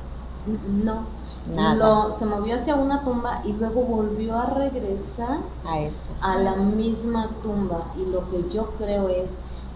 No. 0.83 1.17
Nada. 1.53 2.17
se 2.19 2.25
movió 2.25 2.55
hacia 2.55 2.75
una 2.75 3.03
tumba 3.03 3.41
y 3.45 3.53
luego 3.53 3.81
volvió 3.81 4.37
a 4.37 4.47
regresar 4.47 5.39
a, 5.65 5.79
eso. 5.79 6.11
a 6.21 6.37
la 6.37 6.55
misma 6.55 7.29
tumba. 7.41 7.85
Y 7.97 8.09
lo 8.11 8.29
que 8.29 8.53
yo 8.53 8.71
creo 8.77 9.07
es 9.07 9.29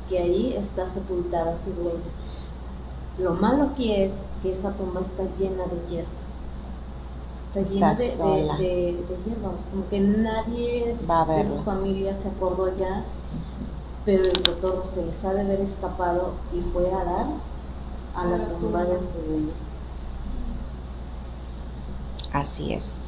que 0.09 0.19
ahí 0.19 0.53
está 0.53 0.91
sepultada 0.93 1.55
su 1.63 1.71
dueño. 1.81 1.99
Lo 3.19 3.33
malo 3.35 3.69
aquí 3.71 3.93
es 3.93 4.11
que 4.43 4.51
esa 4.51 4.71
tumba 4.73 5.01
está 5.01 5.23
llena 5.39 5.63
de 5.63 5.89
hierbas. 5.89 6.11
Está, 7.55 7.93
llena 7.95 8.57
de, 8.57 8.97
hierbas. 9.25 9.53
Como 9.71 9.87
que 9.89 9.99
nadie 9.99 10.95
de 10.97 11.47
su 11.47 11.63
familia 11.63 12.17
se 12.21 12.27
acordó 12.27 12.75
ya 12.77 13.05
pero 14.05 14.25
el 14.25 14.43
doctor 14.43 14.85
se 14.95 15.05
les 15.05 15.23
ha 15.23 15.33
de 15.33 15.41
haber 15.41 15.61
escapado 15.61 16.31
y 16.53 16.61
fue 16.71 16.91
a 16.91 17.03
dar 17.03 17.25
a 18.15 18.25
la 18.25 18.45
tumba 18.59 18.83
de 18.83 18.97
su 18.97 19.29
dueño. 19.29 19.51
Así 22.33 22.73
es. 22.73 22.99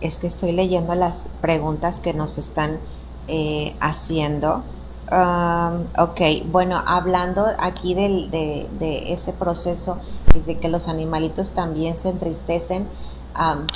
es 0.00 0.18
que 0.18 0.26
estoy 0.26 0.52
leyendo 0.52 0.94
las 0.94 1.28
preguntas 1.40 2.00
que 2.00 2.14
nos 2.14 2.38
están 2.38 2.78
eh, 3.26 3.74
haciendo. 3.80 4.62
ok, 5.10 6.20
bueno, 6.50 6.82
hablando 6.86 7.46
aquí 7.58 7.94
del, 7.94 8.30
de, 8.30 8.68
de, 8.78 9.12
ese 9.12 9.32
proceso 9.32 9.98
y 10.36 10.40
de 10.40 10.58
que 10.58 10.68
los 10.68 10.88
animalitos 10.88 11.50
también 11.50 11.96
se 11.96 12.10
entristecen, 12.10 12.86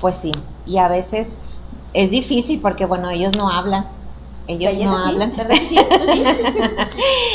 pues 0.01 0.17
sí, 0.17 0.33
y 0.67 0.79
a 0.79 0.89
veces 0.89 1.37
es 1.95 2.11
difícil 2.11 2.61
porque, 2.61 2.87
bueno, 2.87 3.11
ellos 3.11 3.37
no 3.37 3.51
hablan, 3.51 3.87
ellos 4.47 4.79
no 4.81 4.97
hablan. 4.97 5.35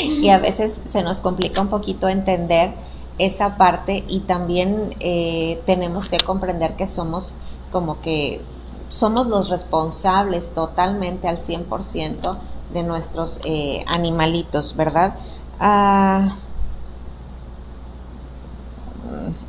y 0.02 0.28
a 0.28 0.38
veces 0.38 0.80
se 0.84 1.02
nos 1.02 1.20
complica 1.20 1.60
un 1.60 1.68
poquito 1.68 2.08
entender 2.08 2.72
esa 3.18 3.56
parte 3.56 4.04
y 4.08 4.20
también 4.20 4.94
eh, 5.00 5.60
tenemos 5.66 6.08
que 6.08 6.18
comprender 6.18 6.74
que 6.76 6.86
somos 6.86 7.34
como 7.72 8.00
que 8.00 8.40
somos 8.88 9.26
los 9.26 9.48
responsables 9.50 10.54
totalmente 10.54 11.28
al 11.28 11.38
100% 11.38 12.38
de 12.72 12.82
nuestros 12.82 13.40
eh, 13.44 13.84
animalitos, 13.86 14.76
¿verdad? 14.76 15.14
Ah, 15.60 16.36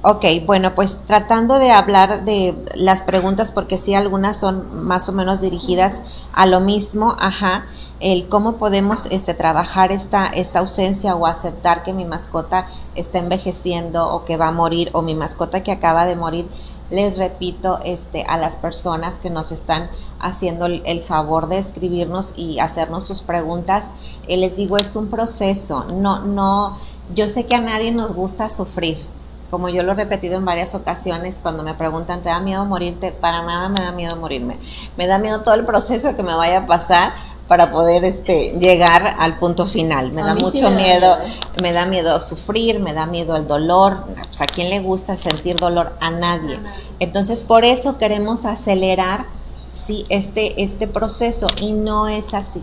Ok, 0.01 0.25
bueno, 0.45 0.75
pues 0.75 0.99
tratando 1.07 1.59
de 1.59 1.71
hablar 1.71 2.23
de 2.23 2.55
las 2.75 3.01
preguntas, 3.01 3.51
porque 3.51 3.77
sí, 3.77 3.93
algunas 3.93 4.39
son 4.39 4.85
más 4.85 5.09
o 5.09 5.11
menos 5.11 5.41
dirigidas 5.41 6.01
a 6.33 6.45
lo 6.45 6.61
mismo, 6.61 7.15
ajá, 7.19 7.65
el 7.99 8.29
cómo 8.29 8.53
podemos 8.53 9.07
este, 9.11 9.33
trabajar 9.33 9.91
esta, 9.91 10.27
esta 10.27 10.59
ausencia 10.59 11.15
o 11.15 11.25
aceptar 11.25 11.83
que 11.83 11.91
mi 11.91 12.05
mascota 12.05 12.67
está 12.95 13.19
envejeciendo 13.19 14.07
o 14.07 14.23
que 14.23 14.37
va 14.37 14.47
a 14.47 14.51
morir 14.51 14.89
o 14.93 15.01
mi 15.01 15.15
mascota 15.15 15.63
que 15.63 15.71
acaba 15.71 16.05
de 16.05 16.15
morir. 16.15 16.47
Les 16.91 17.17
repito 17.17 17.79
este, 17.83 18.23
a 18.23 18.37
las 18.37 18.55
personas 18.55 19.19
que 19.19 19.29
nos 19.29 19.51
están 19.51 19.89
haciendo 20.19 20.65
el, 20.65 21.03
favor 21.03 21.47
de 21.47 21.59
escribirnos 21.59 22.33
y 22.35 22.59
hacernos 22.59 23.05
sus 23.05 23.21
preguntas, 23.21 23.91
eh, 24.27 24.37
les 24.37 24.55
digo, 24.55 24.77
es 24.77 24.95
un 24.95 25.07
proceso, 25.07 25.85
no, 25.85 26.19
no, 26.19 26.77
yo 27.13 27.27
sé 27.27 27.45
que 27.45 27.55
a 27.55 27.61
nadie 27.61 27.91
nos 27.91 28.13
gusta 28.13 28.49
sufrir, 28.49 29.05
como 29.49 29.69
yo 29.69 29.83
lo 29.83 29.93
he 29.93 29.95
repetido 29.95 30.37
en 30.37 30.45
varias 30.45 30.75
ocasiones, 30.75 31.39
cuando 31.41 31.63
me 31.63 31.73
preguntan, 31.73 32.21
¿te 32.21 32.29
da 32.29 32.39
miedo 32.39 32.65
morirte? 32.65 33.11
Para 33.11 33.41
nada 33.41 33.69
me 33.69 33.81
da 33.81 33.91
miedo 33.91 34.15
morirme. 34.15 34.57
Me 34.97 35.07
da 35.07 35.17
miedo 35.17 35.41
todo 35.41 35.55
el 35.55 35.65
proceso 35.65 36.15
que 36.15 36.23
me 36.23 36.35
vaya 36.35 36.59
a 36.59 36.67
pasar 36.67 37.13
para 37.47 37.71
poder 37.71 38.05
este, 38.05 38.55
llegar 38.59 39.15
al 39.17 39.39
punto 39.39 39.65
final. 39.65 40.11
Me 40.11 40.21
da 40.21 40.35
mucho 40.35 40.69
miedo, 40.69 41.17
me 41.59 41.73
da 41.73 41.85
miedo 41.85 42.21
sufrir, 42.21 42.79
me 42.79 42.93
da 42.93 43.07
miedo 43.07 43.35
el 43.35 43.47
dolor. 43.47 44.03
Pues, 44.27 44.39
¿A 44.39 44.45
quién 44.45 44.69
le 44.69 44.81
gusta 44.81 45.17
sentir 45.17 45.55
dolor? 45.55 45.93
A 45.99 46.11
nadie. 46.11 46.59
Entonces, 46.99 47.41
por 47.41 47.65
eso 47.65 47.97
queremos 47.97 48.45
acelerar 48.45 49.25
sí, 49.73 50.05
este, 50.09 50.61
este 50.61 50.87
proceso 50.87 51.47
y 51.59 51.71
no 51.71 52.07
es 52.07 52.35
así. 52.35 52.61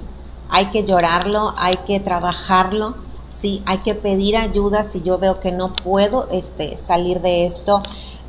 Hay 0.49 0.67
que 0.67 0.85
llorarlo, 0.85 1.53
hay 1.57 1.79
que 1.79 1.99
trabajarlo 1.99 2.95
sí, 3.39 3.63
hay 3.67 3.79
que 3.79 3.95
pedir 3.95 4.37
ayuda 4.37 4.85
si 4.85 5.03
yo 5.03 5.19
veo 5.19 5.41
que 5.41 5.53
no 5.53 5.73
puedo 5.73 6.29
este, 6.31 6.79
salir 6.79 7.21
de 7.21 7.47
esto. 7.47 7.83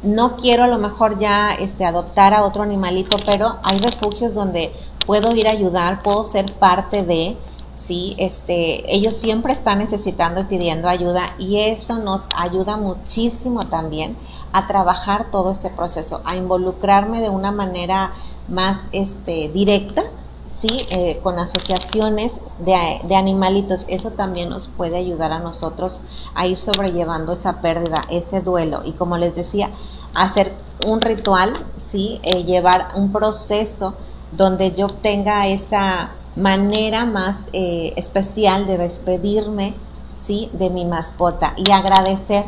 No 0.03 0.37
quiero 0.37 0.63
a 0.63 0.67
lo 0.67 0.77
mejor 0.77 1.19
ya 1.19 1.53
este, 1.53 1.85
adoptar 1.85 2.33
a 2.33 2.43
otro 2.43 2.63
animalito, 2.63 3.17
pero 3.25 3.57
hay 3.63 3.79
refugios 3.79 4.33
donde 4.33 4.71
puedo 5.05 5.33
ir 5.35 5.47
a 5.47 5.51
ayudar, 5.51 6.03
puedo 6.03 6.25
ser 6.25 6.53
parte 6.53 7.03
de, 7.03 7.35
sí, 7.75 8.15
este, 8.19 8.93
ellos 8.93 9.15
siempre 9.15 9.53
están 9.53 9.79
necesitando 9.79 10.41
y 10.41 10.43
pidiendo 10.43 10.87
ayuda 10.87 11.33
y 11.39 11.61
eso 11.61 11.97
nos 11.97 12.27
ayuda 12.35 12.77
muchísimo 12.77 13.67
también 13.67 14.15
a 14.51 14.67
trabajar 14.67 15.31
todo 15.31 15.51
ese 15.51 15.69
proceso, 15.69 16.21
a 16.25 16.35
involucrarme 16.35 17.21
de 17.21 17.29
una 17.29 17.51
manera 17.51 18.11
más 18.47 18.87
este, 18.91 19.49
directa 19.49 20.03
¿sí? 20.49 20.67
Eh, 20.89 21.19
con 21.23 21.39
asociaciones 21.39 22.33
de, 22.59 23.01
de, 23.03 23.15
animalitos. 23.15 23.85
Eso 23.87 24.11
también 24.11 24.49
nos 24.49 24.67
puede 24.67 24.97
ayudar 24.97 25.31
a 25.31 25.39
nosotros 25.39 26.01
a 26.35 26.47
ir 26.47 26.57
sobrellevando 26.57 27.33
esa 27.33 27.61
pérdida, 27.61 28.05
ese 28.09 28.41
duelo. 28.41 28.81
Y 28.85 28.93
como 28.93 29.17
les 29.17 29.35
decía, 29.35 29.69
hacer 30.13 30.53
un 30.85 31.01
ritual, 31.01 31.65
¿sí? 31.77 32.19
Eh, 32.23 32.43
llevar 32.43 32.89
un 32.95 33.11
proceso 33.11 33.95
donde 34.31 34.73
yo 34.73 34.89
tenga 34.89 35.47
esa 35.47 36.11
manera 36.35 37.05
más 37.05 37.49
eh, 37.53 37.93
especial 37.95 38.67
de 38.67 38.77
despedirme, 38.77 39.73
¿sí? 40.15 40.49
De 40.53 40.69
mi 40.69 40.85
mascota 40.85 41.53
y 41.55 41.71
agradecer 41.71 42.45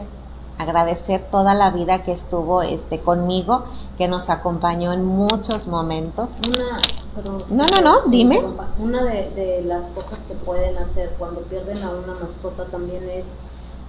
agradecer 0.59 1.21
toda 1.31 1.55
la 1.55 1.71
vida 1.71 2.03
que 2.03 2.11
estuvo 2.11 2.61
este 2.61 2.99
conmigo, 2.99 3.63
que 3.97 4.09
nos 4.09 4.29
acompañó 4.29 4.91
en 4.91 5.05
muchos 5.05 5.67
momentos. 5.67 6.33
Una, 6.45 6.77
no, 7.49 7.65
no, 7.65 7.81
no, 7.81 8.01
dime. 8.09 8.43
Una 8.77 9.03
de, 9.03 9.63
las 9.65 9.83
cosas 9.91 10.19
que 10.27 10.33
pueden 10.35 10.77
hacer 10.77 11.15
cuando 11.17 11.39
pierden 11.41 11.81
a 11.81 11.91
una 11.91 12.13
mascota 12.13 12.65
también 12.65 13.09
es, 13.09 13.25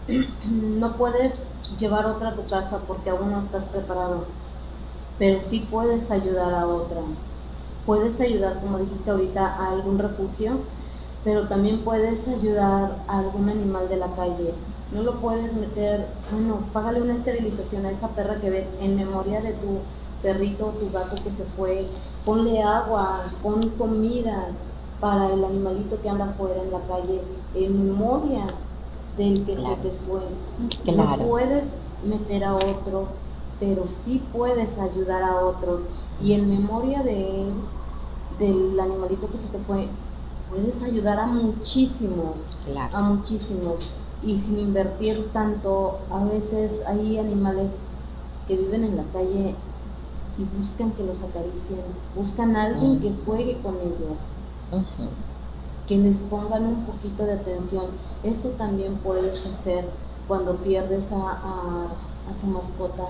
no 0.49 0.93
puedes 0.97 1.33
llevar 1.81 2.07
otra 2.07 2.29
a 2.31 2.35
tu 2.35 2.47
casa 2.49 2.79
porque 2.87 3.11
aún 3.11 3.33
no 3.33 3.41
estás 3.41 3.65
preparado. 3.65 4.25
pero 5.19 5.41
sí 5.51 5.67
puedes 5.69 6.09
ayudar 6.09 6.55
a 6.55 6.69
otra. 6.69 7.01
Puedes 7.85 8.21
ayudar, 8.21 8.61
como 8.61 8.79
dijiste 8.79 9.11
ahorita, 9.11 9.45
a 9.45 9.71
algún 9.71 9.99
refugio, 9.99 10.53
pero 11.25 11.49
también 11.49 11.81
puedes 11.81 12.27
ayudar 12.29 12.99
a 13.09 13.19
algún 13.19 13.49
animal 13.49 13.89
de 13.89 13.97
la 13.97 14.07
calle. 14.15 14.55
No 14.93 15.03
lo 15.03 15.21
puedes 15.21 15.53
meter, 15.55 16.07
bueno, 16.33 16.61
págale 16.73 17.01
una 17.01 17.15
esterilización 17.15 17.87
a 17.87 17.93
esa 17.93 18.09
perra 18.09 18.41
que 18.41 18.51
ves 18.51 18.67
en 18.81 18.97
memoria 18.97 19.41
de 19.41 19.53
tu 19.53 19.79
perrito 20.21 20.67
o 20.67 20.71
tu 20.71 20.91
gato 20.91 21.17
que 21.17 21.31
se 21.31 21.45
fue. 21.57 21.87
Ponle 22.25 22.63
agua, 22.63 23.27
pon 23.43 23.71
comida 23.71 24.49
para 25.01 25.33
el 25.33 25.45
animalito 25.45 26.01
que 26.03 26.11
anda 26.11 26.27
afuera 26.27 26.63
en 26.63 26.73
la 26.73 26.81
calle, 26.81 27.23
en 27.55 27.87
memoria 27.87 28.47
del 29.17 29.45
que 29.47 29.57
se 29.57 29.77
te 29.77 29.91
fue. 30.07 30.93
No 30.95 31.17
puedes 31.19 31.65
meter 32.05 32.45
a 32.45 32.55
otro, 32.55 33.07
pero 33.59 33.85
sí 34.05 34.23
puedes 34.33 34.77
ayudar 34.79 35.23
a 35.23 35.37
otros. 35.37 35.81
Y 36.21 36.33
en 36.35 36.51
memoria 36.51 37.03
de 37.03 37.43
él, 37.43 37.53
del 38.39 38.79
animalito 38.79 39.29
que 39.29 39.39
se 39.39 39.57
te 39.57 39.59
fue, 39.67 39.87
puedes 40.51 40.83
ayudar 40.83 41.21
a 41.21 41.27
muchísimos, 41.27 42.35
a 42.93 43.01
muchísimos. 43.01 43.77
Y 44.23 44.39
sin 44.39 44.59
invertir 44.59 45.31
tanto, 45.33 45.99
a 46.11 46.25
veces 46.25 46.73
hay 46.87 47.19
animales 47.19 47.71
que 48.47 48.57
viven 48.57 48.85
en 48.85 48.97
la 48.97 49.05
calle 49.13 49.55
y 50.37 50.59
buscan 50.59 50.93
que 50.93 51.05
los 51.05 51.17
acaricien, 51.17 51.85
buscan 52.15 52.57
a 52.57 52.65
alguien 52.65 52.97
mm. 52.97 53.01
que 53.01 53.13
juegue 53.25 53.59
con 53.63 53.75
ellos, 53.77 54.85
que 55.87 55.99
les 55.99 56.17
pongan 56.29 56.67
un 56.67 56.85
poquito 56.85 57.25
de 57.25 57.33
atención. 57.33 57.87
Esto 58.23 58.49
también 58.51 58.95
puedes 58.97 59.39
hacer 59.47 59.87
cuando 60.29 60.57
pierdes 60.57 61.05
a, 61.13 61.87
tu 62.41 62.47
mascota 62.47 63.09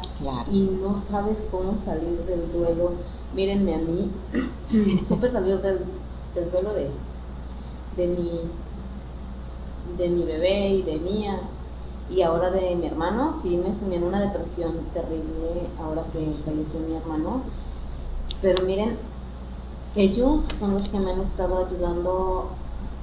y 0.51 0.63
no 0.83 1.03
sabes 1.11 1.37
cómo 1.51 1.77
salir 1.85 2.25
del 2.27 2.51
duelo. 2.53 2.93
Mírenme 3.35 3.75
a 3.75 3.79
mí, 3.79 4.11
supe 5.09 5.31
salir 5.31 5.61
del, 5.61 5.81
del 6.35 6.51
duelo 6.51 6.73
de, 6.73 6.91
de 7.97 8.07
mi, 8.07 8.31
de 9.97 10.09
mi 10.09 10.25
bebé 10.25 10.69
y 10.71 10.83
de 10.83 10.99
mía 10.99 11.41
y 12.11 12.23
ahora 12.23 12.51
de 12.51 12.75
mi 12.75 12.87
hermano, 12.87 13.37
sí 13.43 13.57
me 13.57 13.79
sumí 13.79 13.97
en 13.97 14.05
una 14.05 14.21
depresión 14.21 14.73
terrible 14.93 15.69
ahora 15.81 16.03
que 16.13 16.35
falleció 16.45 16.81
mi 16.81 16.97
hermano. 16.97 17.43
Pero 18.43 18.65
miren, 18.65 18.99
ellos 19.95 20.41
son 20.59 20.75
los 20.75 20.89
que 20.89 20.99
me 20.99 21.13
han 21.13 21.21
estado 21.21 21.67
ayudando 21.67 22.49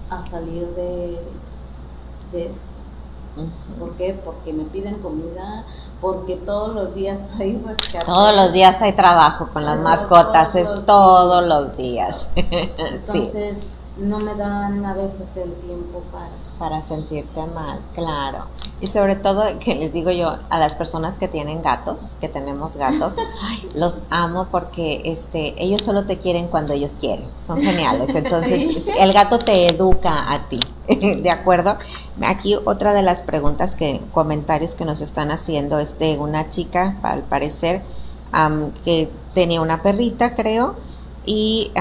a 0.09 0.29
salir 0.29 0.67
de, 0.75 1.19
de 2.33 2.45
eso. 2.47 2.77
¿Por 3.79 3.91
qué? 3.91 4.19
Porque 4.25 4.51
me 4.51 4.63
piden 4.65 4.95
comida, 4.95 5.63
porque 6.01 6.35
todos 6.37 6.75
los 6.75 6.93
días 6.93 7.19
hay 7.39 7.61
rescate. 7.65 8.05
Todos 8.05 8.35
los 8.35 8.51
días 8.51 8.81
hay 8.81 8.93
trabajo 8.93 9.47
con 9.53 9.63
las 9.63 9.79
mascotas, 9.79 10.53
es 10.55 10.69
todos 10.85 11.45
los 11.45 11.77
días. 11.77 12.29
Entonces, 12.35 13.57
no 13.97 14.19
me 14.19 14.35
dan 14.35 14.85
a 14.85 14.93
veces 14.93 15.27
el 15.35 15.53
tiempo 15.53 16.01
para... 16.11 16.46
Para 16.59 16.81
sentirte 16.81 17.45
mal, 17.45 17.79
claro. 17.93 18.45
Y 18.79 18.87
sobre 18.87 19.15
todo, 19.15 19.43
que 19.59 19.75
les 19.75 19.91
digo 19.93 20.11
yo 20.11 20.37
a 20.49 20.59
las 20.59 20.75
personas 20.75 21.17
que 21.17 21.27
tienen 21.27 21.61
gatos, 21.61 22.13
que 22.19 22.29
tenemos 22.29 22.75
gatos, 22.75 23.13
los 23.75 24.03
amo 24.09 24.47
porque 24.51 25.01
este, 25.05 25.55
ellos 25.63 25.83
solo 25.83 26.05
te 26.05 26.17
quieren 26.17 26.47
cuando 26.47 26.73
ellos 26.73 26.91
quieren. 26.99 27.25
Son 27.45 27.61
geniales. 27.61 28.09
Entonces, 28.13 28.87
el 28.99 29.13
gato 29.13 29.39
te 29.39 29.67
educa 29.67 30.31
a 30.31 30.47
ti. 30.47 30.59
¿De 30.87 31.29
acuerdo? 31.29 31.77
Aquí 32.21 32.55
otra 32.65 32.93
de 32.93 33.01
las 33.01 33.21
preguntas 33.21 33.75
que, 33.75 34.01
comentarios 34.13 34.75
que 34.75 34.85
nos 34.85 35.01
están 35.01 35.31
haciendo 35.31 35.79
es 35.79 35.97
de 35.99 36.17
una 36.17 36.49
chica, 36.49 36.97
al 37.03 37.23
parecer, 37.23 37.81
que 38.83 39.09
tenía 39.33 39.61
una 39.61 39.81
perrita, 39.81 40.35
creo, 40.35 40.75
y 41.25 41.71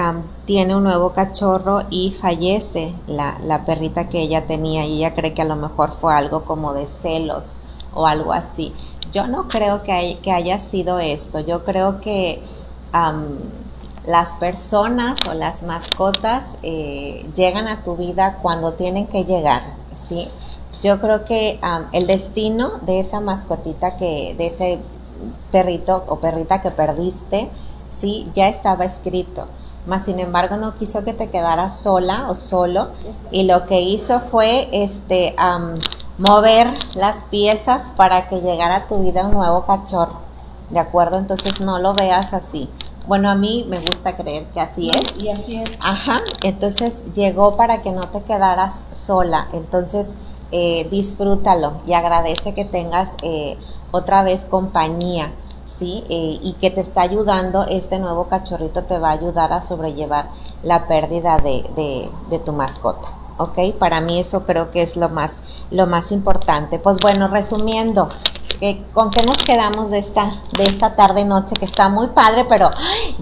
tiene 0.46 0.76
un 0.76 0.84
nuevo 0.84 1.10
cachorro 1.10 1.82
y 1.90 2.12
fallece 2.12 2.94
la, 3.06 3.38
la, 3.44 3.64
perrita 3.64 4.08
que 4.08 4.20
ella 4.20 4.46
tenía 4.46 4.86
y 4.86 4.98
ella 4.98 5.14
cree 5.14 5.34
que 5.34 5.42
a 5.42 5.46
lo 5.46 5.56
mejor 5.56 5.92
fue 5.92 6.14
algo 6.14 6.44
como 6.44 6.72
de 6.72 6.86
celos 6.86 7.52
o 7.92 8.06
algo 8.06 8.32
así. 8.32 8.72
Yo 9.12 9.26
no 9.26 9.48
creo 9.48 9.82
que, 9.82 10.18
que 10.22 10.32
haya 10.32 10.58
sido 10.58 11.00
esto, 11.00 11.40
yo 11.40 11.64
creo 11.64 12.00
que 12.00 12.42
las 14.06 14.36
personas 14.36 15.18
o 15.28 15.34
las 15.34 15.62
mascotas 15.62 16.56
eh, 16.62 17.28
llegan 17.36 17.66
a 17.68 17.82
tu 17.82 17.96
vida 17.96 18.38
cuando 18.40 18.72
tienen 18.74 19.06
que 19.06 19.24
llegar, 19.24 19.74
¿sí? 20.08 20.28
Yo 20.82 21.00
creo 21.00 21.24
que 21.24 21.58
el 21.92 22.06
destino 22.06 22.78
de 22.82 23.00
esa 23.00 23.20
mascotita 23.20 23.96
que, 23.96 24.34
de 24.38 24.46
ese 24.46 24.78
perrito 25.50 26.04
o 26.06 26.16
perrita 26.16 26.62
que 26.62 26.70
perdiste, 26.70 27.50
sí, 27.90 28.30
ya 28.34 28.48
estaba 28.48 28.84
escrito. 28.84 29.46
Mas 29.86 30.04
sin 30.04 30.18
embargo 30.18 30.56
no 30.56 30.74
quiso 30.74 31.04
que 31.04 31.12
te 31.12 31.30
quedaras 31.30 31.80
sola 31.80 32.26
o 32.28 32.34
solo 32.34 32.88
y 33.30 33.44
lo 33.44 33.66
que 33.66 33.80
hizo 33.80 34.20
fue 34.20 34.68
este 34.72 35.36
mover 36.18 36.72
las 36.94 37.16
piezas 37.24 37.92
para 37.96 38.28
que 38.28 38.40
llegara 38.40 38.76
a 38.76 38.86
tu 38.86 38.98
vida 38.98 39.26
un 39.26 39.32
nuevo 39.32 39.64
cachorro. 39.64 40.26
¿De 40.70 40.80
acuerdo? 40.80 41.18
Entonces 41.18 41.60
no 41.60 41.78
lo 41.78 41.94
veas 41.94 42.34
así. 42.34 42.68
Bueno, 43.06 43.30
a 43.30 43.36
mí 43.36 43.64
me 43.68 43.78
gusta 43.78 44.16
creer 44.16 44.46
que 44.46 44.60
así 44.60 44.90
es. 44.90 45.22
Y 45.22 45.28
así 45.28 45.56
es. 45.56 45.70
Ajá, 45.80 46.22
entonces 46.42 47.04
llegó 47.14 47.56
para 47.56 47.82
que 47.82 47.92
no 47.92 48.08
te 48.08 48.22
quedaras 48.22 48.84
sola. 48.90 49.46
Entonces 49.52 50.08
eh, 50.50 50.88
disfrútalo 50.90 51.74
y 51.86 51.92
agradece 51.92 52.54
que 52.54 52.64
tengas 52.64 53.10
eh, 53.22 53.56
otra 53.92 54.24
vez 54.24 54.46
compañía 54.46 55.30
¿sí? 55.76 56.04
Eh, 56.08 56.38
y 56.42 56.54
que 56.54 56.70
te 56.70 56.80
está 56.80 57.02
ayudando, 57.02 57.66
este 57.68 57.98
nuevo 57.98 58.28
cachorrito 58.28 58.84
te 58.84 58.98
va 58.98 59.10
a 59.10 59.12
ayudar 59.12 59.52
a 59.52 59.62
sobrellevar 59.62 60.30
la 60.62 60.86
pérdida 60.86 61.36
de, 61.38 61.64
de, 62.30 62.38
tu 62.38 62.52
mascota. 62.52 63.08
¿Ok? 63.38 63.74
Para 63.78 64.00
mí 64.00 64.18
eso 64.18 64.46
creo 64.46 64.70
que 64.70 64.82
es 64.82 64.96
lo 64.96 65.10
más, 65.10 65.42
lo 65.70 65.86
más 65.86 66.10
importante. 66.10 66.78
Pues 66.78 66.96
bueno, 67.02 67.28
resumiendo, 67.28 68.08
¿con 68.92 69.10
qué 69.10 69.22
nos 69.22 69.38
quedamos 69.38 69.90
de 69.90 69.98
esta, 69.98 70.42
de 70.56 70.62
esta 70.64 70.94
tarde 70.96 71.24
noche 71.24 71.54
que 71.54 71.64
está 71.64 71.88
muy 71.88 72.08
padre, 72.08 72.44
pero 72.48 72.70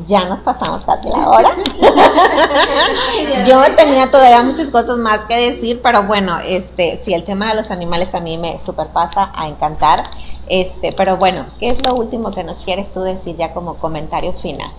ya 0.06 0.24
nos 0.26 0.40
pasamos 0.40 0.84
casi 0.84 1.08
la 1.08 1.28
hora? 1.28 1.56
Yo 3.46 3.60
tenía 3.76 4.10
todavía 4.10 4.42
muchas 4.42 4.70
cosas 4.70 4.98
más 4.98 5.24
que 5.26 5.50
decir, 5.50 5.80
pero 5.82 6.04
bueno, 6.04 6.38
este, 6.38 6.96
si 6.98 7.14
el 7.14 7.24
tema 7.24 7.48
de 7.48 7.56
los 7.56 7.70
animales 7.70 8.14
a 8.14 8.20
mí 8.20 8.38
me 8.38 8.58
superpasa 8.58 9.32
a 9.34 9.48
encantar. 9.48 10.04
Este, 10.46 10.92
pero 10.92 11.16
bueno, 11.16 11.46
¿qué 11.58 11.70
es 11.70 11.82
lo 11.82 11.94
último 11.94 12.30
que 12.30 12.44
nos 12.44 12.58
quieres 12.58 12.92
tú 12.92 13.00
decir 13.00 13.36
ya 13.36 13.54
como 13.54 13.76
comentario 13.76 14.34
final? 14.34 14.70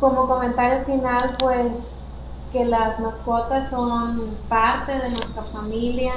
Como 0.00 0.26
comentario 0.26 0.84
final, 0.84 1.36
pues 1.38 1.68
que 2.52 2.64
las 2.64 2.98
mascotas 2.98 3.70
son 3.70 4.36
parte 4.48 4.92
de 4.92 5.10
nuestra 5.10 5.42
familia, 5.52 6.14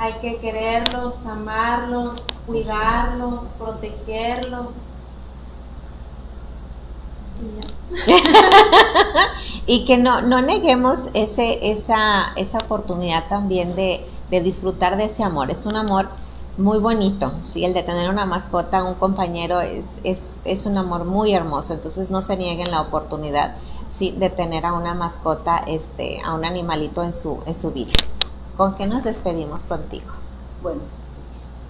hay 0.00 0.14
que 0.14 0.38
quererlos, 0.38 1.14
amarlos, 1.26 2.22
cuidarlos, 2.46 3.40
protegerlos. 3.58 4.68
y 9.66 9.84
que 9.84 9.98
no, 9.98 10.22
no 10.22 10.40
neguemos 10.40 11.10
ese, 11.12 11.70
esa, 11.70 12.32
esa 12.36 12.58
oportunidad 12.58 13.28
también 13.28 13.76
de, 13.76 14.06
de 14.30 14.40
disfrutar 14.40 14.96
de 14.96 15.04
ese 15.04 15.22
amor. 15.22 15.50
Es 15.50 15.66
un 15.66 15.76
amor 15.76 16.08
muy 16.56 16.78
bonito, 16.78 17.32
sí, 17.52 17.66
el 17.66 17.74
de 17.74 17.82
tener 17.82 18.08
una 18.08 18.24
mascota, 18.24 18.82
un 18.82 18.94
compañero 18.94 19.60
es, 19.60 19.86
es, 20.02 20.40
es 20.46 20.64
un 20.64 20.78
amor 20.78 21.04
muy 21.04 21.34
hermoso, 21.34 21.74
entonces 21.74 22.10
no 22.10 22.22
se 22.22 22.38
nieguen 22.38 22.70
la 22.70 22.80
oportunidad, 22.80 23.56
sí, 23.98 24.12
de 24.12 24.30
tener 24.30 24.64
a 24.64 24.72
una 24.72 24.94
mascota, 24.94 25.58
este, 25.66 26.22
a 26.24 26.34
un 26.34 26.46
animalito 26.46 27.02
en 27.02 27.12
su, 27.12 27.42
en 27.46 27.54
su 27.54 27.70
vida. 27.70 27.92
¿Con 28.56 28.74
qué 28.74 28.86
nos 28.86 29.04
despedimos 29.04 29.62
contigo? 29.62 30.10
Bueno, 30.62 30.80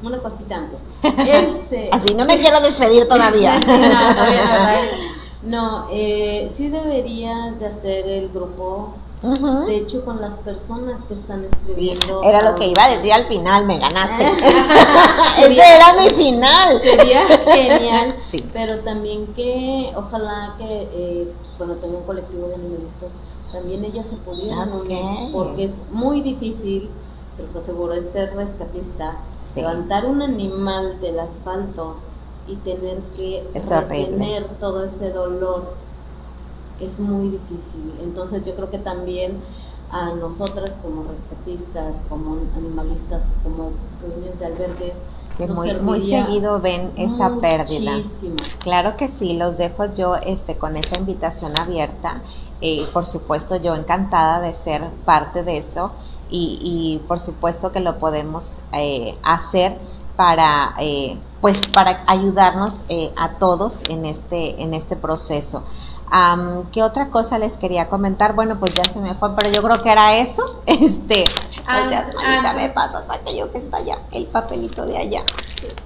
una 0.03 0.19
cosita 0.19 0.67
Este, 1.03 1.91
Así 1.93 2.15
no 2.15 2.25
me 2.25 2.41
quiero 2.41 2.61
despedir 2.61 3.09
todavía. 3.09 3.61
no, 5.43 5.87
eh, 5.93 6.53
sí 6.57 6.69
deberías 6.69 7.59
de 7.59 7.67
hacer 7.67 8.09
el 8.09 8.29
grupo 8.31 8.95
de 9.23 9.77
hecho, 9.77 10.03
con 10.03 10.19
las 10.19 10.33
personas 10.39 10.99
que 11.07 11.13
están 11.13 11.45
escribiendo. 11.45 12.23
era 12.23 12.41
lo 12.41 12.55
que 12.55 12.69
iba 12.69 12.85
a 12.85 12.89
decir 12.89 13.13
al 13.13 13.27
final, 13.27 13.67
me 13.67 13.79
ganaste. 13.79 14.25
Ese 15.39 15.77
era 15.77 15.93
mi 15.93 16.09
final. 16.09 16.81
Sería 16.83 17.27
genial. 17.53 18.17
Sí. 18.31 18.43
Pero 18.51 18.79
también 18.79 19.27
que, 19.35 19.93
ojalá 19.95 20.55
que 20.57 20.89
eh, 20.95 21.33
cuando 21.59 21.77
tenga 21.77 21.99
un 21.99 22.05
colectivo 22.05 22.49
de 22.49 22.55
animalistas, 22.55 23.11
también 23.53 23.85
ellas 23.85 24.07
se 24.09 24.17
pudieran 24.17 24.73
unir, 24.73 25.33
porque 25.33 25.65
es 25.65 25.73
muy 25.91 26.21
difícil, 26.21 26.89
se 27.37 27.43
los 27.43 27.57
aseguro, 27.63 27.95
es 27.95 28.11
ser 28.13 28.35
rescatista, 28.35 29.17
levantar 29.55 30.07
un 30.07 30.23
animal 30.23 31.01
del 31.01 31.21
asfalto 31.21 31.97
y 32.47 32.57
tener 32.57 32.99
que 33.17 33.45
tener 33.53 34.45
todo 34.61 34.85
ese 34.85 35.11
dolor 35.11 35.75
es 36.81 36.99
muy 36.99 37.29
difícil. 37.29 37.95
Entonces 38.03 38.45
yo 38.45 38.55
creo 38.55 38.71
que 38.71 38.79
también 38.79 39.39
a 39.91 40.11
nosotras 40.15 40.73
como 40.83 41.05
rescatistas, 41.05 41.95
como 42.09 42.39
animalistas, 42.57 43.23
como 43.43 43.73
dueños 44.01 44.39
de 44.39 44.47
albergues, 44.47 44.95
que 45.37 45.47
muy, 45.47 45.73
muy 45.75 46.01
seguido 46.09 46.61
ven 46.61 46.91
esa 46.97 47.37
pérdida. 47.41 48.03
Claro 48.59 48.97
que 48.97 49.09
sí, 49.09 49.35
los 49.35 49.57
dejo 49.57 49.93
yo 49.95 50.17
este, 50.17 50.57
con 50.57 50.77
esa 50.77 50.97
invitación 50.97 51.59
abierta. 51.59 52.23
Y 52.61 52.85
por 52.93 53.07
supuesto, 53.07 53.57
yo 53.57 53.75
encantada 53.75 54.41
de 54.41 54.55
ser 54.55 54.83
parte 55.05 55.43
de 55.43 55.59
eso 55.59 55.93
y, 56.31 57.01
por 57.09 57.19
supuesto 57.19 57.73
que 57.73 57.81
lo 57.81 57.99
podemos 57.99 58.53
eh, 58.73 59.17
hacer 59.23 59.79
para, 60.17 60.75
eh, 60.79 61.19
pues, 61.41 61.67
para 61.69 62.05
ayudarnos 62.07 62.83
eh, 62.89 63.11
a 63.17 63.31
todos 63.39 63.81
en 63.89 64.07
este, 64.07 64.63
en 64.63 64.75
este 64.75 64.97
proceso. 64.97 65.65
¿Qué 66.73 66.83
otra 66.83 67.11
cosa 67.11 67.39
les 67.39 67.57
quería 67.57 67.89
comentar? 67.89 68.35
Bueno, 68.35 68.59
pues 68.59 68.75
ya 68.75 68.83
se 68.93 68.99
me 68.99 69.15
fue, 69.15 69.35
pero 69.37 69.51
yo 69.51 69.63
creo 69.63 69.81
que 69.83 69.91
era 69.91 70.17
eso. 70.17 70.63
Este, 70.67 71.25
o 71.63 71.89
sea, 71.89 72.11
manita, 72.17 72.53
me 72.53 72.69
pasas 72.71 73.05
aquello 73.09 73.51
que 73.53 73.59
está 73.59 73.77
allá, 73.79 73.99
el 74.11 74.27
papelito 74.27 74.85
de 74.87 74.99
allá. 74.99 75.23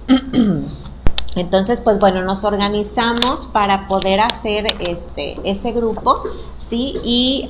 Entonces, 1.35 1.81
pues 1.81 1.99
bueno, 1.99 2.23
nos 2.23 2.43
organizamos 2.43 3.45
para 3.47 3.87
poder 3.87 4.21
hacer 4.21 4.67
este 4.79 5.37
ese 5.43 5.73
grupo, 5.73 6.23
sí, 6.67 6.99
y 7.03 7.49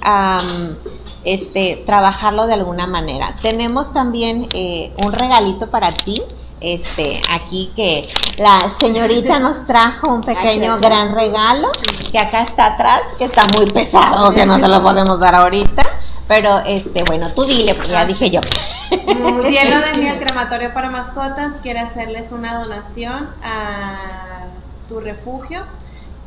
este 1.23 1.83
trabajarlo 1.85 2.47
de 2.47 2.53
alguna 2.53 2.87
manera. 2.87 3.35
Tenemos 3.41 3.93
también 3.93 4.47
eh, 4.53 4.93
un 5.03 5.11
regalito 5.11 5.69
para 5.69 5.93
ti 5.93 6.21
este, 6.61 7.21
aquí 7.29 7.71
que 7.75 8.09
la 8.37 8.73
señorita 8.79 9.39
nos 9.39 9.65
trajo 9.67 10.07
un 10.07 10.21
pequeño 10.21 10.79
gran 10.79 11.13
regalo 11.13 11.69
que 12.11 12.17
acá 12.19 12.43
está 12.43 12.73
atrás, 12.73 13.01
que 13.17 13.25
está 13.25 13.43
muy 13.55 13.65
pesado, 13.67 14.33
que 14.33 14.45
no 14.45 14.59
te 14.59 14.67
lo 14.67 14.81
podemos 14.81 15.19
dar 15.19 15.35
ahorita. 15.35 15.83
Pero, 16.27 16.59
este, 16.65 17.03
bueno, 17.03 17.33
tú 17.33 17.43
dile, 17.43 17.75
porque 17.75 17.91
ya 17.91 18.03
dije 18.05 18.31
yo. 18.31 18.41
Cielo 18.89 19.79
de 19.79 19.93
mi 19.97 20.09
crematorio 20.19 20.73
para 20.73 20.89
mascotas 20.89 21.53
quiere 21.61 21.81
hacerles 21.81 22.31
una 22.31 22.59
donación 22.59 23.29
a 23.43 24.47
tu 24.89 24.99
refugio 24.99 25.61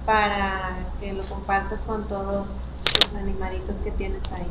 para 0.07 0.77
que 1.01 1.13
lo 1.13 1.25
compartas 1.25 1.81
con 1.85 2.07
todos 2.07 2.47
los 2.99 3.15
animalitos 3.21 3.77
que 3.85 3.91
tienes 3.93 4.23
ahí. 4.33 4.47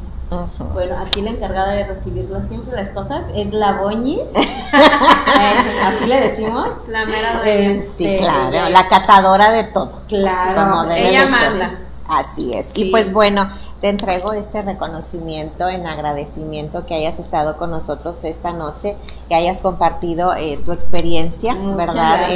Bueno, 0.74 0.98
aquí 1.00 1.22
la 1.22 1.30
encargada 1.30 1.72
de 1.72 1.86
recibirlo 1.86 2.42
siempre 2.50 2.76
las 2.76 2.90
cosas 2.90 3.24
es 3.34 3.52
la 3.54 3.74
Boñis. 3.74 4.28
Así 4.74 6.06
le 6.06 6.20
decimos. 6.20 6.70
La 6.90 7.06
mera 7.06 7.42
de 7.42 7.88
Sí, 7.96 8.18
claro, 8.20 8.70
la 8.70 8.90
catadora 8.90 9.52
de 9.52 9.64
todo. 9.66 10.02
Claro, 10.08 10.92
ella 10.92 11.28
manda. 11.28 11.72
Así 12.10 12.54
es. 12.54 12.72
Y 12.74 12.92
pues 12.92 13.12
bueno, 13.12 13.50
te 13.82 13.90
entrego 13.90 14.34
este 14.34 14.62
reconocimiento 14.62 15.70
en 15.70 15.86
agradecimiento 15.86 16.86
que 16.86 16.96
hayas 16.96 17.20
estado 17.20 17.58
con 17.58 17.70
nosotros 17.70 18.18
esta 18.24 18.52
noche, 18.52 18.96
que 19.30 19.36
hayas 19.36 19.62
compartido 19.62 20.34
eh, 20.36 20.60
tu 20.66 20.72
experiencia, 20.72 21.56
¿verdad? 21.56 22.28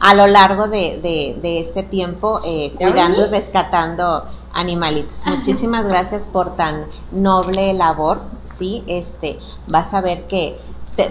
a 0.00 0.14
lo 0.14 0.26
largo 0.26 0.68
de, 0.68 1.00
de, 1.40 1.60
este 1.60 1.82
tiempo, 1.82 2.40
eh, 2.44 2.74
cuidando 2.78 3.26
y 3.26 3.30
rescatando 3.30 4.24
animalitos. 4.52 5.20
Muchísimas 5.26 5.86
gracias 5.86 6.24
por 6.24 6.56
tan 6.56 6.86
noble 7.10 7.72
labor, 7.74 8.20
¿sí? 8.56 8.82
Este, 8.86 9.38
vas 9.66 9.94
a 9.94 10.00
ver 10.00 10.26
que 10.26 10.58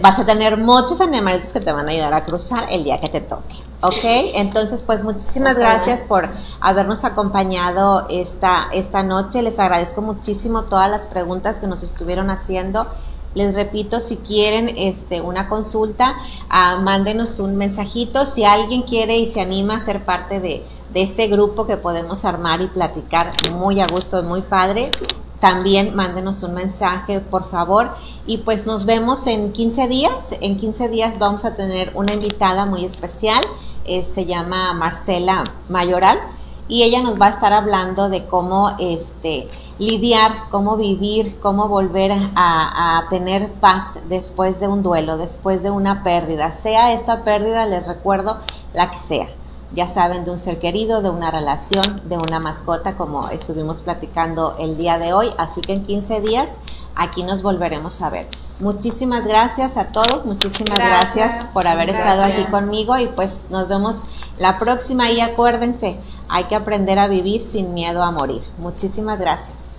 vas 0.02 0.20
a 0.20 0.26
tener 0.26 0.58
muchos 0.58 1.02
animalitos 1.02 1.52
que 1.52 1.60
te 1.60 1.72
van 1.72 1.88
a 1.88 1.92
ayudar 1.92 2.14
a 2.14 2.24
cruzar 2.24 2.68
el 2.70 2.84
día 2.84 3.00
que 3.00 3.10
te 3.10 3.22
toque. 3.22 3.56
¿Ok? 3.82 4.04
Entonces, 4.36 4.84
pues 4.84 5.04
muchísimas 5.04 5.58
gracias 5.58 6.02
por 6.02 6.30
habernos 6.60 7.04
acompañado 7.04 8.06
esta, 8.10 8.68
esta 8.74 9.02
noche. 9.02 9.42
Les 9.42 9.58
agradezco 9.58 10.04
muchísimo 10.04 10.64
todas 10.64 10.90
las 10.90 11.02
preguntas 11.08 11.58
que 11.58 11.66
nos 11.66 11.82
estuvieron 11.82 12.30
haciendo. 12.30 12.88
Les 13.34 13.56
repito, 13.56 14.00
si 14.00 14.18
quieren 14.18 14.70
este, 14.78 15.22
una 15.22 15.48
consulta, 15.48 16.16
ah, 16.50 16.78
mándenos 16.80 17.40
un 17.40 17.56
mensajito. 17.56 18.26
Si 18.26 18.44
alguien 18.44 18.84
quiere 18.84 19.18
y 19.18 19.32
se 19.32 19.42
anima 19.42 19.78
a 19.78 19.80
ser 19.80 20.06
parte 20.06 20.40
de, 20.40 20.64
de 20.94 21.04
este 21.04 21.28
grupo 21.28 21.66
que 21.66 21.78
podemos 21.78 22.26
armar 22.26 22.62
y 22.62 22.68
platicar 22.68 23.34
muy 23.54 23.80
a 23.80 23.88
gusto, 23.88 24.22
muy 24.24 24.42
padre, 24.42 24.92
también 25.42 25.96
mándenos 25.96 26.44
un 26.44 26.54
mensaje, 26.54 27.20
por 27.20 27.50
favor. 27.50 27.90
Y 28.28 28.38
pues 28.38 28.68
nos 28.68 28.86
vemos 28.86 29.26
en 29.26 29.52
15 29.52 29.88
días. 29.88 30.36
En 30.40 30.58
15 30.58 30.88
días 30.88 31.18
vamos 31.18 31.44
a 31.44 31.56
tener 31.56 31.92
una 31.96 32.14
invitada 32.14 32.66
muy 32.66 32.86
especial. 32.86 33.44
Eh, 33.84 34.04
se 34.04 34.26
llama 34.28 34.72
Marcela 34.74 35.44
Mayoral. 35.68 36.20
Y 36.68 36.84
ella 36.84 37.02
nos 37.02 37.20
va 37.20 37.26
a 37.26 37.30
estar 37.32 37.52
hablando 37.52 38.08
de 38.08 38.28
cómo 38.28 38.76
este, 38.80 39.50
lidiar, 39.80 40.32
cómo 40.52 40.78
vivir, 40.78 41.40
cómo 41.42 41.68
volver 41.68 42.12
a, 42.14 43.00
a 43.00 43.10
tener 43.10 43.52
paz 43.54 43.98
después 44.08 44.60
de 44.60 44.68
un 44.68 44.84
duelo, 44.84 45.18
después 45.18 45.64
de 45.64 45.72
una 45.72 46.04
pérdida. 46.04 46.54
Sea 46.54 46.94
esta 46.94 47.24
pérdida, 47.24 47.66
les 47.66 47.88
recuerdo, 47.88 48.38
la 48.74 48.92
que 48.92 49.00
sea 49.00 49.28
ya 49.74 49.88
saben, 49.88 50.26
de 50.26 50.32
un 50.32 50.40
ser 50.40 50.60
querido, 50.60 51.02
de 51.02 51.10
una 51.10 51.32
relación, 51.32 52.02
de 52.06 52.18
una 52.18 52.40
mascota, 52.40 52.96
como 52.96 53.30
estuvimos 53.30 53.82
platicando 53.82 54.56
el 54.60 54.78
día 54.78 54.98
de 54.98 55.14
hoy. 55.14 55.30
Así 55.38 55.62
que 55.62 55.74
en 55.74 55.86
15 55.86 56.22
días 56.22 56.50
aquí 56.96 57.24
nos 57.24 57.42
volveremos 57.42 58.02
a 58.02 58.10
ver. 58.10 58.28
Muchísimas 58.60 59.26
gracias 59.26 59.76
a 59.78 59.86
todos, 59.86 60.26
muchísimas 60.26 60.78
gracias, 60.78 61.46
por 61.48 61.68
haber 61.68 61.90
estado 61.90 62.24
aquí 62.24 62.46
conmigo 62.46 62.96
y 62.98 63.08
pues 63.08 63.42
nos 63.50 63.68
vemos 63.68 64.02
la 64.38 64.60
próxima 64.60 65.10
y 65.10 65.20
acuérdense, 65.20 65.98
hay 66.30 66.44
que 66.44 66.56
aprender 66.56 67.00
a 67.00 67.08
vivir 67.08 67.42
sin 67.42 67.74
miedo 67.74 68.04
a 68.04 68.12
morir. 68.12 68.44
Muchísimas 68.60 69.20
gracias. 69.20 69.71